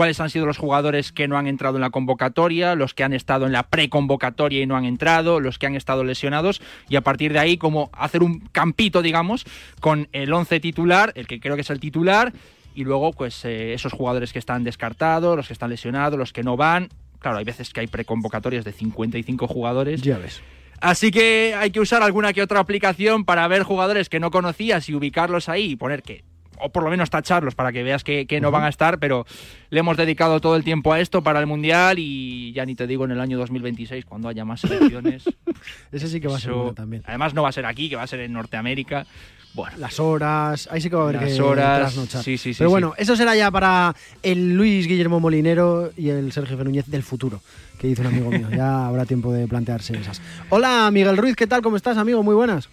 cuáles 0.00 0.18
han 0.18 0.30
sido 0.30 0.46
los 0.46 0.56
jugadores 0.56 1.12
que 1.12 1.28
no 1.28 1.36
han 1.36 1.46
entrado 1.46 1.76
en 1.76 1.82
la 1.82 1.90
convocatoria, 1.90 2.74
los 2.74 2.94
que 2.94 3.04
han 3.04 3.12
estado 3.12 3.44
en 3.44 3.52
la 3.52 3.64
preconvocatoria 3.64 4.62
y 4.62 4.66
no 4.66 4.74
han 4.74 4.86
entrado, 4.86 5.40
los 5.40 5.58
que 5.58 5.66
han 5.66 5.76
estado 5.76 6.04
lesionados 6.04 6.62
y 6.88 6.96
a 6.96 7.02
partir 7.02 7.34
de 7.34 7.38
ahí 7.38 7.58
como 7.58 7.90
hacer 7.92 8.22
un 8.22 8.40
campito, 8.50 9.02
digamos, 9.02 9.44
con 9.78 10.08
el 10.12 10.32
11 10.32 10.58
titular, 10.60 11.12
el 11.16 11.26
que 11.26 11.38
creo 11.38 11.54
que 11.54 11.60
es 11.60 11.68
el 11.68 11.80
titular 11.80 12.32
y 12.74 12.84
luego 12.84 13.12
pues 13.12 13.44
eh, 13.44 13.74
esos 13.74 13.92
jugadores 13.92 14.32
que 14.32 14.38
están 14.38 14.64
descartados, 14.64 15.36
los 15.36 15.48
que 15.48 15.52
están 15.52 15.68
lesionados, 15.68 16.18
los 16.18 16.32
que 16.32 16.44
no 16.44 16.56
van. 16.56 16.88
Claro, 17.18 17.36
hay 17.36 17.44
veces 17.44 17.70
que 17.70 17.80
hay 17.80 17.86
preconvocatorias 17.86 18.64
de 18.64 18.72
55 18.72 19.48
jugadores. 19.48 20.00
Ya 20.00 20.16
ves. 20.16 20.40
Así 20.80 21.10
que 21.10 21.54
hay 21.54 21.72
que 21.72 21.80
usar 21.80 22.02
alguna 22.02 22.32
que 22.32 22.40
otra 22.40 22.60
aplicación 22.60 23.26
para 23.26 23.46
ver 23.48 23.64
jugadores 23.64 24.08
que 24.08 24.18
no 24.18 24.30
conocías 24.30 24.88
y 24.88 24.94
ubicarlos 24.94 25.50
ahí 25.50 25.72
y 25.72 25.76
poner 25.76 26.02
que, 26.02 26.24
o 26.62 26.70
por 26.70 26.82
lo 26.82 26.90
menos 26.90 27.10
tacharlos 27.10 27.54
para 27.54 27.72
que 27.72 27.82
veas 27.82 28.04
que, 28.04 28.26
que 28.26 28.40
no 28.40 28.50
van 28.50 28.64
a 28.64 28.68
estar, 28.68 28.98
pero 28.98 29.26
le 29.70 29.80
hemos 29.80 29.96
dedicado 29.96 30.40
todo 30.40 30.56
el 30.56 30.64
tiempo 30.64 30.92
a 30.92 31.00
esto 31.00 31.22
para 31.22 31.40
el 31.40 31.46
Mundial 31.46 31.98
y 31.98 32.52
ya 32.52 32.64
ni 32.66 32.74
te 32.74 32.86
digo 32.86 33.04
en 33.04 33.12
el 33.12 33.20
año 33.20 33.38
2026 33.38 34.04
cuando 34.04 34.28
haya 34.28 34.44
más 34.44 34.60
selecciones. 34.60 35.24
Ese 35.92 36.08
sí 36.08 36.20
que 36.20 36.28
va 36.28 36.36
a 36.36 36.40
ser 36.40 36.52
bueno 36.52 36.74
también. 36.74 37.02
Además 37.06 37.34
no 37.34 37.42
va 37.42 37.48
a 37.48 37.52
ser 37.52 37.66
aquí, 37.66 37.88
que 37.88 37.96
va 37.96 38.02
a 38.02 38.06
ser 38.06 38.20
en 38.20 38.32
Norteamérica. 38.32 39.06
Bueno, 39.52 39.76
Las 39.78 39.98
horas, 39.98 40.68
ahí 40.70 40.80
sí 40.80 40.88
que 40.88 40.94
va 40.94 41.02
a 41.02 41.08
haber 41.08 41.22
Las 41.22 41.34
que 41.34 41.42
horas, 41.42 41.92
sí, 41.92 42.38
sí, 42.38 42.54
sí, 42.54 42.54
Pero 42.58 42.70
bueno, 42.70 42.94
eso 42.96 43.16
será 43.16 43.34
ya 43.34 43.50
para 43.50 43.96
el 44.22 44.54
Luis 44.54 44.86
Guillermo 44.86 45.18
Molinero 45.18 45.90
y 45.96 46.10
el 46.10 46.30
Sergio 46.30 46.56
Núñez 46.62 46.86
del 46.86 47.02
futuro, 47.02 47.40
que 47.78 47.88
dice 47.88 48.02
un 48.02 48.08
amigo 48.08 48.30
mío. 48.30 48.48
Ya 48.56 48.86
habrá 48.86 49.06
tiempo 49.06 49.32
de 49.32 49.48
plantearse 49.48 49.96
esas. 49.96 50.22
Hola, 50.50 50.88
Miguel 50.92 51.16
Ruiz, 51.16 51.34
¿qué 51.34 51.48
tal? 51.48 51.62
¿Cómo 51.62 51.76
estás, 51.76 51.96
amigo? 51.96 52.22
Muy 52.22 52.34
buenas. 52.36 52.68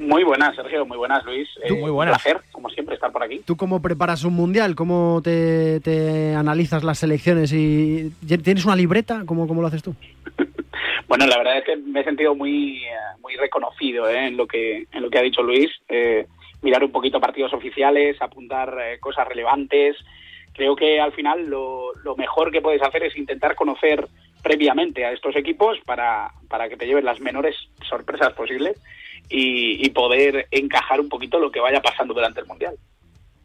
Muy 0.00 0.24
buenas, 0.24 0.56
Sergio, 0.56 0.86
muy 0.86 0.96
buenas, 0.96 1.22
Luis. 1.26 1.46
Tú, 1.68 1.74
Eh, 1.74 1.78
muy 1.78 1.90
buenas. 1.90 2.16
Un 2.16 2.22
placer, 2.22 2.42
como 2.52 2.70
siempre, 2.70 2.94
estar 2.94 3.12
por 3.12 3.22
aquí. 3.22 3.42
¿Tú 3.44 3.54
cómo 3.54 3.82
preparas 3.82 4.24
un 4.24 4.32
mundial? 4.32 4.74
¿Cómo 4.74 5.20
te, 5.22 5.78
te 5.80 6.34
analizas 6.34 6.82
las 6.82 6.98
selecciones? 6.98 7.52
y 7.52 8.10
¿Tienes 8.42 8.64
una 8.64 8.76
libreta? 8.76 9.24
¿Cómo, 9.26 9.46
cómo 9.46 9.60
lo 9.60 9.68
haces 9.68 9.82
tú? 9.82 9.94
Bueno, 11.06 11.26
la 11.26 11.38
verdad 11.38 11.58
es 11.58 11.64
que 11.64 11.76
me 11.76 12.02
he 12.02 12.04
sentido 12.04 12.36
muy, 12.36 12.84
eh, 12.84 12.90
muy 13.20 13.34
reconocido 13.34 14.08
eh, 14.08 14.28
en, 14.28 14.36
lo 14.36 14.46
que, 14.46 14.86
en 14.92 15.02
lo 15.02 15.10
que 15.10 15.18
ha 15.18 15.22
dicho 15.22 15.42
Luis. 15.42 15.68
Eh, 15.88 16.24
mirar 16.62 16.84
un 16.84 16.92
poquito 16.92 17.18
partidos 17.18 17.52
oficiales, 17.52 18.16
apuntar 18.22 18.76
cosas 19.00 19.26
relevantes. 19.26 19.96
Creo 20.52 20.76
que 20.76 21.00
al 21.00 21.10
final 21.10 21.46
lo, 21.46 21.92
lo 22.04 22.14
mejor 22.14 22.52
que 22.52 22.62
puedes 22.62 22.80
hacer 22.80 23.02
es 23.02 23.16
intentar 23.16 23.56
conocer 23.56 24.06
previamente 24.40 25.04
a 25.04 25.10
estos 25.10 25.34
equipos 25.34 25.78
para, 25.84 26.30
para 26.48 26.68
que 26.68 26.76
te 26.76 26.86
lleven 26.86 27.04
las 27.04 27.18
menores 27.18 27.56
sorpresas 27.88 28.32
posibles 28.34 28.80
y, 29.30 29.86
y 29.86 29.90
poder 29.90 30.48
encajar 30.50 31.00
un 31.00 31.08
poquito 31.08 31.38
lo 31.38 31.50
que 31.50 31.60
vaya 31.60 31.80
pasando 31.80 32.12
durante 32.12 32.40
el 32.40 32.46
Mundial. 32.46 32.74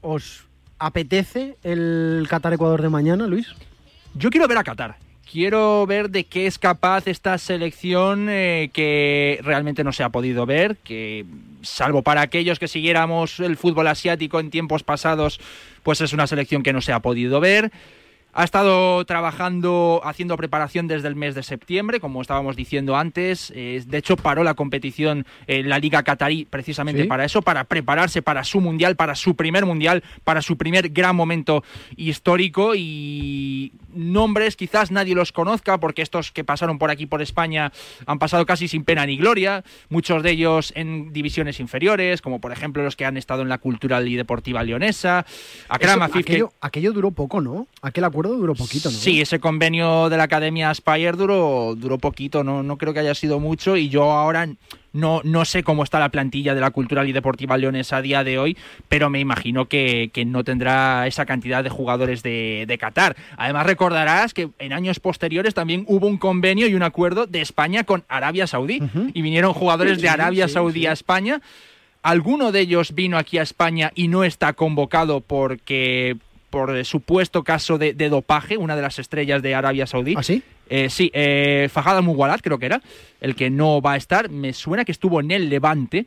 ¿Os 0.01 0.45
apetece 0.79 1.55
el 1.63 2.27
Qatar-Ecuador 2.29 2.81
de 2.81 2.89
mañana, 2.89 3.27
Luis? 3.27 3.53
Yo 4.15 4.29
quiero 4.29 4.47
ver 4.47 4.57
a 4.57 4.63
Qatar. 4.63 4.97
Quiero 5.31 5.86
ver 5.88 6.11
de 6.11 6.23
qué 6.25 6.45
es 6.45 6.59
capaz 6.59 7.07
esta 7.07 7.38
selección 7.38 8.27
eh, 8.29 8.69
que 8.71 9.39
realmente 9.43 9.83
no 9.83 9.91
se 9.91 10.03
ha 10.03 10.09
podido 10.09 10.45
ver, 10.45 10.77
que 10.77 11.25
salvo 11.61 12.03
para 12.03 12.21
aquellos 12.21 12.59
que 12.59 12.67
siguiéramos 12.67 13.39
el 13.39 13.57
fútbol 13.57 13.88
asiático 13.88 14.39
en 14.39 14.51
tiempos 14.51 14.83
pasados, 14.83 15.39
pues 15.83 15.99
es 16.01 16.13
una 16.13 16.27
selección 16.27 16.61
que 16.61 16.73
no 16.73 16.81
se 16.81 16.93
ha 16.93 16.99
podido 16.99 17.39
ver. 17.39 17.71
Ha 18.38 18.43
estado 18.43 19.05
trabajando, 19.05 20.01
haciendo 20.03 20.36
preparación 20.36 20.88
desde 20.88 21.07
el 21.07 21.15
mes 21.15 21.36
de 21.36 21.41
septiembre, 21.41 22.01
como 22.01 22.21
estábamos 22.21 22.57
diciendo 22.57 22.97
antes. 22.97 23.53
Eh, 23.55 23.81
de 23.88 23.97
hecho, 23.97 24.17
paró 24.17 24.43
la 24.43 24.55
competición 24.55 25.25
en 25.47 25.69
la 25.69 25.79
Liga 25.79 26.03
Qatarí 26.03 26.43
precisamente 26.43 27.03
¿Sí? 27.03 27.07
para 27.07 27.23
eso, 27.23 27.41
para 27.41 27.63
prepararse 27.63 28.21
para 28.21 28.43
su 28.43 28.59
mundial, 28.59 28.97
para 28.97 29.15
su 29.15 29.38
primer 29.38 29.65
mundial, 29.65 30.03
para 30.25 30.41
su 30.41 30.57
primer 30.57 30.89
gran 30.89 31.15
momento 31.15 31.63
histórico. 31.95 32.75
Y 32.75 33.71
nombres 33.96 34.56
quizás 34.56 34.91
nadie 34.91 35.16
los 35.16 35.32
conozca, 35.32 35.80
porque 35.80 36.02
estos 36.02 36.32
que 36.32 36.43
pasaron 36.43 36.78
por 36.78 36.91
aquí 36.91 37.06
por 37.06 37.22
España 37.22 37.72
han 38.06 38.20
pasado 38.20 38.46
casi 38.46 38.68
sin 38.68 38.84
pena 38.84 39.06
ni 39.06 39.18
gloria. 39.18 39.64
Muchos 39.89 40.22
de 40.24 40.32
ellos 40.32 40.74
en 40.76 41.14
divisiones 41.14 41.60
inferiores, 41.60 42.22
como 42.22 42.39
por 42.39 42.52
ejemplo 42.52 42.84
los 42.84 42.96
que 42.96 43.06
han 43.06 43.18
estado 43.18 43.41
en 43.41 43.50
la 43.50 43.58
Cultural 43.58 44.08
y 44.08 44.16
Deportiva 44.16 44.64
Leonesa. 44.64 45.26
Akram 45.70 46.02
Eso- 46.04 46.12
que- 46.24 46.46
aquello 46.62 46.93
duró 46.93 47.12
poco, 47.12 47.41
¿no? 47.41 47.68
Aquel 47.82 48.04
acuerdo 48.04 48.36
duró 48.36 48.54
poquito, 48.56 48.91
¿no? 48.91 48.98
Sí, 48.98 49.22
ese 49.22 49.39
convenio 49.39 50.10
de 50.10 50.18
la 50.18 50.24
Academia 50.24 50.74
Spire 50.74 51.14
duró, 51.14 51.76
duró 51.76 51.98
poquito, 51.98 52.43
no, 52.43 52.64
no 52.64 52.78
creo 52.78 52.93
que 52.93 53.00
haya 53.00 53.16
sido 53.16 53.39
mucho 53.39 53.78
y 53.78 53.89
yo 53.89 54.12
ahora 54.12 54.48
no, 54.96 55.22
no 55.24 55.46
sé 55.46 55.64
cómo 55.64 55.84
está 55.84 56.00
la 56.00 56.10
plantilla 56.10 56.56
de 56.56 56.62
la 56.62 56.72
Cultural 56.72 57.08
y 57.08 57.12
Deportiva 57.12 57.58
Leonesa 57.58 57.98
a 57.98 58.02
día 58.02 58.24
de 58.24 58.39
hoy, 58.39 58.58
pero 58.88 59.10
me 59.10 59.20
imagino 59.20 59.66
que, 59.66 60.10
que 60.14 60.26
no 60.26 60.43
tendrá 60.43 61.06
esa 61.06 61.26
cantidad 61.26 61.64
de 61.64 61.70
jugadores 61.70 62.24
de, 62.24 62.66
de 62.68 62.78
Qatar. 62.78 63.16
Además 63.38 63.66
recordarás 63.66 64.34
que 64.34 64.50
en 64.58 64.74
años 64.74 65.00
posteriores 65.00 65.54
también 65.54 65.84
hubo 65.88 66.08
un 66.08 66.18
convenio 66.18 66.68
y 66.68 66.76
un 66.76 66.84
acuerdo 66.84 67.28
de 67.28 67.41
España 67.41 67.84
con 67.84 68.06
Arabia 68.08 68.48
Saudí 68.48 68.82
y 69.14 69.22
vinieron 69.22 69.54
jugadores 69.54 69.98
Sí, 69.98 70.04
de 70.04 70.10
Arabia 70.10 70.48
sí, 70.48 70.54
Saudí 70.54 70.82
sí. 70.82 70.88
a 70.88 70.93
España. 70.93 71.41
Alguno 72.02 72.52
de 72.52 72.62
ellos 72.62 72.93
vino 72.96 73.18
aquí 73.18 73.38
a 73.38 73.41
España 73.41 73.91
y 73.96 74.08
no 74.08 74.24
está 74.24 74.54
convocado 74.54 75.22
porque 75.22 76.18
por 76.50 76.76
el 76.76 76.86
supuesto 76.86 77.43
caso 77.43 77.78
de, 77.78 77.93
de 77.93 78.10
dopaje, 78.10 78.58
una 78.58 78.76
de 78.76 78.82
las 78.82 79.00
estrellas 79.00 79.41
de 79.41 79.56
Arabia 79.56 79.88
Saudí. 79.88 80.16
¿Ah, 80.18 80.24
sí? 80.24 80.43
Eh, 80.70 80.89
sí, 80.89 81.12
eh, 81.14 81.70
Fajad 81.72 81.98
Al-Muwalat 81.98 82.41
creo 82.41 82.58
que 82.58 82.66
era, 82.66 82.82
el 83.22 83.36
que 83.36 83.50
no 83.50 83.82
va 83.82 83.93
a 83.93 83.98
estar. 83.98 84.30
Me 84.30 84.54
suena 84.54 84.86
que 84.86 84.91
estuvo 84.91 85.20
en 85.20 85.32
el 85.32 85.50
Levante 85.50 86.06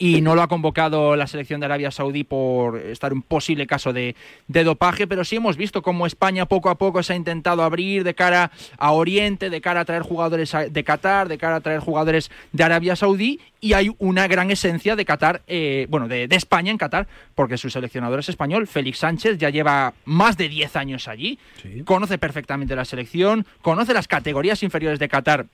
y 0.00 0.22
no 0.22 0.34
lo 0.34 0.40
ha 0.40 0.48
convocado 0.48 1.14
la 1.14 1.26
selección 1.26 1.60
de 1.60 1.66
Arabia 1.66 1.90
Saudí 1.90 2.24
por 2.24 2.78
estar 2.78 3.12
un 3.12 3.20
posible 3.20 3.66
caso 3.66 3.92
de, 3.92 4.16
de 4.48 4.64
dopaje, 4.64 5.06
pero 5.06 5.24
sí 5.24 5.36
hemos 5.36 5.58
visto 5.58 5.82
cómo 5.82 6.06
España 6.06 6.46
poco 6.46 6.70
a 6.70 6.78
poco 6.78 7.02
se 7.02 7.12
ha 7.12 7.16
intentado 7.16 7.62
abrir 7.62 8.02
de 8.02 8.14
cara 8.14 8.50
a 8.78 8.92
Oriente, 8.92 9.50
de 9.50 9.60
cara 9.60 9.80
a 9.80 9.84
traer 9.84 10.00
jugadores 10.00 10.56
de 10.70 10.84
Qatar, 10.84 11.28
de 11.28 11.36
cara 11.36 11.56
a 11.56 11.60
traer 11.60 11.80
jugadores 11.80 12.30
de 12.50 12.64
Arabia 12.64 12.96
Saudí 12.96 13.40
y 13.60 13.74
hay 13.74 13.94
una 13.98 14.26
gran 14.26 14.50
esencia 14.50 14.96
de 14.96 15.04
Qatar, 15.04 15.42
eh, 15.46 15.86
bueno, 15.90 16.08
de, 16.08 16.28
de 16.28 16.36
España 16.36 16.70
en 16.70 16.78
Qatar, 16.78 17.06
porque 17.34 17.58
su 17.58 17.68
seleccionador 17.68 18.20
es 18.20 18.30
español, 18.30 18.66
Félix 18.66 19.00
Sánchez, 19.00 19.36
ya 19.36 19.50
lleva 19.50 19.92
más 20.06 20.38
de 20.38 20.48
10 20.48 20.76
años 20.76 21.08
allí, 21.08 21.38
conoce 21.84 22.16
perfectamente 22.16 22.74
la 22.74 22.86
selección, 22.86 23.44
conoce 23.60 23.92
las 23.92 24.08
categorías 24.08 24.62
inferiores 24.62 24.98
de 24.98 25.10
Qatar 25.10 25.44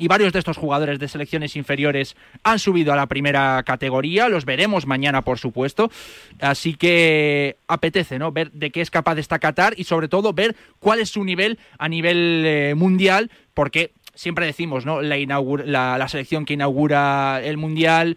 y 0.00 0.08
varios 0.08 0.32
de 0.32 0.38
estos 0.40 0.56
jugadores 0.56 0.98
de 0.98 1.06
selecciones 1.06 1.54
inferiores 1.54 2.16
han 2.42 2.58
subido 2.58 2.92
a 2.92 2.96
la 2.96 3.06
primera 3.06 3.62
categoría, 3.64 4.28
los 4.28 4.44
veremos 4.44 4.86
mañana 4.86 5.22
por 5.22 5.38
supuesto, 5.38 5.90
así 6.40 6.74
que 6.74 7.56
apetece, 7.68 8.18
¿no? 8.18 8.32
Ver 8.32 8.50
de 8.52 8.70
qué 8.70 8.80
es 8.80 8.90
capaz 8.90 9.14
de 9.14 9.20
esta 9.20 9.38
Qatar 9.38 9.74
y 9.76 9.84
sobre 9.84 10.08
todo 10.08 10.32
ver 10.32 10.56
cuál 10.78 11.00
es 11.00 11.10
su 11.10 11.22
nivel 11.22 11.58
a 11.78 11.88
nivel 11.88 12.42
eh, 12.46 12.74
mundial, 12.74 13.30
porque 13.54 13.92
siempre 14.14 14.46
decimos, 14.46 14.86
¿no? 14.86 15.02
La, 15.02 15.18
la 15.98 16.08
selección 16.08 16.44
que 16.44 16.54
inaugura 16.54 17.40
el 17.42 17.58
mundial, 17.58 18.16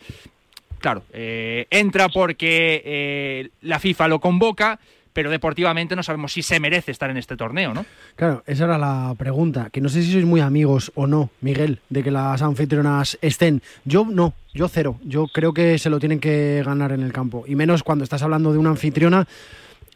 claro, 0.83 1.03
eh, 1.13 1.65
entra 1.69 2.09
porque 2.09 2.81
eh, 2.85 3.49
la 3.61 3.79
FIFA 3.79 4.09
lo 4.09 4.19
convoca, 4.19 4.79
pero 5.13 5.29
deportivamente 5.29 5.95
no 5.95 6.03
sabemos 6.03 6.33
si 6.33 6.41
se 6.41 6.59
merece 6.59 6.91
estar 6.91 7.09
en 7.09 7.17
este 7.17 7.37
torneo, 7.37 7.73
¿no? 7.73 7.85
Claro, 8.15 8.43
esa 8.45 8.65
era 8.65 8.77
la 8.77 9.13
pregunta. 9.17 9.69
Que 9.71 9.79
no 9.79 9.89
sé 9.89 10.01
si 10.01 10.11
sois 10.11 10.25
muy 10.25 10.41
amigos 10.41 10.91
o 10.95 11.07
no, 11.07 11.29
Miguel, 11.41 11.79
de 11.89 12.03
que 12.03 12.11
las 12.11 12.41
anfitrionas 12.41 13.17
estén. 13.21 13.61
Yo 13.85 14.05
no, 14.09 14.33
yo 14.53 14.67
cero. 14.67 14.99
Yo 15.03 15.27
creo 15.27 15.53
que 15.53 15.77
se 15.77 15.89
lo 15.89 15.99
tienen 15.99 16.19
que 16.19 16.63
ganar 16.65 16.91
en 16.91 17.01
el 17.01 17.13
campo. 17.13 17.45
Y 17.47 17.55
menos 17.55 17.83
cuando 17.83 18.03
estás 18.03 18.23
hablando 18.23 18.51
de 18.51 18.57
una 18.57 18.71
anfitriona 18.71 19.27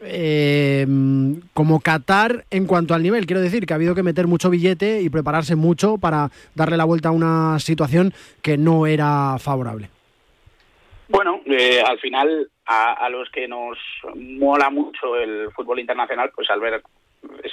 eh, 0.02 0.86
como 1.54 1.80
Qatar 1.80 2.46
en 2.52 2.66
cuanto 2.66 2.94
al 2.94 3.04
nivel. 3.04 3.26
Quiero 3.26 3.42
decir 3.42 3.66
que 3.66 3.74
ha 3.74 3.76
habido 3.76 3.96
que 3.96 4.04
meter 4.04 4.28
mucho 4.28 4.50
billete 4.50 5.02
y 5.02 5.10
prepararse 5.10 5.56
mucho 5.56 5.98
para 5.98 6.32
darle 6.56 6.78
la 6.78 6.86
vuelta 6.86 7.10
a 7.10 7.14
una 7.14 7.58
situación 7.60 8.14
que 8.42 8.58
no 8.58 8.86
era 8.86 9.38
favorable. 9.40 9.90
Bueno, 11.10 11.42
eh, 11.46 11.82
al 11.86 12.00
final 12.00 12.50
a, 12.66 12.94
a 12.94 13.10
los 13.10 13.30
que 13.30 13.48
nos 13.48 13.78
mola 14.16 14.70
mucho 14.70 15.16
el 15.16 15.52
fútbol 15.54 15.80
internacional, 15.80 16.32
pues 16.36 16.50
al 16.50 16.60
ver 16.60 16.82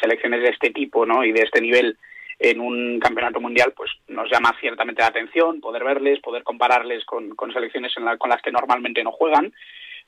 selecciones 0.00 0.42
de 0.42 0.48
este 0.48 0.70
tipo 0.70 1.06
¿no? 1.06 1.24
y 1.24 1.32
de 1.32 1.42
este 1.42 1.60
nivel 1.60 1.96
en 2.40 2.60
un 2.60 2.98
campeonato 2.98 3.40
mundial, 3.40 3.72
pues 3.76 3.90
nos 4.08 4.28
llama 4.30 4.54
ciertamente 4.60 5.02
la 5.02 5.08
atención 5.08 5.60
poder 5.60 5.84
verles, 5.84 6.18
poder 6.20 6.42
compararles 6.42 7.04
con, 7.04 7.30
con 7.36 7.52
selecciones 7.52 7.92
en 7.96 8.04
la- 8.04 8.18
con 8.18 8.28
las 8.30 8.42
que 8.42 8.50
normalmente 8.52 9.04
no 9.04 9.12
juegan. 9.12 9.52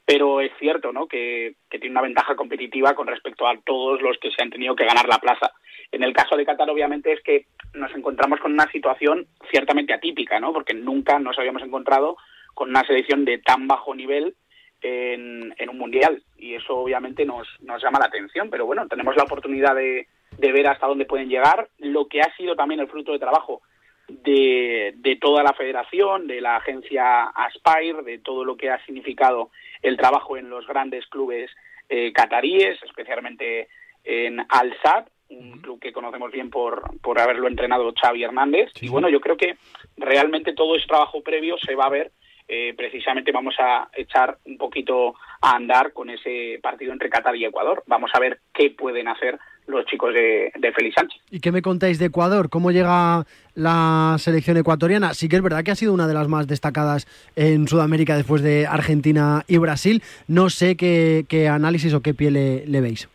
Pero 0.04 0.40
es 0.40 0.52
cierto 0.60 0.92
¿no? 0.92 1.06
que, 1.08 1.54
que 1.68 1.78
tiene 1.80 1.92
una 1.94 2.02
ventaja 2.02 2.36
competitiva 2.36 2.94
con 2.94 3.08
respecto 3.08 3.46
a 3.48 3.56
todos 3.64 4.00
los 4.02 4.18
que 4.18 4.30
se 4.30 4.40
han 4.42 4.50
tenido 4.50 4.76
que 4.76 4.84
ganar 4.84 5.08
la 5.08 5.18
plaza. 5.18 5.50
En 5.90 6.02
el 6.04 6.12
caso 6.12 6.36
de 6.36 6.44
Qatar, 6.44 6.68
obviamente, 6.70 7.12
es 7.12 7.20
que 7.22 7.46
nos 7.74 7.92
encontramos 7.94 8.38
con 8.40 8.52
una 8.52 8.70
situación 8.70 9.26
ciertamente 9.50 9.92
atípica, 9.92 10.38
¿no? 10.38 10.52
porque 10.52 10.74
nunca 10.74 11.18
nos 11.18 11.36
habíamos 11.38 11.62
encontrado 11.62 12.16
con 12.56 12.70
una 12.70 12.86
selección 12.86 13.26
de 13.26 13.36
tan 13.36 13.68
bajo 13.68 13.94
nivel 13.94 14.34
en, 14.80 15.54
en 15.58 15.68
un 15.68 15.76
mundial. 15.76 16.22
Y 16.38 16.54
eso 16.54 16.74
obviamente 16.74 17.26
nos, 17.26 17.46
nos 17.60 17.82
llama 17.82 17.98
la 17.98 18.06
atención 18.06 18.48
pero 18.50 18.64
bueno 18.64 18.88
tenemos 18.88 19.14
la 19.14 19.24
oportunidad 19.24 19.74
de, 19.74 20.08
de 20.38 20.52
ver 20.52 20.66
hasta 20.66 20.86
dónde 20.86 21.04
pueden 21.04 21.28
llegar. 21.28 21.68
Lo 21.78 22.08
que 22.08 22.22
ha 22.22 22.34
sido 22.34 22.56
también 22.56 22.80
el 22.80 22.88
fruto 22.88 23.12
de 23.12 23.18
trabajo 23.18 23.60
de, 24.08 24.94
de 24.96 25.16
toda 25.16 25.42
la 25.42 25.52
federación 25.52 26.26
de 26.26 26.40
la 26.40 26.56
agencia 26.56 27.24
Aspire 27.24 28.02
de 28.02 28.18
todo 28.20 28.42
lo 28.42 28.56
que 28.56 28.70
ha 28.70 28.82
significado 28.86 29.50
el 29.82 29.98
trabajo 29.98 30.38
en 30.38 30.48
los 30.48 30.66
grandes 30.66 31.06
clubes 31.08 31.50
eh, 31.90 32.12
cataríes 32.12 32.82
especialmente 32.82 33.68
en 34.02 34.40
Al 34.48 34.74
Sadd 34.82 35.08
un 35.28 35.60
club 35.60 35.78
que 35.80 35.92
conocemos 35.92 36.30
bien 36.30 36.50
por, 36.50 37.00
por 37.00 37.20
haberlo 37.20 37.48
entrenado 37.48 37.92
Xavi 38.00 38.22
Hernández. 38.22 38.70
Y 38.80 38.88
bueno 38.88 39.10
yo 39.10 39.20
creo 39.20 39.36
que 39.36 39.56
realmente 39.96 40.54
todo 40.54 40.76
ese 40.76 40.86
trabajo 40.86 41.20
previo 41.22 41.58
se 41.58 41.74
va 41.74 41.86
a 41.86 41.90
ver 41.90 42.12
eh, 42.48 42.74
precisamente 42.76 43.32
vamos 43.32 43.54
a 43.58 43.88
echar 43.94 44.38
un 44.44 44.56
poquito 44.56 45.14
a 45.40 45.56
andar 45.56 45.92
con 45.92 46.10
ese 46.10 46.58
partido 46.62 46.92
entre 46.92 47.10
Qatar 47.10 47.36
y 47.36 47.44
Ecuador. 47.44 47.82
Vamos 47.86 48.10
a 48.14 48.20
ver 48.20 48.40
qué 48.52 48.70
pueden 48.70 49.08
hacer 49.08 49.38
los 49.66 49.84
chicos 49.86 50.14
de, 50.14 50.52
de 50.56 50.72
Félix 50.72 50.94
Sánchez. 50.94 51.20
¿Y 51.30 51.40
qué 51.40 51.50
me 51.50 51.62
contáis 51.62 51.98
de 51.98 52.06
Ecuador? 52.06 52.48
¿Cómo 52.48 52.70
llega 52.70 53.24
la 53.54 54.16
selección 54.18 54.56
ecuatoriana? 54.56 55.12
Sí 55.12 55.28
que 55.28 55.36
es 55.36 55.42
verdad 55.42 55.64
que 55.64 55.72
ha 55.72 55.74
sido 55.74 55.92
una 55.92 56.06
de 56.06 56.14
las 56.14 56.28
más 56.28 56.46
destacadas 56.46 57.06
en 57.34 57.66
Sudamérica 57.66 58.16
después 58.16 58.42
de 58.42 58.66
Argentina 58.66 59.42
y 59.48 59.58
Brasil. 59.58 60.02
No 60.28 60.50
sé 60.50 60.76
qué, 60.76 61.24
qué 61.28 61.48
análisis 61.48 61.92
o 61.94 62.00
qué 62.00 62.14
pie 62.14 62.30
le, 62.30 62.66
le 62.66 62.80
veis. 62.80 63.08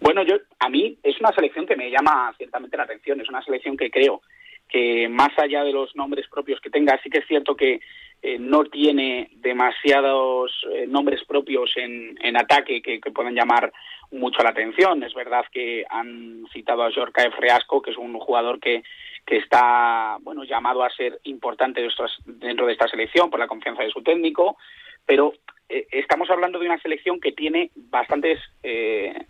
Bueno, 0.00 0.22
yo 0.22 0.34
a 0.58 0.68
mí 0.68 0.98
es 1.02 1.18
una 1.18 1.32
selección 1.32 1.66
que 1.66 1.76
me 1.76 1.90
llama 1.90 2.30
ciertamente 2.36 2.76
la 2.76 2.82
atención. 2.82 3.20
Es 3.22 3.28
una 3.30 3.42
selección 3.42 3.78
que 3.78 3.90
creo 3.90 4.20
que 4.68 5.08
más 5.08 5.30
allá 5.38 5.62
de 5.64 5.72
los 5.72 5.94
nombres 5.94 6.26
propios 6.28 6.60
que 6.60 6.70
tenga, 6.70 7.00
sí 7.02 7.10
que 7.10 7.18
es 7.18 7.26
cierto 7.26 7.54
que 7.54 7.80
eh, 8.26 8.38
no 8.38 8.64
tiene 8.64 9.28
demasiados 9.34 10.50
eh, 10.72 10.86
nombres 10.88 11.22
propios 11.24 11.70
en, 11.76 12.36
ataque 12.38 12.80
que, 12.80 12.98
puedan 13.12 13.34
llamar 13.34 13.70
mucho 14.12 14.42
la 14.42 14.48
atención. 14.48 15.02
Es 15.02 15.12
verdad 15.12 15.44
que 15.52 15.84
han 15.90 16.46
citado 16.50 16.84
a 16.84 16.90
Jorka 16.90 17.30
Freasco, 17.32 17.82
que 17.82 17.90
es 17.90 17.98
un 17.98 18.18
jugador 18.18 18.60
que, 18.60 18.82
que 19.26 19.36
está 19.36 20.16
bueno 20.22 20.44
llamado 20.44 20.82
a 20.82 20.88
ser 20.88 21.20
importante 21.24 21.86
dentro 22.24 22.64
de 22.64 22.72
esta 22.72 22.88
selección 22.88 23.28
por 23.28 23.40
la 23.40 23.46
confianza 23.46 23.82
de 23.82 23.90
su 23.90 24.02
técnico, 24.02 24.56
pero 25.04 25.34
eh, 25.68 25.86
estamos 25.92 26.30
hablando 26.30 26.58
de 26.58 26.64
una 26.64 26.80
selección 26.80 27.20
que 27.20 27.32
tiene 27.32 27.72
bastantes 27.76 28.40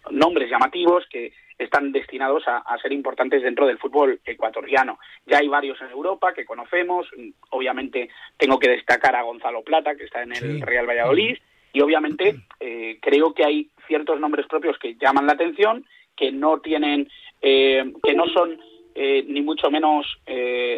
nombres 0.09 0.44
llamativos 0.55 1.05
que 1.11 1.33
están 1.59 1.93
destinados 1.93 2.45
a, 2.47 2.63
ser 2.81 2.93
importantes 2.93 3.43
dentro 3.43 3.67
del 3.67 3.79
fútbol 3.79 4.21
ecuatoriano. 4.25 4.99
Ya 5.27 5.39
hay 5.39 5.49
varios 5.49 5.81
en 5.81 5.91
Europa 5.91 6.33
que 6.33 6.45
conocemos, 6.45 7.07
obviamente 7.51 8.09
tengo 8.37 8.59
que 8.59 8.71
destacar 8.71 9.15
a 9.17 9.23
Gonzalo 9.23 9.63
Plata, 9.63 9.95
que 9.95 10.05
está 10.05 10.23
en 10.23 10.33
el 10.33 10.61
Real 10.61 10.87
Valladolid, 10.87 11.37
y 11.73 11.81
obviamente 11.81 12.37
eh, 12.61 12.99
creo 13.01 13.35
que 13.35 13.45
hay 13.45 13.71
ciertos 13.87 14.21
nombres 14.21 14.47
propios 14.47 14.79
que 14.79 14.95
llaman 14.95 15.27
la 15.27 15.33
atención, 15.33 15.85
que 16.17 16.31
no 16.31 16.61
tienen, 16.61 17.09
que 17.41 18.15
no 18.15 18.27
son 18.29 18.61
ni 18.95 19.43
mucho 19.43 19.71
menos 19.71 20.07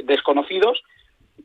desconocidos, 0.04 0.82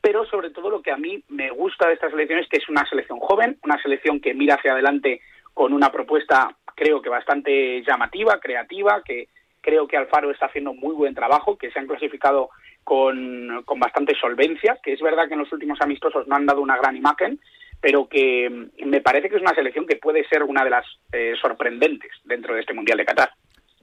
pero 0.02 0.26
sobre 0.26 0.50
todo 0.50 0.70
lo 0.70 0.82
que 0.82 0.92
a 0.92 0.98
mí 0.98 1.24
me 1.30 1.50
gusta 1.52 1.88
de 1.88 1.94
esta 1.94 2.10
selección 2.10 2.40
es 2.40 2.48
que 2.48 2.58
es 2.58 2.70
una 2.70 2.88
selección 2.88 3.20
joven, 3.20 3.58
una 3.64 3.82
selección 3.82 4.20
que 4.22 4.34
mira 4.34 4.56
hacia 4.56 4.72
adelante 4.72 5.22
con 5.54 5.74
una 5.74 5.92
propuesta 5.92 6.56
creo 6.76 7.02
que 7.02 7.10
bastante 7.10 7.84
llamativa, 7.84 8.40
creativa, 8.40 9.02
que 9.04 9.28
creo 9.62 9.88
que 9.88 9.98
Alfaro 9.98 10.32
está 10.32 10.48
haciendo 10.48 10.74
muy 10.74 10.96
buen 10.96 11.14
trabajo, 11.14 11.58
que 11.58 11.72
se 11.72 11.80
han 11.80 11.88
clasificado 11.88 12.50
con, 12.84 13.64
bastante 13.78 14.16
solvencia, 14.20 14.80
que 14.84 14.94
es 14.94 15.02
verdad 15.02 15.28
que 15.28 15.34
en 15.34 15.42
los 15.42 15.54
últimos 15.54 15.80
amistosos 15.82 16.28
no 16.28 16.36
han 16.36 16.46
dado 16.46 16.62
una 16.62 16.78
gran 16.78 16.96
imagen, 16.96 17.40
pero 17.80 18.08
que 18.08 18.50
me 18.86 19.02
parece 19.02 19.30
que 19.30 19.36
es 19.36 19.42
una 19.42 19.56
selección 19.56 19.86
que 19.86 19.96
puede 19.96 20.28
ser 20.28 20.44
una 20.44 20.64
de 20.64 20.70
las 20.70 20.86
eh, 21.12 21.34
sorprendentes 21.42 22.12
dentro 22.26 22.54
de 22.54 22.62
este 22.62 22.74
Mundial 22.74 22.98
de 22.98 23.06
Qatar. 23.06 23.32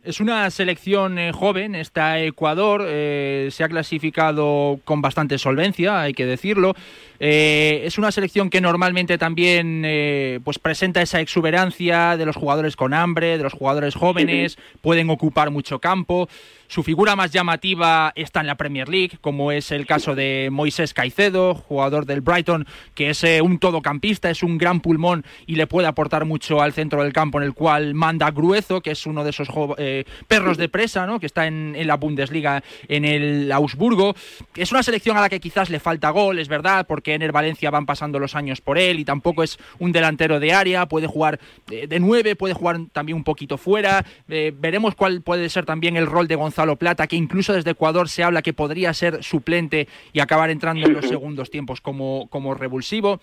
Es 0.04 0.20
una 0.20 0.48
selección 0.50 1.18
eh, 1.18 1.32
joven, 1.32 1.74
está 1.74 2.20
Ecuador, 2.20 2.84
eh, 2.86 3.48
se 3.50 3.64
ha 3.64 3.68
clasificado 3.68 4.78
con 4.84 5.02
bastante 5.02 5.38
solvencia, 5.38 6.00
hay 6.00 6.14
que 6.14 6.24
decirlo. 6.24 6.74
Eh, 7.20 7.82
es 7.84 7.98
una 7.98 8.12
selección 8.12 8.50
que 8.50 8.60
normalmente 8.60 9.18
también 9.18 9.82
pues 10.44 10.58
presenta 10.58 11.02
esa 11.02 11.20
exuberancia 11.20 12.16
de 12.16 12.26
los 12.26 12.36
jugadores 12.36 12.76
con 12.76 12.94
hambre, 12.94 13.38
de 13.38 13.42
los 13.42 13.52
jugadores 13.52 13.94
jóvenes, 13.94 14.58
pueden 14.80 15.10
ocupar 15.10 15.50
mucho 15.50 15.78
campo. 15.78 16.28
Su 16.68 16.82
figura 16.82 17.16
más 17.16 17.30
llamativa 17.30 18.12
está 18.14 18.40
en 18.40 18.46
la 18.46 18.56
Premier 18.56 18.90
League, 18.90 19.16
como 19.22 19.52
es 19.52 19.72
el 19.72 19.86
caso 19.86 20.14
de 20.14 20.50
Moisés 20.52 20.92
Caicedo, 20.92 21.54
jugador 21.54 22.04
del 22.04 22.20
Brighton, 22.20 22.66
que 22.94 23.08
es 23.08 23.24
eh, 23.24 23.40
un 23.40 23.58
todocampista, 23.58 24.28
es 24.28 24.42
un 24.42 24.58
gran 24.58 24.80
pulmón 24.80 25.24
y 25.46 25.54
le 25.54 25.66
puede 25.66 25.88
aportar 25.88 26.26
mucho 26.26 26.60
al 26.60 26.74
centro 26.74 27.02
del 27.02 27.14
campo, 27.14 27.38
en 27.38 27.44
el 27.44 27.54
cual 27.54 27.94
manda 27.94 28.30
Gruezo, 28.30 28.82
que 28.82 28.90
es 28.90 29.06
uno 29.06 29.24
de 29.24 29.30
esos 29.30 29.48
eh, 29.78 30.04
perros 30.26 30.58
de 30.58 30.68
presa, 30.68 31.06
¿no? 31.06 31.18
que 31.18 31.24
está 31.24 31.46
en, 31.46 31.74
la 31.86 31.96
Bundesliga 31.96 32.62
en 32.86 33.06
el 33.06 33.50
Augsburgo. 33.50 34.14
Es 34.54 34.70
una 34.70 34.82
selección 34.82 35.16
a 35.16 35.22
la 35.22 35.30
que 35.30 35.40
quizás 35.40 35.70
le 35.70 35.80
falta 35.80 36.10
gol, 36.10 36.38
es 36.38 36.48
verdad, 36.48 36.86
porque 36.86 37.07
en 37.14 37.22
el 37.22 37.32
Valencia 37.32 37.70
van 37.70 37.86
pasando 37.86 38.18
los 38.18 38.34
años 38.34 38.60
por 38.60 38.78
él 38.78 38.98
y 38.98 39.04
tampoco 39.04 39.42
es 39.42 39.58
un 39.78 39.92
delantero 39.92 40.40
de 40.40 40.52
área, 40.52 40.86
puede 40.86 41.06
jugar 41.06 41.38
de, 41.66 42.00
nueve, 42.00 42.36
puede 42.36 42.54
jugar 42.54 42.78
también 42.92 43.16
un 43.16 43.24
poquito 43.24 43.58
fuera. 43.58 44.04
Eh, 44.28 44.52
veremos 44.56 44.94
cuál 44.94 45.22
puede 45.22 45.48
ser 45.48 45.64
también 45.64 45.96
el 45.96 46.06
rol 46.06 46.26
de 46.26 46.34
Gonzalo 46.34 46.48
Gonzalo 46.48 46.76
Plata, 46.76 47.06
que 47.06 47.16
incluso 47.16 47.52
desde 47.52 47.72
Ecuador 47.72 48.08
se 48.08 48.24
habla 48.24 48.40
que 48.40 48.54
podría 48.54 48.94
ser 48.94 49.22
suplente 49.22 49.86
y 50.14 50.20
acabar 50.20 50.48
entrando 50.48 50.86
en 50.86 50.94
los 50.94 51.06
segundos 51.06 51.50
tiempos 51.50 51.82
como, 51.82 52.26
como 52.30 52.54
revulsivo. 52.54 53.20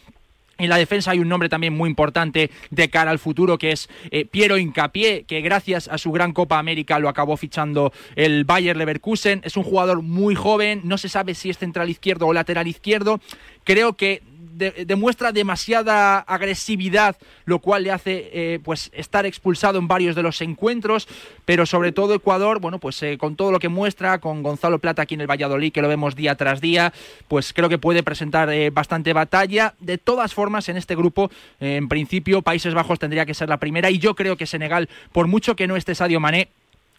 En 0.57 0.69
la 0.69 0.77
defensa 0.77 1.11
hay 1.11 1.19
un 1.19 1.27
nombre 1.27 1.49
también 1.49 1.75
muy 1.75 1.89
importante 1.89 2.49
de 2.69 2.89
cara 2.89 3.11
al 3.11 3.19
futuro 3.19 3.57
que 3.57 3.71
es 3.71 3.89
eh, 4.11 4.25
Piero 4.25 4.57
Incapié, 4.57 5.23
que 5.23 5.41
gracias 5.41 5.87
a 5.87 5.97
su 5.97 6.11
gran 6.11 6.31
Copa 6.31 6.59
América 6.59 6.99
lo 6.99 7.09
acabó 7.09 7.35
fichando 7.35 7.91
el 8.15 8.45
Bayer 8.45 8.77
Leverkusen. 8.77 9.41
Es 9.43 9.57
un 9.57 9.63
jugador 9.63 10.01
muy 10.01 10.33
joven, 10.35 10.81
no 10.83 10.97
se 10.97 11.09
sabe 11.09 11.35
si 11.35 11.49
es 11.49 11.57
central 11.57 11.89
izquierdo 11.89 12.27
o 12.27 12.33
lateral 12.33 12.67
izquierdo. 12.67 13.19
Creo 13.63 13.93
que 13.93 14.21
demuestra 14.55 15.31
demasiada 15.31 16.19
agresividad, 16.19 17.17
lo 17.45 17.59
cual 17.59 17.83
le 17.83 17.91
hace 17.91 18.29
eh, 18.33 18.59
pues 18.63 18.89
estar 18.93 19.25
expulsado 19.25 19.79
en 19.79 19.87
varios 19.87 20.15
de 20.15 20.23
los 20.23 20.41
encuentros, 20.41 21.07
pero 21.45 21.65
sobre 21.65 21.91
todo 21.91 22.15
Ecuador, 22.15 22.59
bueno, 22.59 22.79
pues 22.79 23.01
eh, 23.03 23.17
con 23.17 23.35
todo 23.35 23.51
lo 23.51 23.59
que 23.59 23.69
muestra, 23.69 24.19
con 24.19 24.43
Gonzalo 24.43 24.79
Plata 24.79 25.03
aquí 25.03 25.15
en 25.15 25.21
el 25.21 25.29
Valladolid, 25.29 25.71
que 25.71 25.81
lo 25.81 25.87
vemos 25.87 26.15
día 26.15 26.35
tras 26.35 26.61
día, 26.61 26.93
pues 27.27 27.53
creo 27.53 27.69
que 27.69 27.77
puede 27.77 28.03
presentar 28.03 28.49
eh, 28.49 28.69
bastante 28.69 29.13
batalla. 29.13 29.73
De 29.79 29.97
todas 29.97 30.33
formas, 30.33 30.69
en 30.69 30.77
este 30.77 30.95
grupo, 30.95 31.29
en 31.59 31.87
principio, 31.89 32.41
Países 32.41 32.73
Bajos 32.73 32.99
tendría 32.99 33.25
que 33.25 33.33
ser 33.33 33.49
la 33.49 33.57
primera, 33.57 33.89
y 33.89 33.99
yo 33.99 34.15
creo 34.15 34.37
que 34.37 34.45
Senegal, 34.45 34.89
por 35.11 35.27
mucho 35.27 35.55
que 35.55 35.67
no 35.67 35.75
esté 35.75 35.95
Sadio 35.95 36.19
Mané, 36.19 36.49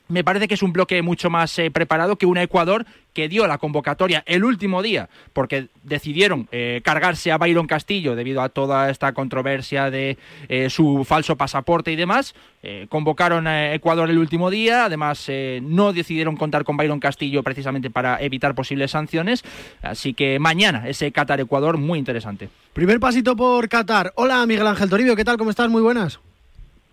me 0.09 0.25
parece 0.25 0.49
que 0.49 0.55
es 0.55 0.63
un 0.63 0.73
bloque 0.73 1.03
mucho 1.03 1.31
más 1.31 1.59
eh, 1.59 1.71
preparado 1.71 2.17
que 2.17 2.27
un 2.27 2.39
Ecuador 2.39 2.87
que 3.13 3.29
dio 3.29 3.47
la 3.47 3.59
convocatoria 3.59 4.23
el 4.27 4.45
último 4.45 4.83
día, 4.83 5.09
porque 5.33 5.69
decidieron 5.83 6.49
eh, 6.53 6.83
cargarse 6.85 7.33
a 7.33 7.39
Byron 7.39 7.67
Castillo 7.67 8.15
debido 8.15 8.43
a 8.43 8.51
toda 8.51 8.91
esta 8.91 9.13
controversia 9.15 9.91
de 9.91 10.19
eh, 10.49 10.69
su 10.69 11.05
falso 11.05 11.37
pasaporte 11.37 11.93
y 11.93 11.97
demás. 11.97 12.35
convocaron 12.89 13.47
a 13.47 13.75
Ecuador 13.75 14.11
el 14.11 14.19
último 14.19 14.51
día, 14.51 14.85
además 14.87 15.31
no 15.63 15.93
decidieron 15.93 16.37
contar 16.37 16.65
con 16.65 16.77
Byron 16.77 17.01
Castillo 17.01 17.43
precisamente 17.43 17.91
para 17.91 18.21
evitar 18.21 18.55
posibles 18.55 18.91
sanciones. 18.91 19.45
Así 19.83 20.15
que 20.15 20.39
mañana 20.39 20.89
ese 20.89 21.13
Qatar-Ecuador 21.13 21.79
muy 21.79 21.99
interesante. 21.99 22.49
Primer 22.73 22.99
pasito 23.01 23.37
por 23.37 23.69
Qatar. 23.69 24.13
Hola 24.17 24.45
Miguel 24.47 24.67
Ángel 24.67 24.91
Toribio, 24.91 25.17
¿qué 25.17 25.25
tal? 25.25 25.39
¿Cómo 25.39 25.51
estás? 25.51 25.71
Muy 25.71 25.81
buenas. 25.81 26.19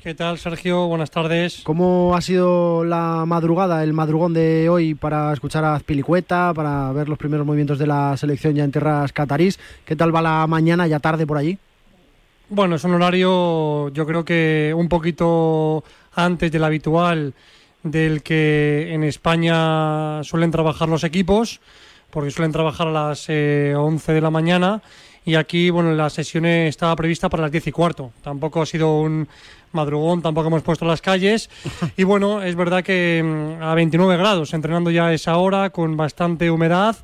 ¿Qué 0.03 0.13
tal, 0.13 0.37
Sergio? 0.37 0.87
Buenas 0.87 1.11
tardes. 1.11 1.61
¿Cómo 1.63 2.13
ha 2.13 2.19
sido 2.19 2.83
la 2.83 3.23
madrugada, 3.25 3.85
el 3.85 3.93
madrugón 3.93 4.33
de 4.33 4.67
hoy 4.67 4.95
para 4.95 5.31
escuchar 5.31 5.63
a 5.63 5.75
Azpilicueta, 5.75 6.53
para 6.53 6.91
ver 6.91 7.07
los 7.07 7.17
primeros 7.17 7.47
movimientos 7.47 7.79
de 7.79 7.87
la 7.87 8.17
selección 8.17 8.53
ya 8.53 8.65
en 8.65 8.71
tierras 8.73 9.13
catarís? 9.13 9.57
¿Qué 9.85 9.95
tal 9.95 10.13
va 10.13 10.21
la 10.21 10.45
mañana, 10.45 10.87
ya 10.87 10.99
tarde 10.99 11.25
por 11.25 11.37
allí? 11.37 11.57
Bueno, 12.49 12.75
es 12.75 12.83
un 12.83 12.95
horario, 12.95 13.87
yo 13.93 14.05
creo 14.05 14.25
que 14.25 14.73
un 14.75 14.89
poquito 14.89 15.85
antes 16.13 16.51
del 16.51 16.65
habitual 16.65 17.33
del 17.81 18.23
que 18.23 18.93
en 18.93 19.05
España 19.05 20.21
suelen 20.25 20.51
trabajar 20.51 20.89
los 20.89 21.05
equipos, 21.05 21.61
porque 22.09 22.29
suelen 22.29 22.51
trabajar 22.51 22.89
a 22.89 22.91
las 22.91 23.29
11 23.29 23.31
eh, 23.31 24.15
de 24.15 24.21
la 24.21 24.29
mañana 24.31 24.81
y 25.25 25.35
aquí, 25.35 25.69
bueno, 25.69 25.93
la 25.93 26.09
sesión 26.09 26.45
estaba 26.45 26.95
prevista 26.95 27.29
para 27.29 27.43
las 27.43 27.51
10 27.51 27.67
y 27.67 27.71
cuarto. 27.71 28.11
Tampoco 28.21 28.61
ha 28.61 28.65
sido 28.65 28.99
un 28.99 29.27
madrugón, 29.73 30.21
tampoco 30.21 30.47
hemos 30.47 30.63
puesto 30.63 30.85
las 30.85 31.01
calles. 31.01 31.49
Y 31.97 32.03
bueno, 32.03 32.41
es 32.41 32.55
verdad 32.55 32.83
que 32.83 33.21
mm, 33.23 33.61
a 33.61 33.75
29 33.75 34.17
grados, 34.17 34.53
entrenando 34.53 34.89
ya 34.89 35.07
a 35.07 35.13
esa 35.13 35.37
hora, 35.37 35.69
con 35.69 35.97
bastante 35.97 36.49
humedad, 36.49 36.95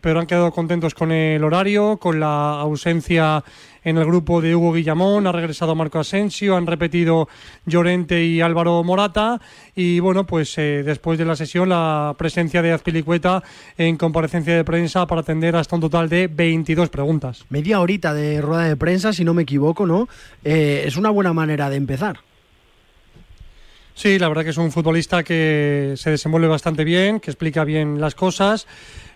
pero 0.00 0.20
han 0.20 0.26
quedado 0.26 0.52
contentos 0.52 0.94
con 0.94 1.12
el 1.12 1.42
horario, 1.42 1.96
con 1.98 2.20
la 2.20 2.60
ausencia 2.60 3.42
en 3.88 3.96
el 3.96 4.04
grupo 4.04 4.42
de 4.42 4.54
Hugo 4.54 4.74
Guillamón, 4.74 5.26
ha 5.26 5.32
regresado 5.32 5.74
Marco 5.74 5.98
Asensio, 5.98 6.56
han 6.56 6.66
repetido 6.66 7.26
Llorente 7.64 8.22
y 8.22 8.42
Álvaro 8.42 8.84
Morata 8.84 9.40
y 9.74 9.98
bueno, 10.00 10.26
pues 10.26 10.58
eh, 10.58 10.82
después 10.84 11.18
de 11.18 11.24
la 11.24 11.34
sesión 11.36 11.70
la 11.70 12.14
presencia 12.18 12.60
de 12.60 12.72
Azpilicueta 12.72 13.42
en 13.78 13.96
comparecencia 13.96 14.54
de 14.54 14.62
prensa 14.62 15.06
para 15.06 15.22
atender 15.22 15.56
hasta 15.56 15.74
un 15.74 15.80
total 15.80 16.10
de 16.10 16.26
22 16.26 16.90
preguntas. 16.90 17.46
Media 17.48 17.80
horita 17.80 18.12
de 18.12 18.42
rueda 18.42 18.64
de 18.64 18.76
prensa, 18.76 19.14
si 19.14 19.24
no 19.24 19.32
me 19.32 19.44
equivoco, 19.44 19.86
¿no? 19.86 20.06
Eh, 20.44 20.82
es 20.84 20.98
una 20.98 21.08
buena 21.08 21.32
manera 21.32 21.70
de 21.70 21.76
empezar. 21.76 22.20
Sí, 23.94 24.18
la 24.18 24.28
verdad 24.28 24.44
que 24.44 24.50
es 24.50 24.58
un 24.58 24.70
futbolista 24.70 25.24
que 25.24 25.94
se 25.96 26.10
desenvuelve 26.10 26.48
bastante 26.48 26.84
bien, 26.84 27.20
que 27.20 27.30
explica 27.30 27.64
bien 27.64 28.02
las 28.02 28.14
cosas. 28.14 28.66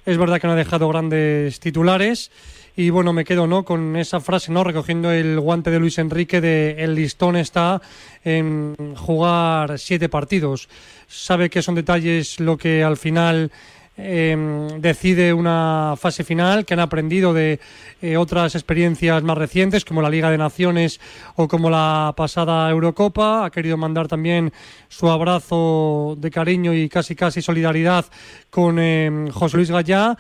Es 0.07 0.17
verdad 0.17 0.41
que 0.41 0.47
no 0.47 0.55
ha 0.55 0.57
dejado 0.57 0.89
grandes 0.89 1.61
titulares 1.61 2.31
y 2.77 2.91
bueno, 2.91 3.13
me 3.13 3.25
quedo 3.25 3.47
¿no? 3.47 3.65
con 3.65 3.97
esa 3.97 4.21
frase, 4.21 4.51
¿no? 4.51 4.65
recogiendo 4.65 5.11
el 5.11 5.39
guante 5.39 5.71
de 5.71 5.79
Luis 5.79 5.99
Enrique 5.99 6.41
de 6.41 6.83
el 6.83 6.95
listón 6.95 7.37
está 7.37 7.83
en 8.25 8.95
jugar 8.97 9.79
siete 9.79 10.09
partidos. 10.09 10.69
Sabe 11.07 11.51
que 11.51 11.63
son 11.63 11.75
detalles 11.75 12.41
lo 12.41 12.57
que 12.57 12.83
al 12.83 12.97
final 12.97 13.53
em, 13.99 14.81
decide 14.81 15.35
una 15.35 15.97
fase 15.99 16.25
final, 16.25 16.65
que 16.65 16.73
han 16.73 16.81
aprendido 16.81 17.35
de 17.35 17.61
eh, 18.01 18.17
otras 18.17 18.55
experiencias 18.55 19.23
más 19.23 19.37
recientes, 19.37 19.85
como 19.85 20.01
la 20.01 20.09
Liga 20.09 20.31
de 20.31 20.39
Naciones 20.39 20.99
o 21.37 21.49
como 21.49 21.69
la 21.69 22.15
pasada 22.17 22.71
Eurocopa. 22.71 23.45
Ha 23.45 23.51
querido 23.51 23.77
mandar 23.77 24.09
también 24.09 24.51
su 24.89 25.11
abrazo 25.11 26.15
de 26.17 26.31
cariño 26.31 26.73
y 26.73 26.89
casi 26.89 27.15
casi 27.15 27.43
solidaridad 27.43 28.07
con 28.49 28.79
em, 28.79 29.29
José 29.29 29.59
Luis 29.59 29.71
Gallá 29.71 30.17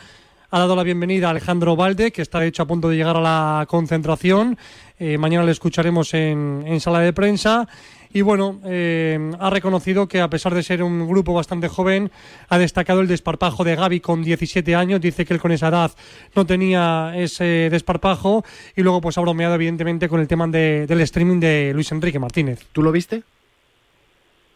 ha 0.53 0.59
dado 0.59 0.77
la 0.77 0.83
bienvenida 0.83 1.29
a 1.29 1.31
Alejandro 1.31 1.77
Valde, 1.77 2.13
que 2.13 2.21
está 2.21 2.39
de 2.39 2.49
hecho 2.49 2.63
a 2.63 2.67
punto 2.67 2.91
de 2.91 2.97
llegar 2.97 3.17
a 3.17 3.21
la 3.23 3.65
concentración. 3.67 4.59
Eh, 4.99 5.17
mañana 5.17 5.47
le 5.47 5.53
escucharemos 5.53 6.13
en, 6.13 6.79
sala 6.79 7.01
de 7.01 7.15
prensa. 7.15 7.67
Y 8.13 8.21
bueno, 8.21 8.61
eh, 8.67 9.19
ha 9.41 9.49
reconocido 9.49 10.09
que 10.09 10.21
a 10.21 10.29
pesar 10.29 10.55
de 10.55 10.63
ser 10.63 10.83
un 10.83 11.09
grupo 11.09 11.33
bastante 11.33 11.69
joven, 11.69 12.11
ha 12.51 12.59
destacado 12.59 13.01
el 13.01 13.09
desparpajo 13.09 13.65
de 13.65 13.77
Gaby 13.77 14.01
con 14.01 14.23
17 14.23 14.75
años. 14.75 15.01
Dice 15.01 15.25
que 15.25 15.33
él 15.33 15.41
con 15.41 15.53
esa 15.53 15.69
edad 15.69 15.93
no 16.37 16.45
tenía 16.45 17.15
ese 17.17 17.71
desparpajo. 17.71 18.45
Y 18.77 18.83
luego 18.83 19.01
pues 19.01 19.17
ha 19.17 19.23
bromeado 19.23 19.55
evidentemente 19.55 20.07
con 20.11 20.21
el 20.21 20.29
tema 20.29 20.47
del 20.49 21.01
streaming 21.01 21.41
de 21.41 21.73
Luis 21.73 21.91
Enrique 21.93 22.19
Martínez. 22.19 22.67
¿Tú 22.73 22.83
lo 22.83 22.93
viste? 22.93 23.23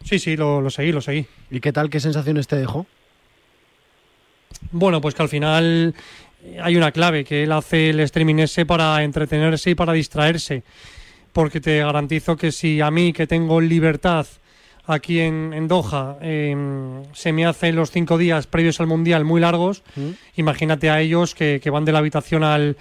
Sí, 0.04 0.18
sí, 0.18 0.36
lo, 0.36 0.60
lo 0.60 0.68
seguí, 0.68 0.92
lo 0.92 1.00
seguí. 1.00 1.24
¿Y 1.50 1.60
qué 1.60 1.72
tal? 1.72 1.88
¿Qué 1.88 2.00
sensaciones 2.00 2.46
te 2.48 2.56
dejó? 2.56 2.84
Bueno, 4.72 5.00
pues 5.00 5.14
que 5.14 5.22
al 5.22 5.28
final 5.28 5.94
hay 6.62 6.76
una 6.76 6.92
clave, 6.92 7.24
que 7.24 7.42
él 7.44 7.52
hace 7.52 7.90
el 7.90 8.00
streaming 8.00 8.36
ese 8.36 8.66
para 8.66 9.02
entretenerse 9.02 9.70
y 9.70 9.74
para 9.74 9.92
distraerse. 9.92 10.62
Porque 11.32 11.60
te 11.60 11.78
garantizo 11.80 12.36
que 12.36 12.52
si 12.52 12.80
a 12.80 12.90
mí, 12.90 13.12
que 13.12 13.26
tengo 13.26 13.60
libertad 13.60 14.26
aquí 14.86 15.20
en, 15.20 15.52
en 15.52 15.66
Doha, 15.68 16.16
em, 16.20 17.02
se 17.12 17.32
me 17.32 17.44
hacen 17.44 17.74
los 17.74 17.90
cinco 17.90 18.16
días 18.16 18.46
previos 18.46 18.80
al 18.80 18.86
Mundial 18.86 19.24
muy 19.24 19.40
largos, 19.40 19.82
imagínate 20.36 20.88
a 20.90 21.00
ellos 21.00 21.34
que, 21.34 21.60
que 21.62 21.70
van 21.70 21.84
de 21.84 21.92
la 21.92 21.98
habitación 21.98 22.44
al, 22.44 22.76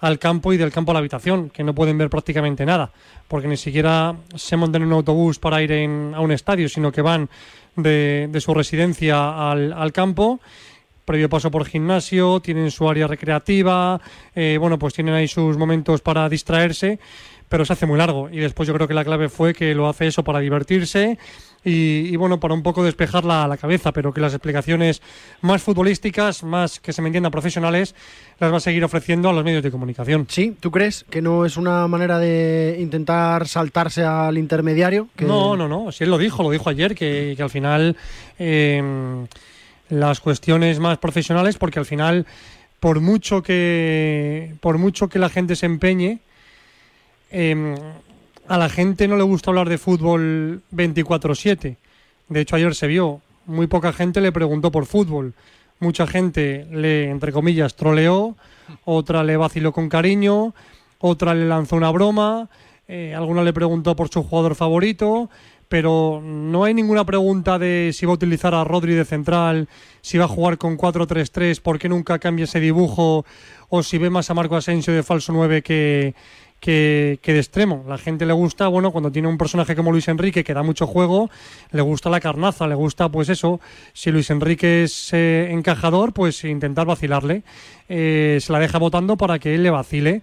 al 0.00 0.18
campo 0.18 0.52
y 0.54 0.56
del 0.56 0.72
campo 0.72 0.90
a 0.92 0.94
la 0.94 1.00
habitación, 1.00 1.50
que 1.50 1.62
no 1.62 1.74
pueden 1.74 1.98
ver 1.98 2.08
prácticamente 2.08 2.64
nada, 2.64 2.90
porque 3.28 3.46
ni 3.46 3.58
siquiera 3.58 4.16
se 4.34 4.56
montan 4.56 4.80
en 4.82 4.88
un 4.88 4.94
autobús 4.94 5.38
para 5.38 5.62
ir 5.62 5.70
en- 5.72 6.12
a 6.14 6.20
un 6.20 6.32
estadio, 6.32 6.68
sino 6.68 6.90
que 6.90 7.02
van 7.02 7.28
de, 7.76 8.28
de 8.32 8.40
su 8.40 8.54
residencia 8.54 9.50
al, 9.50 9.72
al 9.74 9.92
campo 9.92 10.40
previo 11.10 11.28
paso 11.28 11.50
por 11.50 11.64
gimnasio, 11.66 12.38
tienen 12.40 12.70
su 12.70 12.88
área 12.88 13.08
recreativa, 13.08 14.00
eh, 14.32 14.58
bueno, 14.60 14.78
pues 14.78 14.94
tienen 14.94 15.14
ahí 15.14 15.26
sus 15.26 15.56
momentos 15.56 16.00
para 16.02 16.28
distraerse, 16.28 17.00
pero 17.48 17.64
se 17.64 17.72
hace 17.72 17.84
muy 17.84 17.98
largo. 17.98 18.28
Y 18.30 18.38
después 18.38 18.68
yo 18.68 18.74
creo 18.74 18.86
que 18.86 18.94
la 18.94 19.04
clave 19.04 19.28
fue 19.28 19.52
que 19.52 19.74
lo 19.74 19.88
hace 19.88 20.06
eso 20.06 20.22
para 20.22 20.38
divertirse 20.38 21.18
y, 21.64 22.06
y, 22.12 22.16
bueno, 22.16 22.38
para 22.38 22.54
un 22.54 22.62
poco 22.62 22.84
despejar 22.84 23.24
la, 23.24 23.46
la 23.48 23.56
cabeza, 23.56 23.92
pero 23.92 24.14
que 24.14 24.20
las 24.20 24.32
explicaciones 24.34 25.02
más 25.42 25.60
futbolísticas, 25.62 26.44
más 26.44 26.78
que 26.78 26.92
se 26.92 27.02
me 27.02 27.08
entiendan 27.08 27.32
profesionales, 27.32 27.94
las 28.38 28.52
va 28.52 28.58
a 28.58 28.60
seguir 28.60 28.84
ofreciendo 28.84 29.28
a 29.28 29.32
los 29.32 29.44
medios 29.44 29.62
de 29.64 29.70
comunicación. 29.72 30.26
Sí, 30.30 30.56
¿tú 30.60 30.70
crees 30.70 31.04
que 31.10 31.20
no 31.20 31.44
es 31.44 31.56
una 31.56 31.86
manera 31.88 32.18
de 32.20 32.76
intentar 32.80 33.48
saltarse 33.48 34.04
al 34.04 34.38
intermediario? 34.38 35.08
Que- 35.16 35.24
No, 35.26 35.56
no, 35.56 35.66
no. 35.68 35.90
Si 35.92 36.04
él 36.04 36.10
lo 36.10 36.18
dijo, 36.18 36.42
lo 36.44 36.50
dijo 36.50 36.70
ayer, 36.70 36.94
que, 36.94 37.34
que 37.36 37.42
al 37.42 37.50
final 37.50 37.96
eh, 38.38 39.26
las 39.90 40.20
cuestiones 40.20 40.78
más 40.78 40.98
profesionales, 40.98 41.58
porque 41.58 41.78
al 41.78 41.86
final, 41.86 42.26
por 42.78 43.00
mucho 43.00 43.42
que, 43.42 44.54
por 44.60 44.78
mucho 44.78 45.08
que 45.08 45.18
la 45.18 45.28
gente 45.28 45.56
se 45.56 45.66
empeñe, 45.66 46.20
eh, 47.30 47.74
a 48.48 48.58
la 48.58 48.68
gente 48.68 49.06
no 49.06 49.16
le 49.16 49.22
gusta 49.22 49.50
hablar 49.50 49.68
de 49.68 49.78
fútbol 49.78 50.62
24/7. 50.72 51.76
De 52.28 52.40
hecho, 52.40 52.56
ayer 52.56 52.74
se 52.74 52.86
vio, 52.86 53.20
muy 53.46 53.66
poca 53.66 53.92
gente 53.92 54.20
le 54.20 54.32
preguntó 54.32 54.70
por 54.70 54.86
fútbol. 54.86 55.34
Mucha 55.80 56.06
gente 56.06 56.66
le, 56.70 57.10
entre 57.10 57.32
comillas, 57.32 57.74
troleó, 57.74 58.36
otra 58.84 59.24
le 59.24 59.36
vaciló 59.36 59.72
con 59.72 59.88
cariño, 59.88 60.54
otra 60.98 61.34
le 61.34 61.46
lanzó 61.46 61.76
una 61.76 61.90
broma, 61.90 62.48
eh, 62.86 63.14
alguna 63.14 63.42
le 63.42 63.52
preguntó 63.52 63.96
por 63.96 64.08
su 64.08 64.22
jugador 64.22 64.54
favorito, 64.54 65.30
pero 65.70 66.20
no 66.20 66.64
hay 66.64 66.74
ninguna 66.74 67.04
pregunta 67.04 67.56
de 67.56 67.92
si 67.94 68.04
va 68.04 68.10
a 68.10 68.16
utilizar 68.16 68.56
a 68.56 68.64
Rodri 68.64 68.94
de 68.94 69.04
central, 69.04 69.68
si 70.00 70.18
va 70.18 70.24
a 70.24 70.28
jugar 70.28 70.58
con 70.58 70.76
4-3-3, 70.76 71.60
por 71.62 71.78
qué 71.78 71.88
nunca 71.88 72.18
cambia 72.18 72.42
ese 72.42 72.58
dibujo, 72.58 73.24
o 73.68 73.82
si 73.84 73.96
ve 73.96 74.10
más 74.10 74.28
a 74.30 74.34
Marco 74.34 74.56
Asensio 74.56 74.92
de 74.92 75.04
falso 75.04 75.32
9 75.32 75.62
que, 75.62 76.16
que, 76.58 77.18
de 77.24 77.38
extremo. 77.38 77.84
La 77.86 77.98
gente 77.98 78.26
le 78.26 78.32
gusta, 78.32 78.66
bueno, 78.66 78.90
cuando 78.90 79.12
tiene 79.12 79.28
un 79.28 79.38
personaje 79.38 79.76
como 79.76 79.92
Luis 79.92 80.08
Enrique 80.08 80.42
que 80.42 80.54
da 80.54 80.64
mucho 80.64 80.88
juego, 80.88 81.30
le 81.70 81.82
gusta 81.82 82.10
la 82.10 82.18
carnaza, 82.18 82.66
le 82.66 82.74
gusta, 82.74 83.08
pues 83.08 83.28
eso, 83.28 83.60
si 83.92 84.10
Luis 84.10 84.28
Enrique 84.30 84.82
es 84.82 85.12
eh, 85.12 85.52
encajador, 85.52 86.12
pues 86.12 86.42
intentar 86.42 86.84
vacilarle. 86.86 87.44
Eh, 87.88 88.38
se 88.40 88.52
la 88.52 88.58
deja 88.58 88.78
votando 88.78 89.16
para 89.16 89.38
que 89.38 89.54
él 89.54 89.62
le 89.62 89.70
vacile. 89.70 90.22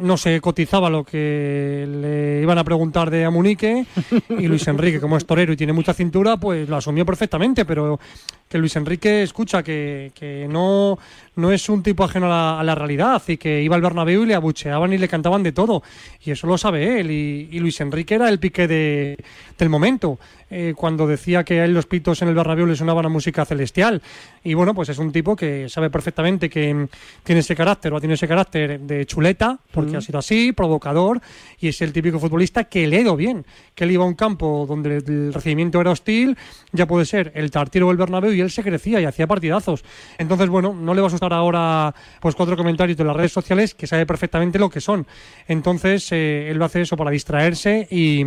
No 0.00 0.16
se 0.16 0.40
cotizaba 0.40 0.90
lo 0.90 1.04
que 1.04 1.86
le 1.88 2.42
iban 2.42 2.58
a 2.58 2.64
preguntar 2.64 3.10
de 3.10 3.24
Amunique 3.24 3.86
y 4.30 4.46
Luis 4.48 4.66
Enrique, 4.68 5.00
como 5.00 5.16
es 5.16 5.26
torero 5.26 5.52
y 5.52 5.56
tiene 5.56 5.72
mucha 5.72 5.94
cintura, 5.94 6.36
pues 6.36 6.68
lo 6.68 6.76
asumió 6.76 7.04
perfectamente, 7.06 7.64
pero 7.64 8.00
que 8.48 8.58
Luis 8.58 8.74
Enrique 8.76 9.22
escucha 9.22 9.62
que, 9.62 10.10
que 10.14 10.48
no, 10.50 10.98
no 11.40 11.50
es 11.50 11.68
un 11.68 11.82
tipo 11.82 12.04
ajeno 12.04 12.26
a 12.26 12.28
la, 12.28 12.60
a 12.60 12.62
la 12.62 12.74
realidad 12.74 13.22
y 13.26 13.36
que 13.36 13.62
iba 13.62 13.74
al 13.74 13.82
Bernabéu 13.82 14.22
y 14.22 14.26
le 14.26 14.34
abucheaban 14.34 14.92
y 14.92 14.98
le 14.98 15.08
cantaban 15.08 15.42
de 15.42 15.52
todo. 15.52 15.82
Y 16.24 16.30
eso 16.30 16.46
lo 16.46 16.56
sabe 16.58 17.00
él. 17.00 17.10
Y, 17.10 17.48
y 17.50 17.58
Luis 17.58 17.80
Enrique 17.80 18.14
era 18.14 18.28
el 18.28 18.38
pique 18.38 18.68
de, 18.68 19.16
del 19.58 19.68
momento. 19.68 20.18
eh, 20.50 20.74
cuando 20.76 21.06
decía 21.06 21.44
que 21.44 21.60
a 21.60 21.64
él 21.64 21.72
los 21.72 21.86
pitos 21.86 22.20
en 22.22 22.28
el 22.28 22.34
Bernabéu 22.34 22.66
le 22.66 22.74
sonaban 22.74 23.06
a 23.06 23.08
música 23.08 23.44
celestial. 23.44 24.02
Y 24.42 24.54
bueno, 24.54 24.74
pues 24.74 24.88
es 24.88 24.98
un 24.98 25.12
tipo 25.12 25.36
que 25.36 25.68
sabe 25.68 25.90
perfectamente 25.90 26.50
que 26.50 26.88
tiene 27.22 27.40
ese 27.40 27.54
carácter 27.54 27.92
o 27.92 27.96
ha 27.96 28.00
tenido 28.00 28.14
ese 28.14 28.26
carácter 28.26 28.80
de 28.80 29.06
chuleta, 29.06 29.58
porque 29.72 29.96
ha 29.96 30.00
sido 30.00 30.18
así, 30.18 30.52
provocador, 30.52 31.20
y 31.60 31.68
es 31.68 31.80
el 31.82 31.92
típico 31.92 32.18
futbolista 32.18 32.64
que 32.64 32.86
le 32.86 32.96
ha 32.96 33.00
ido 33.00 33.16
bien. 33.16 33.46
Que 33.74 33.84
él 33.84 33.92
iba 33.92 34.04
a 34.04 34.06
un 34.06 34.14
campo 34.14 34.66
donde 34.68 34.96
el 34.96 35.32
recibimiento 35.32 35.80
era 35.80 35.92
hostil, 35.92 36.36
ya 36.72 36.86
puede 36.86 37.04
ser 37.06 37.30
el 37.34 37.50
Tartiere 37.50 37.84
o 37.84 37.90
el 37.92 37.96
Bernabéu, 37.96 38.32
y 38.32 38.40
él 38.40 38.50
se 38.50 38.62
crecía 38.64 39.00
y 39.00 39.04
hacía 39.04 39.26
partidazos. 39.28 39.84
Entonces, 40.18 40.48
bueno, 40.48 40.74
no 40.74 40.94
le 40.94 41.00
va 41.00 41.06
a 41.06 41.08
asustar 41.08 41.29
ahora 41.36 41.94
pues 42.20 42.34
cuatro 42.34 42.56
comentarios 42.56 42.96
de 42.96 43.04
las 43.04 43.16
redes 43.16 43.32
sociales 43.32 43.74
que 43.74 43.86
sabe 43.86 44.06
perfectamente 44.06 44.58
lo 44.58 44.70
que 44.70 44.80
son. 44.80 45.06
Entonces, 45.46 46.10
eh, 46.12 46.48
él 46.50 46.58
lo 46.58 46.64
hace 46.64 46.82
eso 46.82 46.96
para 46.96 47.10
distraerse 47.10 47.88
y, 47.90 48.24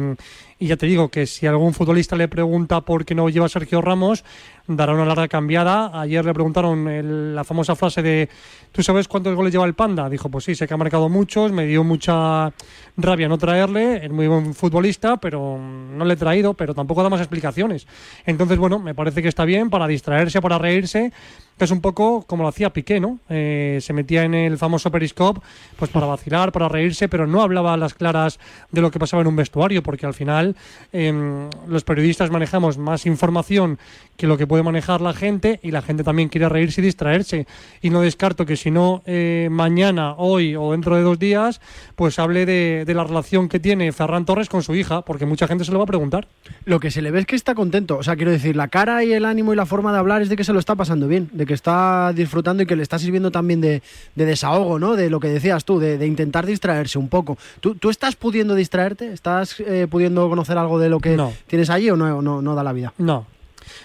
y 0.63 0.67
ya 0.67 0.77
te 0.77 0.85
digo 0.85 1.09
que 1.09 1.25
si 1.25 1.45
algún 1.45 1.73
futbolista 1.73 2.15
le 2.15 2.29
pregunta 2.29 2.79
por 2.81 3.03
qué 3.03 3.13
no 3.15 3.27
lleva 3.27 3.47
a 3.47 3.49
Sergio 3.49 3.81
Ramos, 3.81 4.23
dará 4.65 4.93
una 4.93 5.03
larga 5.03 5.27
cambiada. 5.27 5.91
Ayer 5.99 6.23
le 6.23 6.33
preguntaron 6.33 6.87
el- 6.87 7.35
la 7.35 7.43
famosa 7.43 7.75
frase 7.75 8.01
de 8.01 8.29
¿tú 8.71 8.81
sabes 8.81 9.09
cuántos 9.09 9.35
goles 9.35 9.51
lleva 9.51 9.65
el 9.65 9.73
Panda? 9.73 10.09
Dijo, 10.09 10.29
pues 10.29 10.45
sí, 10.45 10.55
sé 10.55 10.65
que 10.65 10.73
ha 10.73 10.77
marcado 10.77 11.09
muchos, 11.09 11.51
me 11.51 11.65
dio 11.65 11.83
mucha 11.83 12.53
rabia 12.95 13.27
no 13.27 13.37
traerle, 13.37 14.05
es 14.05 14.11
muy 14.11 14.27
buen 14.27 14.53
futbolista, 14.53 15.17
pero 15.17 15.57
no 15.59 16.05
le 16.05 16.13
he 16.13 16.17
traído, 16.17 16.53
pero 16.53 16.73
tampoco 16.73 17.03
da 17.03 17.09
más 17.09 17.19
explicaciones. 17.19 17.85
Entonces, 18.25 18.57
bueno, 18.57 18.79
me 18.79 18.95
parece 18.95 19.21
que 19.21 19.27
está 19.27 19.43
bien 19.43 19.69
para 19.69 19.85
distraerse, 19.85 20.41
para 20.41 20.57
reírse, 20.57 21.11
que 21.57 21.65
es 21.65 21.71
un 21.71 21.81
poco 21.81 22.23
como 22.25 22.43
lo 22.43 22.49
hacía 22.49 22.71
Piqué, 22.71 22.99
¿no? 23.01 23.19
Eh, 23.29 23.79
se 23.81 23.91
metía 23.93 24.23
en 24.23 24.33
el 24.33 24.57
famoso 24.57 24.89
Periscope, 24.91 25.41
pues 25.77 25.91
para 25.91 26.05
vacilar, 26.07 26.51
para 26.53 26.69
reírse, 26.69 27.09
pero 27.09 27.27
no 27.27 27.41
hablaba 27.41 27.73
a 27.73 27.77
las 27.77 27.93
claras 27.93 28.39
de 28.71 28.81
lo 28.81 28.89
que 28.89 28.97
pasaba 28.97 29.21
en 29.21 29.27
un 29.27 29.35
vestuario, 29.35 29.83
porque 29.83 30.05
al 30.05 30.13
final 30.13 30.52
em, 30.91 31.49
los 31.67 31.83
periodistas 31.83 32.31
manejamos 32.31 32.77
más 32.77 33.05
información 33.05 33.79
que 34.17 34.27
lo 34.27 34.37
que 34.37 34.47
puede 34.47 34.63
manejar 34.63 35.01
la 35.01 35.13
gente 35.13 35.59
y 35.63 35.71
la 35.71 35.81
gente 35.81 36.03
también 36.03 36.29
quiere 36.29 36.47
reírse 36.49 36.81
y 36.81 36.83
distraerse. 36.83 37.47
Y 37.81 37.89
no 37.89 38.01
descarto 38.01 38.45
que 38.45 38.55
si 38.55 38.71
no 38.71 39.01
eh, 39.05 39.47
mañana, 39.51 40.13
hoy 40.17 40.55
o 40.55 40.71
dentro 40.71 40.95
de 40.95 41.01
dos 41.01 41.17
días, 41.17 41.61
pues 41.95 42.19
hable 42.19 42.45
de, 42.45 42.83
de 42.85 42.93
la 42.93 43.03
relación 43.03 43.49
que 43.49 43.59
tiene 43.59 43.91
Ferran 43.91 44.25
Torres 44.25 44.49
con 44.49 44.61
su 44.61 44.75
hija, 44.75 45.01
porque 45.01 45.25
mucha 45.25 45.47
gente 45.47 45.65
se 45.65 45.71
lo 45.71 45.79
va 45.79 45.85
a 45.85 45.87
preguntar. 45.87 46.27
Lo 46.65 46.79
que 46.79 46.91
se 46.91 47.01
le 47.01 47.11
ve 47.11 47.21
es 47.21 47.25
que 47.25 47.35
está 47.35 47.55
contento. 47.55 47.97
O 47.97 48.03
sea, 48.03 48.15
quiero 48.15 48.31
decir, 48.31 48.55
la 48.55 48.67
cara 48.67 49.03
y 49.03 49.13
el 49.13 49.25
ánimo 49.25 49.53
y 49.53 49.55
la 49.55 49.65
forma 49.65 49.91
de 49.91 49.99
hablar 49.99 50.21
es 50.21 50.29
de 50.29 50.35
que 50.35 50.43
se 50.43 50.53
lo 50.53 50.59
está 50.59 50.75
pasando 50.75 51.07
bien, 51.07 51.29
de 51.33 51.45
que 51.45 51.53
está 51.53 52.13
disfrutando 52.13 52.63
y 52.63 52.65
que 52.65 52.75
le 52.75 52.83
está 52.83 52.99
sirviendo 52.99 53.31
también 53.31 53.61
de, 53.61 53.81
de 54.15 54.25
desahogo, 54.25 54.79
¿no? 54.79 54.95
De 54.95 55.09
lo 55.09 55.19
que 55.19 55.27
decías 55.27 55.65
tú, 55.65 55.79
de, 55.79 55.97
de 55.97 56.05
intentar 56.05 56.45
distraerse 56.45 56.99
un 56.99 57.09
poco. 57.09 57.37
¿Tú, 57.59 57.75
tú 57.75 57.89
estás 57.89 58.15
pudiendo 58.15 58.55
distraerte? 58.55 59.11
¿Estás 59.11 59.59
eh, 59.59 59.87
pudiendo 59.89 60.27
conocer 60.33 60.57
algo 60.57 60.79
de 60.79 60.89
lo 60.89 60.99
que 60.99 61.15
No. 61.15 61.31
tienes 61.47 61.69
allí 61.69 61.89
o 61.89 61.95
no, 61.95 62.21
no, 62.21 62.41
no 62.41 62.55
da 62.55 62.63
la 62.63 62.73
vida? 62.73 62.93
No. 62.97 63.25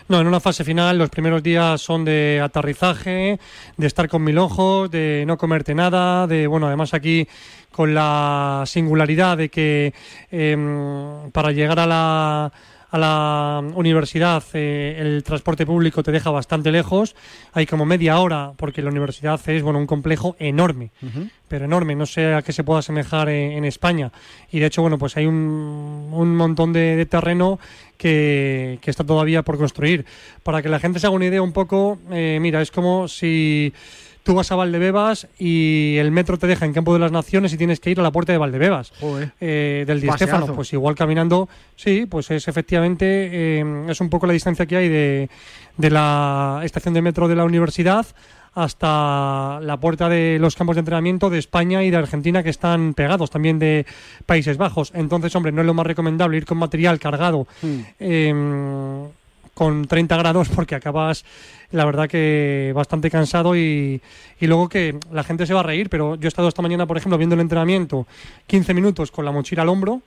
No, 0.08 0.20
en 0.20 0.26
una 0.26 0.40
fase 0.40 0.64
final 0.64 0.98
los 0.98 1.08
primeros 1.08 1.40
días 1.42 1.80
son 1.80 2.04
de 2.04 2.40
aterrizaje, 2.42 3.38
de 3.76 3.86
estar 3.86 4.08
con 4.08 4.24
mil 4.24 4.36
ojos, 4.38 4.90
de 4.90 5.22
no 5.26 5.36
comerte 5.38 5.72
nada, 5.74 6.26
de, 6.26 6.46
bueno, 6.48 6.66
además 6.66 6.94
aquí 6.94 7.28
con 7.70 7.94
la 7.94 8.64
singularidad 8.66 9.36
de 9.36 9.50
que 9.50 9.94
em, 10.32 11.30
para 11.30 11.52
llegar 11.52 11.78
a 11.78 11.86
la, 11.86 12.52
a 12.90 12.98
la 12.98 13.62
universidad 13.74 14.42
eh, 14.54 14.96
el 14.98 15.22
transporte 15.22 15.66
público 15.66 16.02
te 16.02 16.12
deja 16.12 16.30
bastante 16.30 16.72
lejos, 16.72 17.14
hay 17.52 17.66
como 17.66 17.84
media 17.84 18.18
hora 18.18 18.52
porque 18.56 18.82
la 18.82 18.90
universidad 18.90 19.40
es, 19.48 19.62
bueno, 19.62 19.78
un 19.78 19.86
complejo 19.86 20.36
enorme 20.38 20.90
pero 21.48 21.64
enorme, 21.64 21.94
no 21.94 22.06
sé 22.06 22.34
a 22.34 22.42
qué 22.42 22.52
se 22.52 22.62
pueda 22.62 22.80
asemejar 22.80 23.28
en, 23.30 23.52
en 23.52 23.64
España. 23.64 24.12
Y 24.52 24.60
de 24.60 24.66
hecho, 24.66 24.82
bueno, 24.82 24.98
pues 24.98 25.16
hay 25.16 25.26
un, 25.26 26.10
un 26.12 26.36
montón 26.36 26.72
de, 26.72 26.94
de 26.94 27.06
terreno 27.06 27.58
que, 27.96 28.78
que 28.82 28.90
está 28.90 29.04
todavía 29.04 29.42
por 29.42 29.58
construir. 29.58 30.04
Para 30.42 30.62
que 30.62 30.68
la 30.68 30.78
gente 30.78 31.00
se 31.00 31.06
haga 31.06 31.16
una 31.16 31.26
idea 31.26 31.42
un 31.42 31.52
poco, 31.52 31.98
eh, 32.10 32.38
mira, 32.40 32.60
es 32.60 32.70
como 32.70 33.08
si 33.08 33.72
tú 34.28 34.34
vas 34.34 34.52
a 34.52 34.56
Valdebebas 34.56 35.26
y 35.38 35.96
el 35.96 36.10
metro 36.10 36.36
te 36.36 36.46
deja 36.46 36.66
en 36.66 36.74
Campo 36.74 36.92
de 36.92 36.98
las 36.98 37.10
Naciones 37.10 37.50
y 37.54 37.56
tienes 37.56 37.80
que 37.80 37.88
ir 37.88 37.98
a 37.98 38.02
la 38.02 38.12
puerta 38.12 38.30
de 38.30 38.36
Valdebebas. 38.36 38.92
Eh, 39.40 39.84
del 39.86 40.02
Di. 40.02 40.08
Stéfano, 40.10 40.54
pues 40.54 40.70
igual 40.74 40.94
caminando, 40.94 41.48
sí, 41.76 42.04
pues 42.04 42.30
es 42.30 42.46
efectivamente, 42.46 43.06
eh, 43.06 43.86
es 43.88 43.98
un 44.02 44.10
poco 44.10 44.26
la 44.26 44.34
distancia 44.34 44.66
que 44.66 44.76
hay 44.76 44.90
de, 44.90 45.30
de 45.78 45.90
la 45.90 46.60
estación 46.62 46.92
de 46.92 47.00
metro 47.00 47.26
de 47.26 47.36
la 47.36 47.44
universidad 47.46 48.04
hasta 48.52 49.60
la 49.62 49.78
puerta 49.80 50.10
de 50.10 50.36
los 50.38 50.56
campos 50.56 50.76
de 50.76 50.80
entrenamiento 50.80 51.30
de 51.30 51.38
España 51.38 51.82
y 51.82 51.90
de 51.90 51.96
Argentina 51.96 52.42
que 52.42 52.50
están 52.50 52.92
pegados 52.92 53.30
también 53.30 53.58
de 53.58 53.86
Países 54.26 54.58
Bajos. 54.58 54.92
Entonces, 54.94 55.34
hombre, 55.36 55.52
no 55.52 55.62
es 55.62 55.66
lo 55.66 55.72
más 55.72 55.86
recomendable 55.86 56.36
ir 56.36 56.44
con 56.44 56.58
material 56.58 56.98
cargado 56.98 57.46
eh, 57.98 59.08
con 59.58 59.86
30 59.86 60.16
grados 60.16 60.48
porque 60.54 60.76
acabas, 60.76 61.24
la 61.72 61.84
verdad 61.84 62.08
que 62.08 62.70
bastante 62.74 63.10
cansado 63.10 63.56
y, 63.56 64.00
y 64.40 64.46
luego 64.46 64.68
que 64.68 64.96
la 65.12 65.24
gente 65.24 65.46
se 65.46 65.52
va 65.54 65.60
a 65.60 65.64
reír, 65.64 65.90
pero 65.90 66.14
yo 66.14 66.26
he 66.26 66.28
estado 66.28 66.46
esta 66.48 66.62
mañana, 66.62 66.86
por 66.86 66.96
ejemplo, 66.96 67.18
viendo 67.18 67.34
el 67.34 67.40
entrenamiento 67.40 68.06
15 68.46 68.72
minutos 68.72 69.10
con 69.10 69.24
la 69.24 69.32
mochila 69.32 69.62
al 69.62 69.68
hombro 69.68 70.00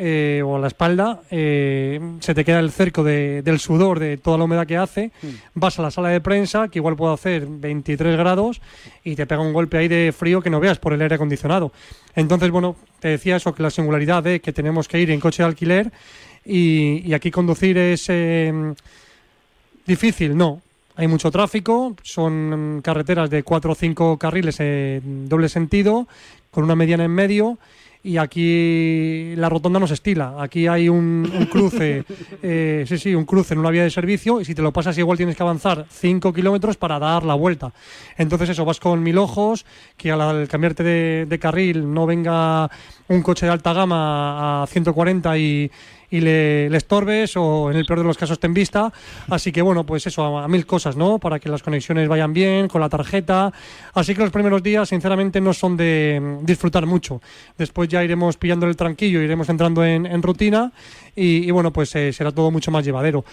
eh, 0.00 0.42
o 0.44 0.54
a 0.56 0.58
la 0.60 0.68
espalda, 0.68 1.22
eh, 1.30 1.98
se 2.20 2.32
te 2.34 2.44
queda 2.44 2.60
el 2.60 2.70
cerco 2.70 3.02
de- 3.02 3.42
del 3.42 3.58
sudor 3.58 3.98
de 3.98 4.16
toda 4.18 4.38
la 4.38 4.44
humedad 4.44 4.66
que 4.66 4.76
hace, 4.76 5.10
vas 5.54 5.76
a 5.78 5.82
la 5.82 5.90
sala 5.90 6.10
de 6.10 6.20
prensa, 6.20 6.68
que 6.68 6.78
igual 6.78 6.94
puede 6.94 7.14
hacer 7.14 7.46
23 7.48 8.16
grados, 8.16 8.60
y 9.02 9.16
te 9.16 9.26
pega 9.26 9.40
un 9.40 9.52
golpe 9.52 9.76
ahí 9.78 9.88
de 9.88 10.12
frío 10.16 10.40
que 10.40 10.50
no 10.50 10.60
veas 10.60 10.78
por 10.78 10.92
el 10.92 11.02
aire 11.02 11.16
acondicionado. 11.16 11.72
Entonces, 12.14 12.50
bueno, 12.50 12.76
te 13.00 13.08
decía 13.08 13.36
eso, 13.36 13.52
que 13.54 13.62
la 13.62 13.70
singularidad 13.70 14.22
de 14.22 14.40
que 14.40 14.52
tenemos 14.52 14.86
que 14.86 15.00
ir 15.00 15.10
en 15.10 15.18
coche 15.20 15.42
de 15.42 15.48
alquiler 15.48 15.90
y, 16.44 17.02
y 17.08 17.14
aquí 17.14 17.30
conducir 17.30 17.78
es 17.78 18.06
eh, 18.08 18.52
difícil, 19.86 20.36
no. 20.36 20.62
Hay 20.98 21.06
mucho 21.06 21.30
tráfico, 21.30 21.94
son 22.02 22.78
mm, 22.78 22.80
carreteras 22.80 23.30
de 23.30 23.44
cuatro 23.44 23.72
o 23.72 23.74
cinco 23.76 24.18
carriles 24.18 24.58
en 24.58 25.28
doble 25.28 25.48
sentido, 25.48 26.08
con 26.50 26.64
una 26.64 26.74
mediana 26.74 27.04
en 27.04 27.12
medio, 27.12 27.56
y 28.02 28.16
aquí 28.16 29.34
la 29.36 29.48
rotonda 29.48 29.78
no 29.78 29.86
se 29.86 29.94
estila. 29.94 30.34
Aquí 30.42 30.66
hay 30.66 30.88
un, 30.88 31.30
un 31.32 31.46
cruce, 31.46 32.04
eh, 32.42 32.84
sí, 32.88 32.98
sí, 32.98 33.14
un 33.14 33.24
cruce 33.24 33.54
en 33.54 33.60
una 33.60 33.70
vía 33.70 33.84
de 33.84 33.90
servicio, 33.90 34.40
y 34.40 34.44
si 34.44 34.56
te 34.56 34.62
lo 34.62 34.72
pasas 34.72 34.98
igual 34.98 35.16
tienes 35.16 35.36
que 35.36 35.42
avanzar 35.44 35.86
cinco 35.88 36.32
kilómetros 36.32 36.76
para 36.76 36.98
dar 36.98 37.24
la 37.24 37.34
vuelta. 37.34 37.72
Entonces 38.16 38.48
eso, 38.50 38.64
vas 38.64 38.80
con 38.80 39.00
mil 39.00 39.18
ojos, 39.18 39.66
que 39.96 40.10
al, 40.10 40.20
al 40.20 40.48
cambiarte 40.48 40.82
de, 40.82 41.26
de 41.26 41.38
carril 41.38 41.94
no 41.94 42.06
venga 42.06 42.68
un 43.06 43.22
coche 43.22 43.46
de 43.46 43.52
alta 43.52 43.72
gama 43.72 44.64
a 44.64 44.66
140 44.66 45.38
y, 45.38 45.70
y 46.10 46.20
le, 46.20 46.70
le 46.70 46.76
estorbes 46.76 47.36
o 47.36 47.70
en 47.70 47.76
el 47.76 47.86
peor 47.86 48.00
de 48.00 48.04
los 48.04 48.16
casos 48.16 48.38
te 48.38 48.46
en 48.46 48.54
vista. 48.54 48.92
Así 49.28 49.52
que 49.52 49.62
bueno, 49.62 49.84
pues 49.84 50.06
eso, 50.06 50.38
a, 50.38 50.44
a 50.44 50.48
mil 50.48 50.66
cosas, 50.66 50.96
¿no? 50.96 51.18
Para 51.18 51.38
que 51.38 51.48
las 51.48 51.62
conexiones 51.62 52.08
vayan 52.08 52.32
bien, 52.32 52.68
con 52.68 52.80
la 52.80 52.88
tarjeta. 52.88 53.52
Así 53.94 54.14
que 54.14 54.22
los 54.22 54.30
primeros 54.30 54.62
días, 54.62 54.88
sinceramente, 54.88 55.40
no 55.40 55.52
son 55.52 55.76
de 55.76 56.20
mm, 56.20 56.44
disfrutar 56.44 56.86
mucho. 56.86 57.20
Después 57.56 57.88
ya 57.88 58.02
iremos 58.02 58.36
pillando 58.36 58.66
el 58.66 58.76
tranquillo, 58.76 59.20
iremos 59.20 59.48
entrando 59.48 59.84
en, 59.84 60.06
en 60.06 60.22
rutina 60.22 60.72
y, 61.14 61.48
y 61.48 61.50
bueno, 61.50 61.72
pues 61.72 61.94
eh, 61.94 62.12
será 62.12 62.32
todo 62.32 62.50
mucho 62.50 62.70
más 62.70 62.84
llevadero. 62.84 63.24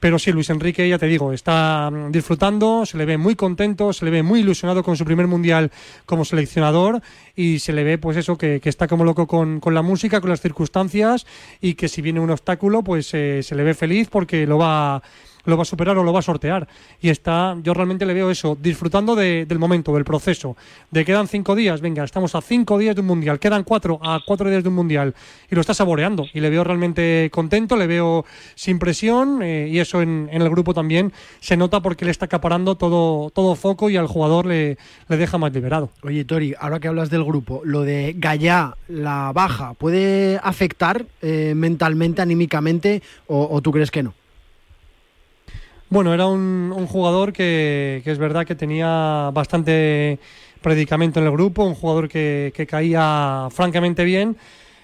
Pero 0.00 0.18
sí, 0.18 0.32
Luis 0.32 0.50
Enrique, 0.50 0.88
ya 0.88 0.98
te 0.98 1.06
digo, 1.06 1.32
está 1.32 1.90
mm, 1.90 2.12
disfrutando, 2.12 2.86
se 2.86 2.96
le 2.96 3.04
ve 3.04 3.18
muy 3.18 3.34
contento, 3.34 3.92
se 3.92 4.04
le 4.04 4.10
ve 4.10 4.22
muy 4.22 4.40
ilusionado 4.40 4.82
con 4.82 4.96
su 4.96 5.04
primer 5.04 5.26
mundial 5.26 5.72
como 6.06 6.24
seleccionador 6.24 7.02
y 7.34 7.58
se 7.58 7.72
le 7.72 7.84
ve, 7.84 7.98
pues 7.98 8.16
eso, 8.16 8.38
que, 8.38 8.60
que 8.60 8.68
está 8.68 8.86
como 8.86 9.04
loco 9.04 9.26
con, 9.26 9.60
con 9.60 9.74
la 9.74 9.82
música, 9.82 10.20
con 10.20 10.30
las 10.30 10.40
circunstancias 10.40 11.26
y 11.60 11.74
que 11.74 11.88
si 11.88 12.02
viene 12.02 12.20
un 12.20 12.30
obstáculo, 12.30 12.82
pues 12.82 13.12
eh, 13.14 13.42
se 13.42 13.54
le 13.54 13.64
ve 13.64 13.74
feliz 13.74 14.08
porque 14.08 14.46
lo 14.46 14.58
va 14.58 15.02
lo 15.48 15.56
va 15.56 15.62
a 15.62 15.66
superar 15.66 15.96
o 15.98 16.04
lo 16.04 16.12
va 16.12 16.18
a 16.20 16.22
sortear. 16.22 16.68
Y 17.00 17.08
está, 17.08 17.56
yo 17.62 17.74
realmente 17.74 18.04
le 18.06 18.14
veo 18.14 18.30
eso, 18.30 18.56
disfrutando 18.60 19.16
de- 19.16 19.46
del 19.46 19.58
momento, 19.58 19.92
del 19.94 20.04
proceso. 20.04 20.56
De 20.90 21.04
quedan 21.04 21.26
cinco 21.26 21.54
días, 21.54 21.80
venga, 21.80 22.04
estamos 22.04 22.34
a 22.34 22.40
cinco 22.40 22.78
días 22.78 22.94
de 22.94 23.00
un 23.00 23.06
mundial, 23.08 23.38
quedan 23.38 23.64
cuatro, 23.64 23.98
a 24.02 24.20
cuatro 24.26 24.48
días 24.50 24.62
de 24.62 24.68
un 24.68 24.74
mundial. 24.74 25.14
Y 25.50 25.54
lo 25.54 25.60
está 25.60 25.74
saboreando. 25.74 26.26
Y 26.34 26.40
le 26.40 26.50
veo 26.50 26.64
realmente 26.64 27.30
contento, 27.32 27.76
le 27.76 27.86
veo 27.86 28.24
sin 28.54 28.78
presión. 28.78 29.42
eh, 29.42 29.68
y 29.70 29.78
eso 29.78 30.02
en, 30.02 30.28
en 30.30 30.42
el 30.42 30.50
grupo 30.50 30.74
también 30.74 31.12
se 31.40 31.56
nota 31.56 31.80
porque 31.80 32.04
le 32.04 32.10
está 32.10 32.26
acaparando 32.26 32.76
todo, 32.76 33.30
todo 33.30 33.54
foco 33.54 33.88
y 33.90 33.96
al 33.96 34.06
jugador 34.06 34.46
le, 34.46 34.76
le 35.08 35.16
deja 35.16 35.38
más 35.38 35.52
liberado. 35.52 35.90
Oye, 36.02 36.24
Tori, 36.24 36.54
ahora 36.60 36.78
que 36.80 36.88
hablas 36.88 37.10
del 37.10 37.24
grupo, 37.24 37.62
lo 37.64 37.82
de 37.82 38.14
Gallá, 38.18 38.76
la 38.88 39.32
baja, 39.34 39.74
¿puede 39.74 40.38
afectar 40.42 41.06
eh, 41.22 41.54
mentalmente, 41.56 42.20
anímicamente, 42.22 43.02
o, 43.26 43.48
o 43.50 43.62
tú 43.62 43.72
crees 43.72 43.90
que 43.90 44.02
no? 44.02 44.12
Bueno, 45.90 46.12
era 46.12 46.26
un, 46.26 46.72
un 46.76 46.86
jugador 46.86 47.32
que, 47.32 48.02
es 48.04 48.18
verdad 48.18 48.46
que 48.46 48.54
tenía 48.54 49.30
bastante 49.32 50.18
predicamento 50.60 51.18
en 51.18 51.26
el 51.26 51.32
grupo, 51.32 51.64
un 51.64 51.74
jugador 51.74 52.10
que, 52.10 52.66
caía 52.68 53.48
francamente 53.50 54.04
bien, 54.04 54.36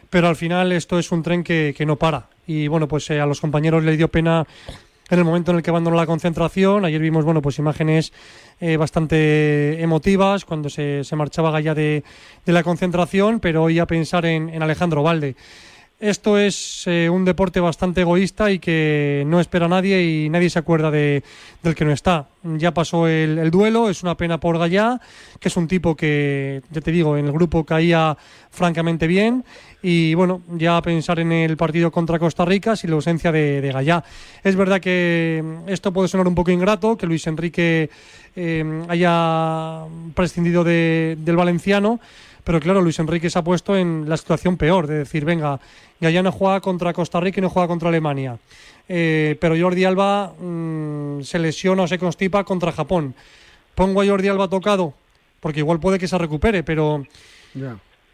pero 0.09 0.29
al 0.29 0.37
final 0.37 0.73
esto 0.73 0.99
es 0.99 1.13
un 1.13 1.23
tren 1.23 1.45
que, 1.45 1.75
no 1.87 1.97
para. 1.97 2.31
Y 2.47 2.69
bueno, 2.69 2.89
pues 2.89 3.11
eh, 3.11 3.21
a 3.21 3.27
los 3.27 3.39
compañeros 3.39 3.85
les 3.85 3.99
dio 3.99 4.09
pena 4.09 4.47
en 5.11 5.19
el 5.19 5.25
momento 5.27 5.51
en 5.51 5.59
el 5.59 5.63
que 5.63 5.69
abandonó 5.69 5.95
la 5.95 6.07
concentración. 6.07 6.87
Ayer 6.87 7.03
vimos, 7.03 7.23
bueno, 7.23 7.43
pues 7.43 7.59
imágenes 7.59 8.11
eh, 8.59 8.79
bastante 8.79 9.83
emotivas 9.83 10.47
cuando 10.47 10.71
se, 10.71 11.05
marchaba 11.13 11.51
Gaya 11.51 11.75
de, 11.75 12.03
de 12.47 12.53
la 12.53 12.63
concentración, 12.63 13.41
pero 13.41 13.65
hoy 13.65 13.79
a 13.79 13.87
pensar 13.87 14.25
en, 14.25 14.49
en 14.49 14.63
Alejandro 14.63 15.03
Valde. 15.03 15.37
Esto 16.05 16.37
es 16.37 16.83
eh, 16.87 17.09
un 17.09 17.25
deporte 17.25 17.61
bastante 17.61 18.03
egoísta 18.03 18.51
y 18.51 18.59
que 18.59 19.25
no 19.27 19.41
espera 19.41 19.65
a 19.65 19.69
nadie 19.71 20.03
y 20.05 20.29
nadie 20.29 20.51
se 20.51 20.59
acuerda 20.59 20.91
de, 20.91 21.23
del 21.63 21.75
que 21.75 21.87
no 21.87 21.93
está. 21.93 22.29
Ya 22.43 22.75
pasó 22.75 23.09
el, 23.09 23.39
el 23.39 23.51
duelo, 23.51 23.89
es 23.89 24.03
una 24.03 24.15
pena 24.15 24.39
por 24.39 24.59
Gallá, 24.59 25.01
que 25.41 25.49
es 25.49 25.57
un 25.57 25.67
tipo 25.67 25.97
que, 25.97 26.61
ya 26.71 26.83
te 26.83 26.93
digo, 26.93 27.17
en 27.17 27.25
el 27.25 27.33
grupo 27.33 27.65
caía 27.65 28.19
francamente 28.51 29.07
bien. 29.07 29.47
Y 29.83 30.13
bueno, 30.13 30.43
ya 30.51 30.83
pensar 30.83 31.21
en 31.21 31.33
el 31.33 31.57
partido 31.57 31.91
contra 31.91 32.19
Costa 32.19 32.45
Rica 32.45 32.77
sin 32.77 32.91
la 32.91 32.97
ausencia 32.97 33.33
de, 33.33 33.63
de 33.63 33.73
Gallá. 33.73 34.05
Es 34.43 34.57
verdad 34.57 34.81
que 34.83 35.43
mm, 35.43 35.71
esto 35.71 35.91
puede 35.91 36.09
sonar 36.09 36.29
un 36.29 36.35
poco 36.35 36.51
ingrato, 36.51 36.99
que 36.99 37.07
Luis 37.07 37.27
Enrique 37.27 37.89
eh, 38.37 38.83
haya 38.91 39.85
prescindido 40.15 40.65
de- 40.65 41.17
del 41.19 41.37
valenciano, 41.37 41.99
pero 42.45 42.61
claro, 42.61 42.83
Luis 42.83 42.99
Enrique 42.99 43.31
se 43.31 43.39
ha 43.39 43.43
puesto 43.43 43.77
en 43.77 44.05
la 44.07 44.19
situación 44.19 44.57
peor, 44.57 44.87
de 44.87 44.99
decir, 44.99 45.25
venga, 45.25 45.59
Gallá 45.99 46.23
no 46.23 46.31
juega 46.31 46.61
contra 46.61 46.93
Costa 46.93 47.19
Rica 47.19 47.41
y 47.41 47.43
no 47.43 47.49
juega 47.49 47.67
contra 47.67 47.89
Alemania. 47.89 48.39
Eh, 48.87 49.37
pero 49.41 49.59
Jordi 49.59 49.85
Alba 49.85 50.35
mm, 50.39 51.23
se 51.23 51.39
lesiona 51.39 51.85
o 51.85 51.89
se 51.89 51.99
constipa 51.99 52.45
contra 52.45 52.71
Japón. 52.71 53.15
Pongo 53.75 54.03
a 54.03 54.07
Jordi 54.07 54.29
Alba 54.29 54.49
tocado, 54.49 54.93
porque 55.41 55.61
igual 55.61 55.81
puede 55.81 55.99
que 55.99 56.07
se 56.07 56.19
recupere, 56.19 56.63
pero 56.63 57.05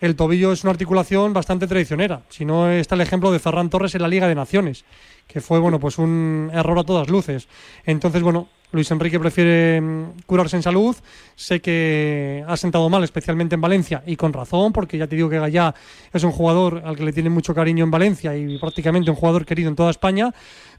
el 0.01 0.16
tobillo 0.16 0.53
es 0.53 0.62
una 0.62 0.70
articulación 0.70 1.33
bastante 1.33 1.66
traicionera. 1.66 2.22
Si 2.28 2.45
no 2.45 2.70
está 2.70 2.95
el 2.95 3.01
ejemplo 3.01 3.33
de 3.33 3.41
Ferran 3.41 3.68
Torres 3.68 3.95
en 3.97 4.03
la 4.03 4.09
Liga 4.09 4.28
de 4.28 4.35
Naciones, 4.37 4.85
que 5.26 5.41
fue 5.41 5.59
bueno 5.59 5.81
pues 5.81 5.99
un 5.99 6.51
error 6.55 6.78
a 6.78 6.85
todas 6.85 7.09
luces. 7.09 7.49
Entonces, 7.85 8.22
bueno, 8.22 8.49
Luis 8.73 8.91
Enrique 8.91 9.18
prefiere 9.18 9.81
mm, 9.81 10.23
curarse 10.27 10.57
en 10.57 10.62
salud. 10.62 10.97
Sé 11.35 11.61
que 11.61 12.45
ha 12.47 12.57
sentado 12.57 12.89
mal, 12.89 13.03
especialmente 13.03 13.55
en 13.55 13.61
Valencia, 13.61 14.03
y 14.07 14.16
con 14.16 14.33
razón, 14.33 14.73
porque 14.73 14.99
ya 14.99 15.07
te 15.07 15.16
digo 15.16 15.29
que 15.29 15.39
Gallá 15.39 15.75
es 16.12 16.23
un 16.23 16.33
jugador 16.33 16.83
al 16.85 16.97
que 16.97 17.05
le 17.05 17.12
tiene 17.12 17.31
mucho 17.31 17.55
cariño 17.55 17.85
en 17.85 17.91
Valencia 17.91 18.37
y 18.37 18.59
prácticamente 18.59 19.11
un 19.11 19.16
jugador 19.16 19.45
querido 19.45 19.68
en 19.68 19.77
toda 19.77 19.91
España. 19.91 20.33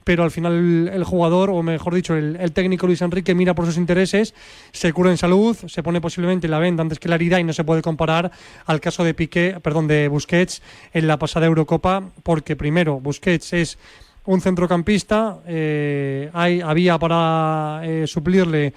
Pero 0.03 0.23
al 0.23 0.31
final 0.31 0.89
el, 0.91 1.03
jugador, 1.03 1.51
o 1.51 1.61
mejor 1.61 1.93
dicho, 1.93 2.15
el, 2.15 2.51
técnico 2.53 2.87
Luis 2.87 3.01
Enrique 3.01 3.35
mira 3.35 3.53
por 3.53 3.65
sus 3.65 3.77
intereses, 3.77 4.33
se 4.71 4.91
cura 4.93 5.11
en 5.11 5.17
salud, 5.17 5.55
se 5.67 5.83
pone 5.83 6.01
posiblemente 6.01 6.47
la 6.47 6.57
venda 6.57 6.81
antes 6.81 6.97
que 6.97 7.07
la 7.07 7.15
herida 7.15 7.39
y 7.39 7.43
no 7.43 7.53
se 7.53 7.63
puede 7.63 7.83
comparar 7.83 8.31
al 8.65 8.81
caso 8.81 9.03
de 9.03 9.13
Piqué, 9.13 9.57
perdón, 9.61 9.87
de 9.87 10.07
Busquets 10.07 10.63
en 10.93 11.05
la 11.05 11.19
pasada 11.19 11.45
Eurocopa, 11.45 12.03
porque 12.23 12.55
primero 12.55 12.99
Busquets 12.99 13.53
es 13.53 13.77
un 14.25 14.41
centrocampista, 14.41 15.39
eh, 15.47 16.29
hay, 16.33 16.61
había 16.61 16.97
para 16.99 17.81
eh, 17.83 18.05
suplirle 18.07 18.73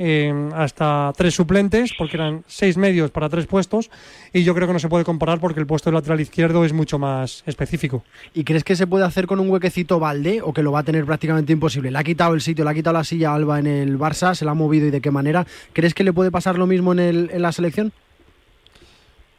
eh, 0.00 0.32
hasta 0.54 1.12
tres 1.16 1.34
suplentes, 1.34 1.92
porque 1.98 2.16
eran 2.16 2.44
seis 2.46 2.76
medios 2.76 3.10
para 3.10 3.28
tres 3.28 3.46
puestos, 3.46 3.90
y 4.32 4.44
yo 4.44 4.54
creo 4.54 4.66
que 4.66 4.72
no 4.72 4.78
se 4.78 4.88
puede 4.88 5.04
comparar 5.04 5.40
porque 5.40 5.58
el 5.58 5.66
puesto 5.66 5.90
de 5.90 5.94
lateral 5.94 6.20
izquierdo 6.20 6.64
es 6.64 6.72
mucho 6.72 6.98
más 6.98 7.42
específico. 7.46 8.04
¿Y 8.32 8.44
crees 8.44 8.62
que 8.64 8.76
se 8.76 8.86
puede 8.86 9.04
hacer 9.04 9.26
con 9.26 9.40
un 9.40 9.50
huequecito 9.50 9.98
Valde 9.98 10.40
o 10.42 10.52
que 10.52 10.62
lo 10.62 10.72
va 10.72 10.80
a 10.80 10.84
tener 10.84 11.04
prácticamente 11.04 11.52
imposible? 11.52 11.90
Le 11.90 11.98
ha 11.98 12.04
quitado 12.04 12.34
el 12.34 12.40
sitio, 12.40 12.64
le 12.64 12.70
ha 12.70 12.74
quitado 12.74 12.94
la 12.94 13.04
silla 13.04 13.30
a 13.30 13.34
Alba 13.34 13.58
en 13.58 13.66
el 13.66 13.98
Barça, 13.98 14.34
se 14.34 14.44
la 14.44 14.52
ha 14.52 14.54
movido 14.54 14.86
y 14.86 14.90
de 14.90 15.00
qué 15.00 15.10
manera. 15.10 15.46
¿Crees 15.72 15.94
que 15.94 16.04
le 16.04 16.12
puede 16.12 16.30
pasar 16.30 16.58
lo 16.58 16.66
mismo 16.66 16.92
en, 16.92 17.00
el, 17.00 17.30
en 17.32 17.42
la 17.42 17.50
selección? 17.50 17.92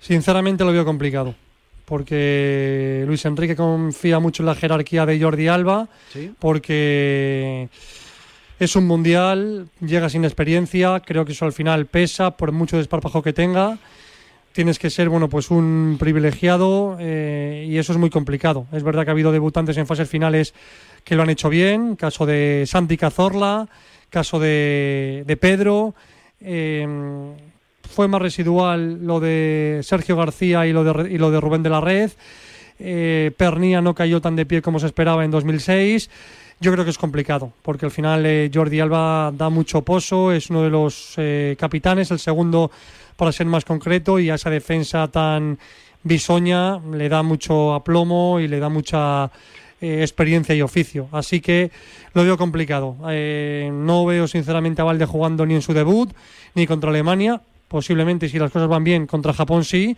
Sinceramente 0.01 0.63
lo 0.63 0.71
veo 0.71 0.85
complicado, 0.85 1.35
porque 1.89 3.03
Luis 3.07 3.25
Enrique 3.25 3.55
confía 3.55 4.19
mucho 4.19 4.43
en 4.43 4.47
la 4.47 4.55
jerarquía 4.55 5.05
de 5.07 5.19
Jordi 5.19 5.47
Alba, 5.47 5.89
Sí. 6.13 6.31
porque 6.39 7.67
es 8.59 8.75
un 8.75 8.85
mundial, 8.85 9.67
llega 9.81 10.07
sin 10.09 10.23
experiencia, 10.23 10.99
creo 11.05 11.25
que 11.25 11.31
eso 11.31 11.45
al 11.45 11.53
final 11.53 11.87
pesa 11.87 12.37
por 12.37 12.51
mucho 12.51 12.77
desparpajo 12.77 13.23
que 13.23 13.33
tenga. 13.33 13.79
Tienes 14.51 14.79
que 14.79 14.89
ser, 14.89 15.09
bueno, 15.09 15.29
pues 15.29 15.51
un 15.51 15.97
privilegiado 15.99 16.97
eh, 16.99 17.65
y 17.69 17.77
eso 17.77 17.91
es 17.93 17.97
muy 17.99 18.09
complicado. 18.09 18.65
Es 18.71 18.83
verdad 18.83 19.03
que 19.03 19.09
ha 19.11 19.13
habido 19.13 19.31
debutantes 19.31 19.77
en 19.77 19.85
fases 19.87 20.09
finales 20.09 20.53
que 21.03 21.15
lo 21.15 21.23
han 21.23 21.29
hecho 21.29 21.49
bien, 21.49 21.95
caso 21.95 22.25
de 22.25 22.65
Santi 22.67 22.97
Cazorla, 22.97 23.67
caso 24.09 24.39
de, 24.39 25.23
de 25.25 25.37
Pedro. 25.37 25.95
eh, 26.41 26.85
fue 27.89 28.07
más 28.07 28.21
residual 28.21 29.05
lo 29.05 29.19
de 29.19 29.81
Sergio 29.83 30.15
García 30.15 30.65
y 30.67 30.73
lo 30.73 30.83
de, 30.83 31.11
y 31.11 31.17
lo 31.17 31.31
de 31.31 31.41
Rubén 31.41 31.63
de 31.63 31.69
la 31.69 31.81
Red. 31.81 32.11
Eh, 32.79 33.31
Pernía 33.35 33.81
no 33.81 33.93
cayó 33.93 34.21
tan 34.21 34.35
de 34.35 34.45
pie 34.45 34.61
como 34.61 34.79
se 34.79 34.85
esperaba 34.85 35.25
en 35.25 35.31
2006. 35.31 36.09
Yo 36.61 36.73
creo 36.73 36.83
que 36.83 36.91
es 36.91 36.97
complicado, 36.97 37.53
porque 37.61 37.85
al 37.85 37.91
final 37.91 38.25
eh, 38.25 38.51
Jordi 38.53 38.81
Alba 38.81 39.31
da 39.33 39.49
mucho 39.49 39.81
pozo, 39.81 40.33
es 40.33 40.49
uno 40.49 40.61
de 40.61 40.69
los 40.69 41.13
eh, 41.15 41.55
capitanes, 41.57 42.11
el 42.11 42.19
segundo 42.19 42.69
para 43.15 43.31
ser 43.31 43.45
más 43.45 43.63
concreto, 43.63 44.19
y 44.19 44.29
a 44.29 44.35
esa 44.35 44.49
defensa 44.49 45.07
tan 45.07 45.57
bisoña 46.03 46.79
le 46.79 47.07
da 47.07 47.23
mucho 47.23 47.73
aplomo 47.73 48.41
y 48.41 48.49
le 48.49 48.59
da 48.59 48.67
mucha 48.67 49.31
eh, 49.79 50.01
experiencia 50.01 50.53
y 50.53 50.61
oficio. 50.61 51.07
Así 51.13 51.39
que 51.39 51.71
lo 52.13 52.25
veo 52.25 52.37
complicado. 52.37 52.97
No 52.99 54.05
veo 54.05 54.27
sinceramente 54.27 54.81
a 54.81 54.85
Valde 54.85 55.05
jugando 55.05 55.45
ni 55.45 55.55
en 55.55 55.61
su 55.61 55.73
debut, 55.73 56.11
ni 56.55 56.67
contra 56.67 56.89
Alemania. 56.89 57.41
Posiblemente, 57.69 58.27
si 58.27 58.37
las 58.37 58.51
cosas 58.51 58.67
van 58.67 58.83
bien, 58.83 59.07
contra 59.07 59.31
Japón 59.31 59.63
sí. 59.63 59.95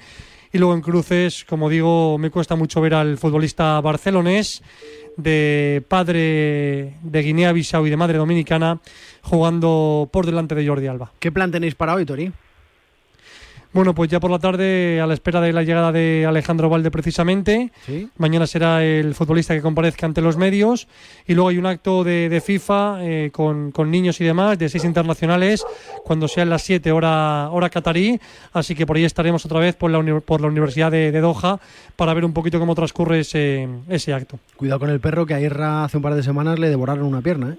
Y 0.54 0.58
luego 0.58 0.76
en 0.76 0.82
cruces, 0.82 1.46
como 1.46 1.70
digo, 1.70 2.18
me 2.18 2.30
cuesta 2.30 2.56
mucho 2.56 2.82
ver 2.82 2.94
al 2.94 3.18
futbolista 3.18 3.80
barcelonés 3.82 4.62
de 5.18 5.84
padre 5.88 6.98
de 7.02 7.22
Guinea-Bissau 7.22 7.88
y 7.88 7.90
de 7.90 7.98
madre 7.98 8.18
dominicana 8.18 8.80
jugando 9.22 10.10
por 10.12 10.26
delante 10.26 10.54
de 10.54 10.68
Jordi 10.68 10.88
Alba. 10.88 11.12
¿Qué 11.20 11.32
plan 11.32 11.52
tenéis 11.52 11.76
para 11.76 11.96
hoy, 11.96 12.06
Tori? 12.06 12.32
Bueno, 13.74 13.96
pues 13.96 14.10
ya 14.10 14.20
por 14.20 14.30
la 14.30 14.40
tarde, 14.40 15.00
a 15.00 15.08
la 15.08 15.14
espera 15.14 15.40
de 15.40 15.54
la 15.54 15.64
llegada 15.64 15.94
de 15.94 16.26
Alejandro 16.28 16.70
Valde 16.70 16.92
precisamente. 16.92 17.72
Mañana 18.18 18.46
será 18.46 18.84
el 18.84 19.16
futbolista 19.16 19.54
que 19.54 19.62
comparezca 19.62 20.06
ante 20.06 20.22
los 20.22 20.36
medios. 20.36 20.90
Y 21.26 21.36
luego 21.36 21.50
hay 21.50 21.58
un 21.58 21.66
acto 21.66 22.04
de, 22.04 22.42
FIFA 22.46 22.98
eh, 23.02 23.32
con, 23.32 23.72
niños 23.90 24.20
y 24.20 24.26
demás, 24.26 24.60
de 24.60 24.68
seis 24.68 24.84
internacionales, 24.84 25.64
cuando 26.04 26.28
sean 26.28 26.50
las 26.50 26.64
7 26.64 26.92
hora, 26.92 27.50
hora 27.50 27.70
catarí. 27.70 28.20
Así 28.52 28.76
que 28.76 28.86
por 28.86 28.98
ahí 28.98 29.06
estaremos 29.06 29.46
otra 29.46 29.60
vez 29.60 29.76
por 29.76 29.90
la, 29.90 30.20
por 30.20 30.42
la 30.42 30.48
Universidad 30.48 30.92
de, 30.92 31.22
Doha 31.22 31.60
para 31.96 32.14
ver 32.14 32.26
un 32.26 32.34
poquito 32.34 32.60
cómo 32.60 32.76
transcurre 32.76 33.22
ese, 33.22 33.70
ese 33.88 34.14
acto. 34.14 34.38
Cuidado 34.58 34.82
con 34.82 34.90
el 34.90 35.00
perro, 35.00 35.26
que 35.26 35.34
a 35.34 35.40
Irra 35.40 35.86
hace 35.86 35.96
un 35.96 36.04
par 36.04 36.16
de 36.16 36.24
semanas 36.24 36.60
le 36.60 36.70
devoraron 36.70 37.06
una 37.06 37.22
pierna. 37.22 37.52
¿eh? 37.52 37.58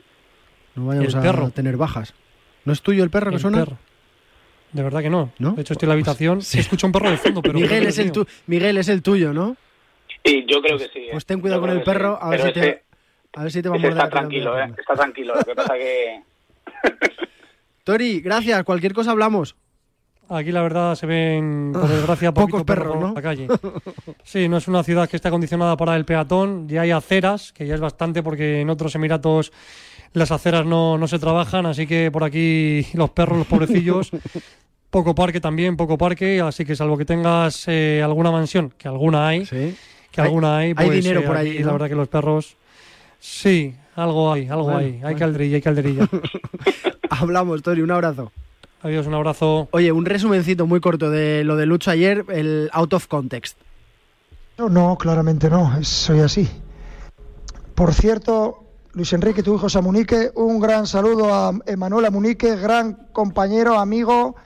No 0.75 0.87
vayamos 0.87 1.15
a 1.15 1.51
tener 1.51 1.79
bajas. 1.79 2.13
¿No 2.67 2.73
es 2.73 2.83
tuyo 2.83 3.03
el 3.03 3.11
perro 3.11 3.31
que 3.31 3.39
suena? 3.39 3.65
De 4.73 4.83
verdad 4.83 5.03
que 5.03 5.11
no. 5.11 5.31
De 5.39 5.61
hecho, 5.61 5.75
estoy 5.75 5.87
en 5.87 5.89
la 5.89 5.95
habitación, 5.95 6.43
se 6.43 6.61
escucha 6.61 6.87
un 6.87 6.93
perro 6.93 7.11
de 7.11 7.19
fondo, 7.19 7.43
pero... 7.43 7.55
Miguel, 7.55 7.87
es 7.87 7.99
el 7.99 8.13
Miguel 8.47 8.79
es 8.79 8.89
el 8.89 9.03
tuyo, 9.03 9.33
¿no? 9.33 9.57
Sí, 10.25 10.45
yo 10.49 10.63
creo 10.63 10.79
que 10.79 10.89
sí. 10.89 11.09
Pues 11.11 11.27
ten 11.27 11.41
cuidado 11.41 11.61
con 11.61 11.71
el 11.71 11.83
perro, 11.83 12.19
a 12.21 12.31
ver, 12.31 12.43
si 12.43 12.53
te, 12.53 12.83
a 13.35 13.43
ver 13.43 13.53
si 13.53 13.63
te 13.63 13.69
va 13.69 13.77
a 13.77 13.79
morder. 13.79 13.99
Está 13.99 14.11
tranquilo, 14.11 14.59
eh, 14.59 14.73
está 14.79 14.95
tranquilo. 14.95 15.35
Lo 15.35 15.43
que 15.43 15.55
pasa 15.55 15.75
que... 15.75 16.23
Tori, 17.85 18.21
gracias. 18.21 18.63
Cualquier 18.65 18.93
cosa 18.93 19.11
hablamos. 19.11 19.57
Aquí 20.29 20.53
la 20.53 20.63
verdad 20.63 20.95
se 20.95 21.05
ven, 21.05 21.73
por 21.75 21.89
desgracia, 21.89 22.33
pocos 22.33 22.65
perros 22.65 22.99
¿no? 22.99 23.09
en 23.09 23.15
la 23.15 23.23
calle. 23.23 23.49
Sí, 24.23 24.49
no 24.49 24.57
es 24.57 24.69
una 24.69 24.83
ciudad 24.83 25.09
que 25.09 25.17
esté 25.17 25.29
acondicionada 25.29 25.77
para 25.77 25.97
el 25.97 26.05
peatón. 26.05 26.69
Ya 26.69 26.83
hay 26.83 26.91
aceras, 26.91 27.53
que 27.53 27.67
ya 27.67 27.75
es 27.75 27.81
bastante 27.81 28.23
porque 28.23 28.61
en 28.61 28.71
otros 28.71 28.95
Emiratos 28.95 29.53
las 30.15 30.31
aceras 30.31 30.65
no, 30.65 30.97
no 30.97 31.09
se 31.09 31.19
trabajan, 31.19 31.67
así 31.67 31.87
que 31.87 32.11
por 32.11 32.25
aquí 32.25 32.87
los 32.95 33.11
perros, 33.11 33.39
los 33.39 33.47
pobrecillos, 33.47 34.11
poco 34.93 35.15
parque 35.15 35.41
también, 35.41 35.75
poco 35.75 35.97
parque, 35.97 36.43
así 36.43 36.67
que 36.67 36.77
salvo 36.77 36.99
que 36.99 37.07
tengas 37.07 37.65
eh, 37.67 38.03
alguna 38.05 38.31
mansión, 38.31 38.75
que 38.77 38.89
alguna 38.89 39.27
hay, 39.27 39.47
que 39.47 40.21
alguna 40.21 40.59
hay, 40.59 40.75
pues, 40.75 40.91
hay 40.91 41.01
dinero 41.01 41.21
eh, 41.21 41.27
por 41.27 41.37
ahí. 41.39 41.59
La 41.61 41.73
verdad 41.73 41.89
que 41.89 41.95
los 41.95 42.09
perros, 42.09 42.59
sí, 43.19 43.75
algo 43.97 44.31
hay, 44.31 44.49
algo 44.49 44.77
hay, 44.77 45.01
hay 45.03 45.15
calderilla, 45.15 45.57
hay 45.57 45.63
calderilla. 45.63 46.09
Hablamos, 47.11 47.63
Tori, 47.63 47.81
un 47.81 47.91
abrazo. 47.91 48.33
Adiós, 48.83 49.07
un 49.07 49.15
abrazo. 49.15 49.69
Oye, 49.71 49.91
un 49.93 50.05
resumencito 50.05 50.67
muy 50.67 50.81
corto 50.81 51.09
de 51.09 51.43
lo 51.43 51.57
de 51.57 51.65
Lucho 51.65 51.91
ayer, 51.91 52.27
el 52.29 52.69
out 52.75 52.93
of 52.93 53.07
context. 53.07 53.57
No, 54.59 54.69
no 54.69 54.99
claramente 54.99 55.49
no, 55.49 55.83
soy 55.83 56.21
así. 56.21 56.51
Por 57.75 57.95
cierto, 57.95 58.65
Luis 58.93 59.11
Enrique, 59.15 59.43
tu 59.43 59.55
hijo 59.55 59.71
Samunique, 59.71 60.33
un 60.35 60.61
gran 60.61 60.87
saludo 60.87 61.33
a 61.33 61.55
Emanuel 61.65 62.05
Amunique, 62.05 62.57
gran 62.57 63.09
compañero, 63.13 63.79
amigo, 63.79 64.37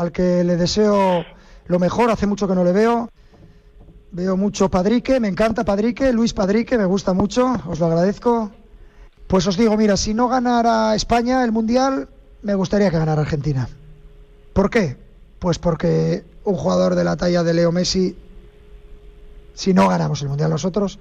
al 0.00 0.12
que 0.12 0.42
le 0.44 0.56
deseo 0.56 1.26
lo 1.66 1.78
mejor, 1.78 2.10
hace 2.10 2.26
mucho 2.26 2.48
que 2.48 2.54
no 2.54 2.64
le 2.64 2.72
veo. 2.72 3.10
Veo 4.12 4.34
mucho 4.34 4.70
Padrique, 4.70 5.20
me 5.20 5.28
encanta 5.28 5.62
Padrique, 5.62 6.10
Luis 6.12 6.32
Padrique, 6.32 6.78
me 6.78 6.86
gusta 6.86 7.12
mucho, 7.12 7.52
os 7.68 7.78
lo 7.78 7.86
agradezco. 7.86 8.50
Pues 9.26 9.46
os 9.46 9.58
digo, 9.58 9.76
mira, 9.76 9.98
si 9.98 10.14
no 10.14 10.26
ganara 10.28 10.94
España 10.94 11.44
el 11.44 11.52
Mundial, 11.52 12.08
me 12.42 12.54
gustaría 12.54 12.90
que 12.90 12.98
ganara 12.98 13.20
Argentina. 13.20 13.68
¿Por 14.54 14.70
qué? 14.70 14.96
Pues 15.38 15.58
porque 15.58 16.24
un 16.44 16.54
jugador 16.54 16.94
de 16.94 17.04
la 17.04 17.16
talla 17.16 17.42
de 17.42 17.52
Leo 17.52 17.70
Messi, 17.70 18.16
si 19.52 19.74
no 19.74 19.86
ganamos 19.86 20.22
el 20.22 20.28
Mundial 20.28 20.50
nosotros, 20.50 20.98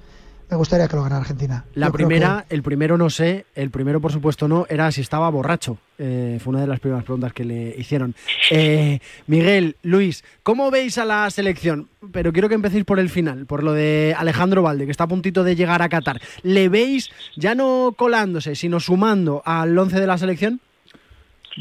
me 0.50 0.58
gustaría 0.58 0.88
que 0.88 0.96
lo 0.96 1.04
ganara 1.04 1.22
Argentina. 1.22 1.66
La 1.76 1.92
primera, 1.92 2.46
el 2.50 2.64
primero 2.64 2.98
no 2.98 3.10
sé, 3.10 3.46
el 3.56 3.70
primero 3.70 4.02
por 4.02 4.12
supuesto 4.12 4.48
no, 4.48 4.66
era 4.70 4.92
si 4.92 5.02
estaba 5.02 5.30
borracho. 5.30 5.78
Eh, 6.00 6.40
fue 6.42 6.52
una 6.52 6.62
de 6.62 6.68
las 6.68 6.80
primeras 6.80 7.04
preguntas 7.04 7.34
que 7.34 7.44
le 7.44 7.76
hicieron. 7.78 8.16
Eh, 8.50 9.00
Miguel, 9.28 9.76
Luis, 9.84 10.24
¿cómo 10.44 10.72
veis 10.72 10.98
a 10.98 11.06
la 11.06 11.30
selección? 11.30 11.90
Pero 12.12 12.34
quiero 12.34 12.50
que 12.50 12.56
empecéis 12.56 12.86
por 12.86 13.00
el 13.00 13.10
final, 13.10 13.46
por 13.46 13.64
lo 13.64 13.74
de 13.74 14.16
Alejandro 14.18 14.64
Valde, 14.64 14.86
que 14.86 14.92
está 14.92 15.04
a 15.04 15.08
puntito 15.08 15.44
de 15.44 15.56
llegar 15.56 15.82
a 15.82 15.90
Qatar. 15.90 16.20
¿Le 16.42 16.70
veis 16.70 17.10
ya 17.36 17.54
no 17.54 17.94
colándose, 17.96 18.56
sino 18.56 18.80
sumando 18.80 19.44
al 19.46 19.78
once 19.78 20.00
de 20.00 20.08
la 20.08 20.18
selección? 20.18 20.62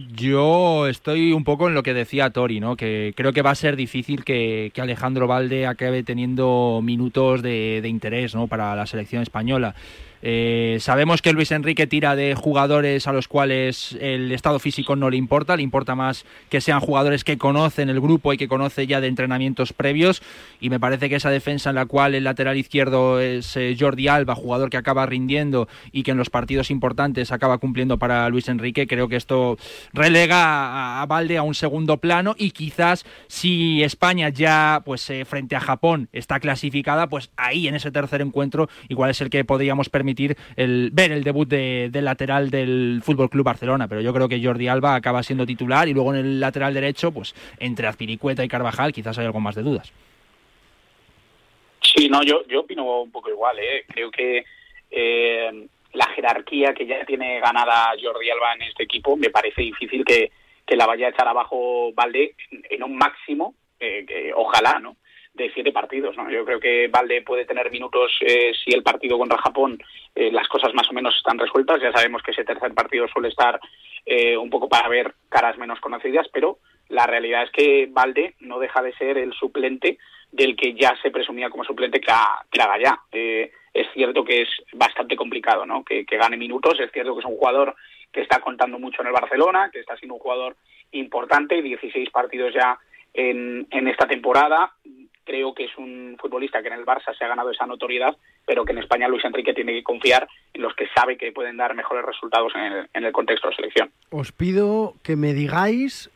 Yo 0.06 0.86
estoy 0.86 1.32
un 1.32 1.42
poco 1.42 1.66
en 1.66 1.74
lo 1.74 1.82
que 1.82 1.92
decía 1.92 2.30
Tori, 2.30 2.60
¿no? 2.60 2.76
que 2.76 3.12
creo 3.16 3.32
que 3.32 3.42
va 3.42 3.50
a 3.50 3.56
ser 3.56 3.74
difícil 3.74 4.22
que, 4.22 4.70
Alejandro 4.78 5.26
Valde 5.26 5.66
acabe 5.66 6.04
teniendo 6.04 6.80
minutos 6.84 7.42
de, 7.42 7.80
de 7.82 7.88
interés 7.88 8.32
¿no? 8.32 8.46
para 8.46 8.76
la 8.76 8.86
selección 8.86 9.22
española. 9.22 9.74
Eh, 10.22 10.78
sabemos 10.80 11.22
que 11.22 11.32
Luis 11.32 11.52
Enrique 11.52 11.86
tira 11.86 12.16
de 12.16 12.34
jugadores 12.34 13.06
a 13.06 13.12
los 13.12 13.28
cuales 13.28 13.96
el 14.00 14.32
estado 14.32 14.58
físico 14.58 14.96
no 14.96 15.10
le 15.10 15.16
importa, 15.16 15.56
le 15.56 15.62
importa 15.62 15.94
más 15.94 16.24
que 16.48 16.60
sean 16.60 16.80
jugadores 16.80 17.22
que 17.22 17.38
conocen 17.38 17.88
el 17.88 18.00
grupo 18.00 18.32
y 18.32 18.36
que 18.36 18.48
conoce 18.48 18.86
ya 18.86 19.00
de 19.00 19.06
entrenamientos 19.06 19.72
previos. 19.72 20.22
Y 20.60 20.70
me 20.70 20.80
parece 20.80 21.08
que 21.08 21.16
esa 21.16 21.30
defensa 21.30 21.70
en 21.70 21.76
la 21.76 21.86
cual 21.86 22.14
el 22.14 22.24
lateral 22.24 22.56
izquierdo 22.56 23.20
es 23.20 23.56
eh, 23.56 23.76
Jordi 23.78 24.08
Alba, 24.08 24.34
jugador 24.34 24.70
que 24.70 24.76
acaba 24.76 25.06
rindiendo 25.06 25.68
y 25.92 26.02
que 26.02 26.10
en 26.10 26.16
los 26.16 26.30
partidos 26.30 26.70
importantes 26.70 27.30
acaba 27.30 27.58
cumpliendo 27.58 27.98
para 27.98 28.28
Luis 28.28 28.48
Enrique, 28.48 28.86
creo 28.86 29.08
que 29.08 29.16
esto 29.16 29.56
relega 29.92 31.00
a, 31.00 31.06
Valde 31.06 31.38
a 31.38 31.42
un 31.42 31.54
segundo 31.54 31.98
plano 31.98 32.34
y 32.36 32.50
quizás 32.50 33.06
si 33.28 33.82
España 33.82 34.28
ya 34.28 34.82
pues 34.84 35.08
eh, 35.10 35.24
frente 35.24 35.56
a 35.56 35.60
Japón 35.60 36.08
está 36.12 36.40
clasificada, 36.40 37.08
pues 37.08 37.30
ahí 37.36 37.68
en 37.68 37.74
ese 37.74 37.90
tercer 37.90 38.20
encuentro 38.20 38.68
igual 38.88 39.10
es 39.10 39.20
el 39.20 39.30
que 39.30 39.44
podríamos 39.44 39.88
permitir 39.88 40.07
el, 40.56 40.90
ver 40.92 41.12
el 41.12 41.24
debut 41.24 41.48
de, 41.48 41.88
del 41.90 42.04
lateral 42.04 42.50
del 42.50 43.00
Fútbol 43.02 43.30
Club 43.30 43.44
Barcelona, 43.44 43.88
pero 43.88 44.00
yo 44.00 44.12
creo 44.12 44.28
que 44.28 44.42
Jordi 44.42 44.68
Alba 44.68 44.94
acaba 44.94 45.22
siendo 45.22 45.46
titular 45.46 45.88
y 45.88 45.94
luego 45.94 46.14
en 46.14 46.20
el 46.20 46.40
lateral 46.40 46.74
derecho, 46.74 47.12
pues 47.12 47.34
entre 47.58 47.86
Azpiricueta 47.86 48.44
y 48.44 48.48
Carvajal 48.48 48.92
quizás 48.92 49.18
hay 49.18 49.26
algo 49.26 49.40
más 49.40 49.54
de 49.54 49.62
dudas. 49.62 49.92
Sí, 51.80 52.08
no, 52.08 52.22
yo, 52.22 52.46
yo 52.46 52.60
opino 52.60 53.02
un 53.02 53.10
poco 53.10 53.30
igual, 53.30 53.58
¿eh? 53.58 53.84
creo 53.88 54.10
que 54.10 54.44
eh, 54.90 55.66
la 55.92 56.06
jerarquía 56.14 56.74
que 56.74 56.86
ya 56.86 57.04
tiene 57.04 57.40
ganada 57.40 57.92
Jordi 58.00 58.30
Alba 58.30 58.54
en 58.54 58.62
este 58.62 58.84
equipo 58.84 59.16
me 59.16 59.30
parece 59.30 59.62
difícil 59.62 60.04
que, 60.04 60.30
que 60.66 60.76
la 60.76 60.86
vaya 60.86 61.06
a 61.06 61.10
echar 61.10 61.28
abajo 61.28 61.92
Valde 61.94 62.34
en 62.50 62.82
un 62.82 62.96
máximo, 62.96 63.54
eh, 63.80 64.32
ojalá, 64.34 64.78
¿no? 64.80 64.96
De 65.38 65.50
siete 65.54 65.72
partidos. 65.72 66.16
¿no? 66.16 66.30
Yo 66.30 66.44
creo 66.44 66.60
que 66.60 66.88
Valde 66.88 67.22
puede 67.22 67.46
tener 67.46 67.70
minutos 67.70 68.12
eh, 68.20 68.52
si 68.62 68.72
el 68.72 68.82
partido 68.82 69.16
contra 69.16 69.38
Japón 69.38 69.78
eh, 70.14 70.30
las 70.30 70.48
cosas 70.48 70.74
más 70.74 70.90
o 70.90 70.92
menos 70.92 71.16
están 71.16 71.38
resueltas. 71.38 71.80
Ya 71.80 71.92
sabemos 71.92 72.22
que 72.22 72.32
ese 72.32 72.44
tercer 72.44 72.74
partido 72.74 73.06
suele 73.08 73.28
estar 73.28 73.58
eh, 74.04 74.36
un 74.36 74.50
poco 74.50 74.68
para 74.68 74.88
ver 74.88 75.14
caras 75.28 75.56
menos 75.56 75.80
conocidas, 75.80 76.26
pero 76.32 76.58
la 76.88 77.06
realidad 77.06 77.44
es 77.44 77.50
que 77.50 77.88
Valde 77.90 78.34
no 78.40 78.58
deja 78.58 78.82
de 78.82 78.92
ser 78.94 79.16
el 79.16 79.32
suplente 79.32 79.98
del 80.30 80.56
que 80.56 80.74
ya 80.74 80.94
se 81.00 81.10
presumía 81.10 81.48
como 81.48 81.64
suplente 81.64 82.00
haga 82.06 82.78
ya. 82.78 82.98
es 83.12 83.86
cierto 83.94 84.24
que 84.24 84.42
es 84.42 84.48
bastante 84.72 85.16
complicado 85.16 85.64
¿no? 85.64 85.84
que, 85.84 86.04
que 86.04 86.18
gane 86.18 86.36
minutos, 86.36 86.78
es 86.80 86.90
cierto 86.92 87.14
que 87.14 87.20
es 87.20 87.26
un 87.26 87.36
jugador 87.36 87.74
que 88.12 88.22
está 88.22 88.40
contando 88.40 88.78
mucho 88.78 89.00
en 89.00 89.08
el 89.08 89.12
Barcelona, 89.12 89.70
que 89.72 89.80
está 89.80 89.96
siendo 89.96 90.14
un 90.14 90.20
jugador 90.20 90.56
importante, 90.92 91.62
16 91.62 92.10
partidos 92.10 92.52
ya 92.54 92.78
en, 93.14 93.66
en 93.70 93.88
esta 93.88 94.06
temporada, 94.06 94.72
creo 95.28 95.52
que 95.52 95.66
es 95.66 95.76
un 95.76 96.16
futbolista 96.18 96.62
que 96.62 96.68
en 96.68 96.74
el 96.74 96.86
Barça 96.86 97.16
se 97.16 97.22
ha 97.22 97.28
ganado 97.28 97.50
esa 97.50 97.66
notoriedad, 97.66 98.16
pero 98.46 98.64
que 98.64 98.72
en 98.72 98.78
España 98.78 99.08
Luis 99.08 99.22
Enrique 99.26 99.52
tiene 99.52 99.74
que 99.74 99.82
confiar 99.82 100.26
en 100.54 100.62
los 100.62 100.74
que 100.74 100.86
sabe 100.96 101.18
que 101.18 101.32
pueden 101.32 101.58
dar 101.58 101.74
mejores 101.74 102.02
resultados 102.02 102.52
en 102.94 103.04
el, 103.04 103.12
contexto 103.12 103.48
de 103.48 103.56
selección. 103.56 103.90
Os 104.10 104.32
pido 104.32 104.94
que 105.02 105.16
me 105.16 105.34
digáis 105.34 106.10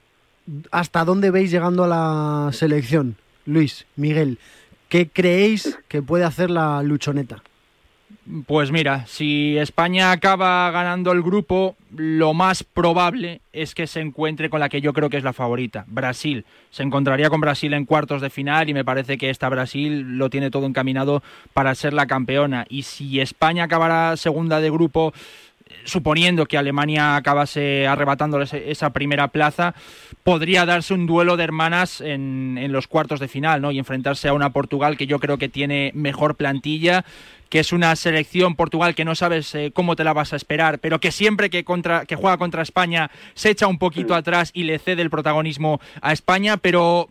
hasta 0.70 1.04
dónde 1.04 1.30
veis 1.30 1.50
llegando 1.50 1.84
a 1.84 1.88
la 1.88 2.52
selección. 2.52 3.16
Luis, 3.44 3.86
Miguel, 3.96 4.38
¿qué 4.88 5.10
creéis 5.10 5.78
que 5.88 6.00
puede 6.00 6.24
hacer 6.24 6.48
la 6.50 6.82
luchoneta? 6.82 7.42
Pues 8.46 8.70
mira, 8.70 9.04
si 9.06 9.58
España 9.58 10.12
acaba 10.12 10.70
ganando 10.70 11.10
el 11.10 11.22
grupo, 11.22 11.74
lo 11.90 12.34
más 12.34 12.62
probable 12.62 13.40
es 13.52 13.74
que 13.74 13.88
se 13.88 14.00
encuentre 14.00 14.48
con 14.48 14.60
la 14.60 14.68
que 14.68 14.80
yo 14.80 14.92
creo 14.92 15.10
que 15.10 15.16
es 15.16 15.24
la 15.24 15.32
favorita, 15.32 15.84
Brasil. 15.88 16.46
Se 16.70 16.84
encontraría 16.84 17.30
con 17.30 17.40
Brasil 17.40 17.74
en 17.74 17.84
cuartos 17.84 18.22
de 18.22 18.30
final 18.30 18.68
y 18.68 18.74
me 18.74 18.84
parece 18.84 19.18
que 19.18 19.28
esta 19.28 19.48
Brasil 19.48 20.18
lo 20.18 20.30
tiene 20.30 20.52
todo 20.52 20.66
encaminado 20.66 21.20
para 21.52 21.74
ser 21.74 21.94
la 21.94 22.06
campeona. 22.06 22.64
Y 22.68 22.84
si 22.84 23.20
España 23.20 23.64
acabara 23.64 24.16
segunda 24.16 24.60
de 24.60 24.70
grupo, 24.70 25.12
suponiendo 25.84 26.46
que 26.46 26.58
Alemania 26.58 27.16
acabase 27.16 27.86
arrebatándole 27.86 28.46
esa 28.66 28.92
primera 28.92 29.28
plaza, 29.28 29.74
podría 30.24 30.64
darse 30.64 30.94
un 30.94 31.06
duelo 31.06 31.36
de 31.36 31.44
hermanas 31.44 32.00
en, 32.00 32.58
en, 32.58 32.72
los 32.72 32.86
cuartos 32.86 33.20
de 33.20 33.28
final, 33.28 33.60
¿no? 33.60 33.70
Y 33.70 33.78
enfrentarse 33.78 34.28
a 34.28 34.34
una 34.34 34.50
Portugal 34.50 34.96
que 34.96 35.06
yo 35.06 35.18
creo 35.18 35.38
que 35.38 35.48
tiene 35.48 35.90
mejor 35.94 36.36
plantilla, 36.36 37.04
que 37.52 37.60
es 37.60 37.74
una 37.74 37.94
selección 37.96 38.56
Portugal 38.56 38.94
que 38.94 39.04
no 39.04 39.14
sabes 39.14 39.54
eh, 39.54 39.72
cómo 39.74 39.94
te 39.94 40.04
la 40.04 40.14
vas 40.14 40.32
a 40.32 40.36
esperar, 40.36 40.78
pero 40.78 41.00
que 41.00 41.12
siempre 41.12 41.50
que, 41.50 41.64
contra, 41.64 42.06
que 42.06 42.16
juega 42.16 42.38
contra 42.38 42.62
España 42.62 43.10
se 43.34 43.50
echa 43.50 43.66
un 43.66 43.78
poquito 43.78 44.14
atrás 44.14 44.50
y 44.54 44.62
le 44.62 44.78
cede 44.78 45.02
el 45.02 45.10
protagonismo 45.10 45.78
a 46.00 46.14
España, 46.14 46.56
pero 46.56 47.10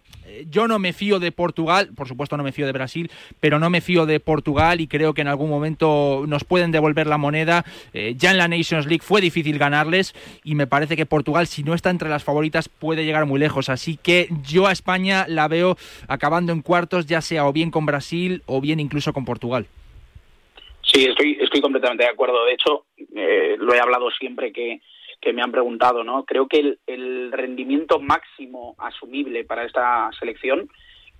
yo 0.50 0.68
no 0.68 0.80
me 0.80 0.94
fío 0.94 1.20
de 1.20 1.32
Portugal, 1.32 1.90
por 1.96 2.08
supuesto 2.08 2.38
no 2.38 2.44
me 2.44 2.52
fío 2.52 2.66
de 2.66 2.72
Brasil, 2.72 3.12
pero 3.40 3.60
no 3.60 3.70
me 3.70 3.82
fío 3.82 4.06
de 4.06 4.20
Portugal 4.20 4.82
y 4.82 4.88
creo 4.88 5.14
que 5.14 5.22
en 5.22 5.28
algún 5.28 5.50
momento 5.50 6.26
nos 6.28 6.44
pueden 6.44 6.72
devolver 6.72 7.08
la 7.08 7.18
moneda. 7.18 7.66
Eh, 7.94 8.16
ya 8.18 8.32
en 8.32 8.38
la 8.38 8.48
Nations 8.48 8.88
League 8.88 9.04
fue 9.04 9.22
difícil 9.22 9.58
ganarles 9.58 10.14
y 10.44 10.56
me 10.56 10.68
parece 10.68 10.96
que 10.96 11.06
Portugal, 11.06 11.48
si 11.48 11.64
no 11.64 11.74
está 11.74 11.90
entre 11.90 12.10
las 12.10 12.24
favoritas, 12.24 12.70
puede 12.70 13.06
llegar 13.06 13.26
muy 13.26 13.40
lejos. 13.40 13.70
Así 13.70 13.98
que 14.02 14.28
yo 14.44 14.68
a 14.68 14.72
España 14.72 15.26
la 15.28 15.48
veo 15.48 15.78
acabando 16.08 16.54
en 16.54 16.62
cuartos, 16.62 17.06
ya 17.06 17.22
sea 17.22 17.48
o 17.48 17.54
bien 17.54 17.72
con 17.72 17.86
Brasil 17.86 18.44
o 18.46 18.62
bien 18.62 18.80
incluso 18.80 19.14
con 19.14 19.26
Portugal. 19.26 19.68
Sí, 20.84 21.06
estoy, 21.06 21.38
estoy 21.40 21.62
completamente 21.62 22.04
de 22.04 22.10
acuerdo. 22.10 22.44
De 22.46 22.54
hecho, 22.54 22.86
eh, 23.16 23.56
lo 23.60 23.74
he 23.74 23.80
hablado 23.80 24.10
siempre 24.12 24.52
que, 24.52 24.82
que 25.22 25.34
me 25.34 25.42
han 25.42 25.52
preguntado, 25.52 26.04
¿no? 26.04 26.26
Creo 26.26 26.48
que 26.48 26.78
el, 26.88 27.32
rendimiento 27.32 28.00
máximo 28.00 28.76
asumible 28.80 29.46
para 29.46 29.66
esta 29.66 30.10
selección 30.20 30.68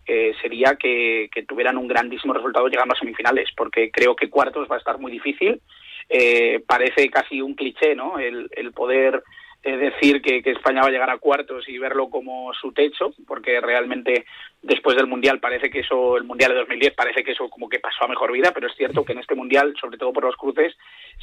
eh, 0.06 0.34
sería 0.42 0.76
que, 0.76 1.30
que, 1.34 1.44
tuvieran 1.44 1.78
un 1.78 1.88
grandísimo 1.88 2.34
resultado 2.34 2.68
llegando 2.68 2.96
a 2.96 3.00
semifinales, 3.00 3.50
porque 3.56 3.92
creo 3.92 4.16
que 4.16 4.30
cuartos 4.30 4.68
va 4.70 4.76
a 4.76 4.80
estar 4.80 4.98
muy 4.98 5.12
difícil. 5.12 5.62
Eh, 6.10 6.62
parece 6.68 7.10
casi 7.10 7.42
un 7.42 7.54
cliché, 7.54 7.96
¿no? 7.96 8.20
El, 8.20 8.50
el 8.52 8.74
poder 8.74 9.24
es 9.64 9.80
decir 9.80 10.22
que, 10.22 10.42
que, 10.42 10.52
España 10.52 10.82
va 10.82 10.88
a 10.88 10.92
llegar 10.92 11.10
a 11.10 11.20
cuartos 11.20 11.70
y 11.70 11.78
verlo 11.78 12.10
como 12.10 12.52
su 12.54 12.72
techo, 12.72 13.14
porque 13.28 13.62
realmente 13.62 14.26
después 14.62 14.96
del 14.96 15.06
Mundial 15.06 15.40
parece 15.40 15.70
que 15.70 15.82
eso, 15.82 16.18
el 16.18 16.24
Mundial 16.24 16.52
de 16.52 16.60
2010 16.60 16.94
parece 16.96 17.24
que 17.24 17.32
eso 17.32 17.48
como 17.50 17.70
que 17.70 17.80
pasó 17.80 18.04
a 18.04 18.08
mejor 18.08 18.32
vida, 18.32 18.52
pero 18.54 18.68
es 18.68 18.76
cierto 18.76 19.06
que 19.06 19.14
en 19.14 19.20
este 19.20 19.36
Mundial, 19.36 19.76
sobre 19.80 19.98
todo 19.98 20.14
por 20.14 20.24
los 20.24 20.36
cruces, 20.36 20.76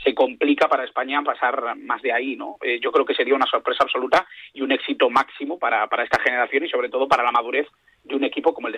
se 0.05 0.15
complica 0.15 0.69
para 0.69 0.85
España 0.85 1.21
pasar 1.23 1.77
más 1.77 2.01
de 2.03 2.13
ahí, 2.13 2.37
¿no? 2.37 2.59
Eh, 2.63 2.79
yo 2.81 2.93
creo 2.93 3.05
que 3.05 3.15
sería 3.15 3.35
una 3.35 3.47
sorpresa 3.47 3.83
absoluta 3.83 4.27
y 4.53 4.61
un 4.61 4.71
éxito 4.71 5.11
máximo 5.11 5.59
para, 5.59 5.89
para 5.89 6.05
esta 6.05 6.21
generación 6.21 6.65
y 6.65 6.69
sobre 6.69 6.91
todo 6.91 7.09
para 7.09 7.25
la 7.25 7.33
madurez 7.33 7.67
de 8.05 8.15
un 8.15 8.25
equipo 8.25 8.55
como 8.55 8.69
el 8.69 8.73
de 8.73 8.77